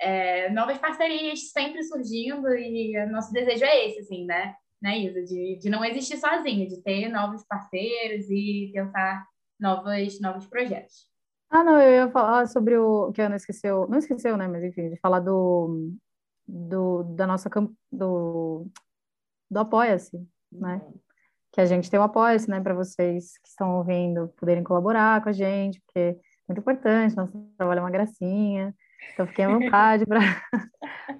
é, 0.00 0.50
novas 0.50 0.78
parcerias 0.78 1.50
sempre 1.50 1.82
surgindo, 1.82 2.48
e 2.54 3.06
nosso 3.06 3.32
desejo 3.32 3.64
é 3.64 3.88
esse, 3.88 4.00
assim, 4.00 4.26
né, 4.26 4.54
né 4.82 4.98
Isa, 4.98 5.22
de, 5.22 5.58
de 5.58 5.70
não 5.70 5.84
existir 5.84 6.18
sozinho, 6.18 6.68
de 6.68 6.82
ter 6.82 7.08
novos 7.08 7.44
parceiros 7.44 8.28
e 8.30 8.70
pensar 8.74 9.24
novos, 9.58 10.20
novos 10.20 10.46
projetos. 10.46 11.08
Ah, 11.50 11.62
não, 11.62 11.80
eu 11.80 12.06
ia 12.06 12.10
falar 12.10 12.46
sobre 12.46 12.76
o 12.76 13.12
que 13.12 13.22
a 13.22 13.26
Ana 13.26 13.36
esqueceu, 13.36 13.86
não 13.88 13.98
esqueceu, 13.98 14.36
né, 14.36 14.48
mas 14.48 14.62
enfim, 14.64 14.90
de 14.90 14.98
falar 14.98 15.20
do, 15.20 15.92
do 16.46 17.04
da 17.04 17.26
nossa 17.26 17.48
do, 17.92 18.66
do 19.50 19.60
Apoia-se, 19.60 20.26
né? 20.50 20.80
Que 21.52 21.60
a 21.60 21.66
gente 21.66 21.90
tem 21.90 22.00
o 22.00 22.02
Apoia-se, 22.02 22.50
né, 22.50 22.60
para 22.60 22.74
vocês 22.74 23.38
que 23.38 23.48
estão 23.48 23.78
ouvindo 23.78 24.28
poderem 24.36 24.64
colaborar 24.64 25.22
com 25.22 25.28
a 25.28 25.32
gente, 25.32 25.80
porque 25.82 25.98
é 25.98 26.16
muito 26.48 26.60
importante, 26.60 27.16
nosso 27.16 27.32
trabalho 27.56 27.78
é 27.78 27.82
uma 27.82 27.90
gracinha. 27.90 28.74
Então, 29.12 29.26
fiquem 29.26 29.44
à 29.44 29.48
vontade 29.58 30.04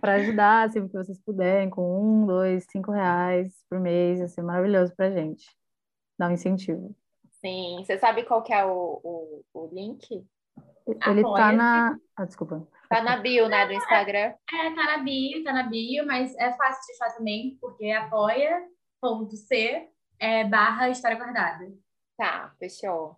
para 0.01 0.15
ajudar, 0.15 0.71
sempre 0.71 0.91
que 0.91 0.97
vocês 0.97 1.21
puderem, 1.21 1.71
com 1.71 2.01
um, 2.01 2.27
dois, 2.27 2.67
cinco 2.71 2.91
reais 2.91 3.53
por 3.69 3.79
mês, 3.79 4.21
ia 4.21 4.29
ser 4.29 4.43
maravilhoso 4.43 4.95
para 4.97 5.07
a 5.07 5.11
gente. 5.11 5.47
Dar 6.19 6.29
um 6.29 6.33
incentivo. 6.33 6.95
Sim, 7.41 7.85
você 7.85 7.99
sabe 7.99 8.25
qual 8.25 8.43
que 8.43 8.53
é 8.53 8.65
o, 8.65 9.01
o, 9.03 9.45
o 9.53 9.71
link? 9.73 10.25
Ele 10.87 11.23
tá 11.23 11.53
na. 11.53 11.97
Ah, 12.17 12.25
desculpa. 12.25 12.67
Tá 12.95 13.03
na 13.03 13.17
bio, 13.17 13.49
né, 13.49 13.67
do 13.67 13.73
Instagram? 13.73 14.35
É, 14.53 14.71
tá 14.75 14.85
na 14.85 14.99
bio, 14.99 15.43
tá 15.43 15.53
na 15.53 15.65
bio, 15.65 16.07
mas 16.07 16.35
é 16.37 16.53
fácil 16.53 16.81
de 16.87 16.93
achar 16.93 17.17
também, 17.17 17.59
porque 17.61 17.87
é 17.87 17.97
apoia.c 17.97 19.89
é, 20.19 20.45
barra 20.45 20.89
História 20.89 21.17
Guardada. 21.17 21.73
Tá, 22.17 22.55
fechou. 22.59 23.17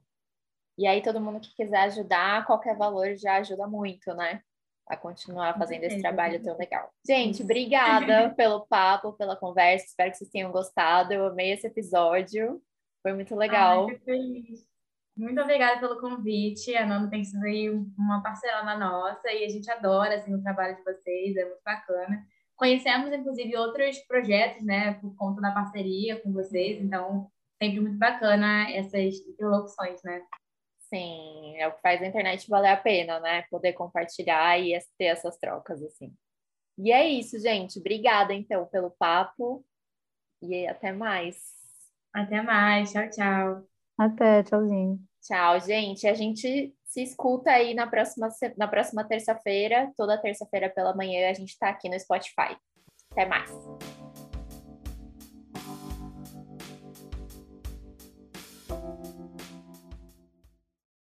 E 0.79 0.87
aí, 0.87 1.03
todo 1.03 1.21
mundo 1.21 1.41
que 1.41 1.55
quiser 1.55 1.81
ajudar, 1.83 2.47
qualquer 2.47 2.77
valor 2.77 3.17
já 3.17 3.37
ajuda 3.37 3.67
muito, 3.67 4.15
né? 4.15 4.43
A 4.89 4.97
continuar 4.97 5.59
fazendo 5.59 5.85
esse 5.85 6.01
trabalho 6.01 6.43
tão 6.43 6.57
legal. 6.57 6.91
Gente, 7.07 7.43
obrigada 7.43 8.31
pelo 8.37 8.67
papo, 8.67 9.13
pela 9.13 9.37
conversa. 9.37 9.87
Espero 9.87 10.11
que 10.11 10.17
vocês 10.17 10.31
tenham 10.31 10.53
gostado. 10.53 11.13
Eu 11.13 11.27
amei 11.27 11.53
esse 11.53 11.67
episódio. 11.67 12.63
Foi 13.03 13.13
muito 13.13 13.35
legal. 13.35 13.89
Ai, 13.89 13.99
feliz. 13.99 14.66
Muito 15.17 15.41
obrigada 15.41 15.81
pelo 15.81 15.99
convite. 15.99 16.77
A 16.77 16.85
Nano 16.85 17.09
tem 17.09 17.25
sido 17.25 17.43
aí 17.45 17.71
uma 17.71 18.23
parceirona 18.23 18.77
nossa 18.77 19.33
e 19.33 19.45
a 19.45 19.49
gente 19.49 19.71
adora 19.71 20.17
assim, 20.17 20.35
o 20.35 20.43
trabalho 20.43 20.77
de 20.77 20.83
vocês, 20.85 21.37
é 21.37 21.45
muito 21.45 21.63
bacana. 21.65 22.27
Conhecemos, 22.55 23.13
inclusive, 23.13 23.57
outros 23.57 23.99
projetos, 24.01 24.63
né, 24.65 24.95
por 24.95 25.15
conta 25.17 25.41
da 25.41 25.53
parceria 25.53 26.21
com 26.21 26.33
vocês, 26.33 26.81
então 26.83 27.31
sempre 27.63 27.81
muito 27.81 27.99
bacana 27.99 28.71
essas 28.71 29.17
interlocuções, 29.27 30.03
né? 30.03 30.23
Sim, 30.79 31.57
é 31.57 31.67
o 31.67 31.73
que 31.73 31.81
faz 31.81 32.01
a 32.01 32.07
internet 32.07 32.49
valer 32.49 32.71
a 32.71 32.77
pena, 32.77 33.19
né? 33.19 33.43
Poder 33.51 33.73
compartilhar 33.73 34.59
e 34.59 34.79
ter 34.99 35.07
essas 35.07 35.37
trocas, 35.37 35.83
assim. 35.83 36.15
E 36.79 36.93
é 36.93 37.09
isso, 37.09 37.39
gente. 37.41 37.79
Obrigada, 37.79 38.33
então, 38.35 38.67
pelo 38.67 38.91
papo 38.91 39.65
e 40.43 40.67
até 40.67 40.93
mais. 40.93 41.37
Até 42.15 42.43
mais. 42.43 42.93
Tchau, 42.93 43.11
tchau. 43.11 43.69
Até, 43.99 44.43
tchauzinho. 44.43 45.06
Tchau, 45.27 45.61
gente. 45.61 46.07
A 46.07 46.15
gente 46.15 46.73
se 46.85 47.03
escuta 47.03 47.51
aí 47.51 47.75
na 47.75 47.87
próxima, 47.87 48.29
na 48.57 48.69
próxima 48.69 49.03
terça-feira. 49.03 49.93
Toda 49.97 50.17
terça-feira 50.17 50.71
pela 50.71 50.95
manhã 50.95 51.29
a 51.29 51.35
gente 51.35 51.51
está 51.51 51.69
aqui 51.69 51.89
no 51.89 51.99
Spotify. 51.99 52.57
Até 53.11 53.27
mais. 53.27 53.51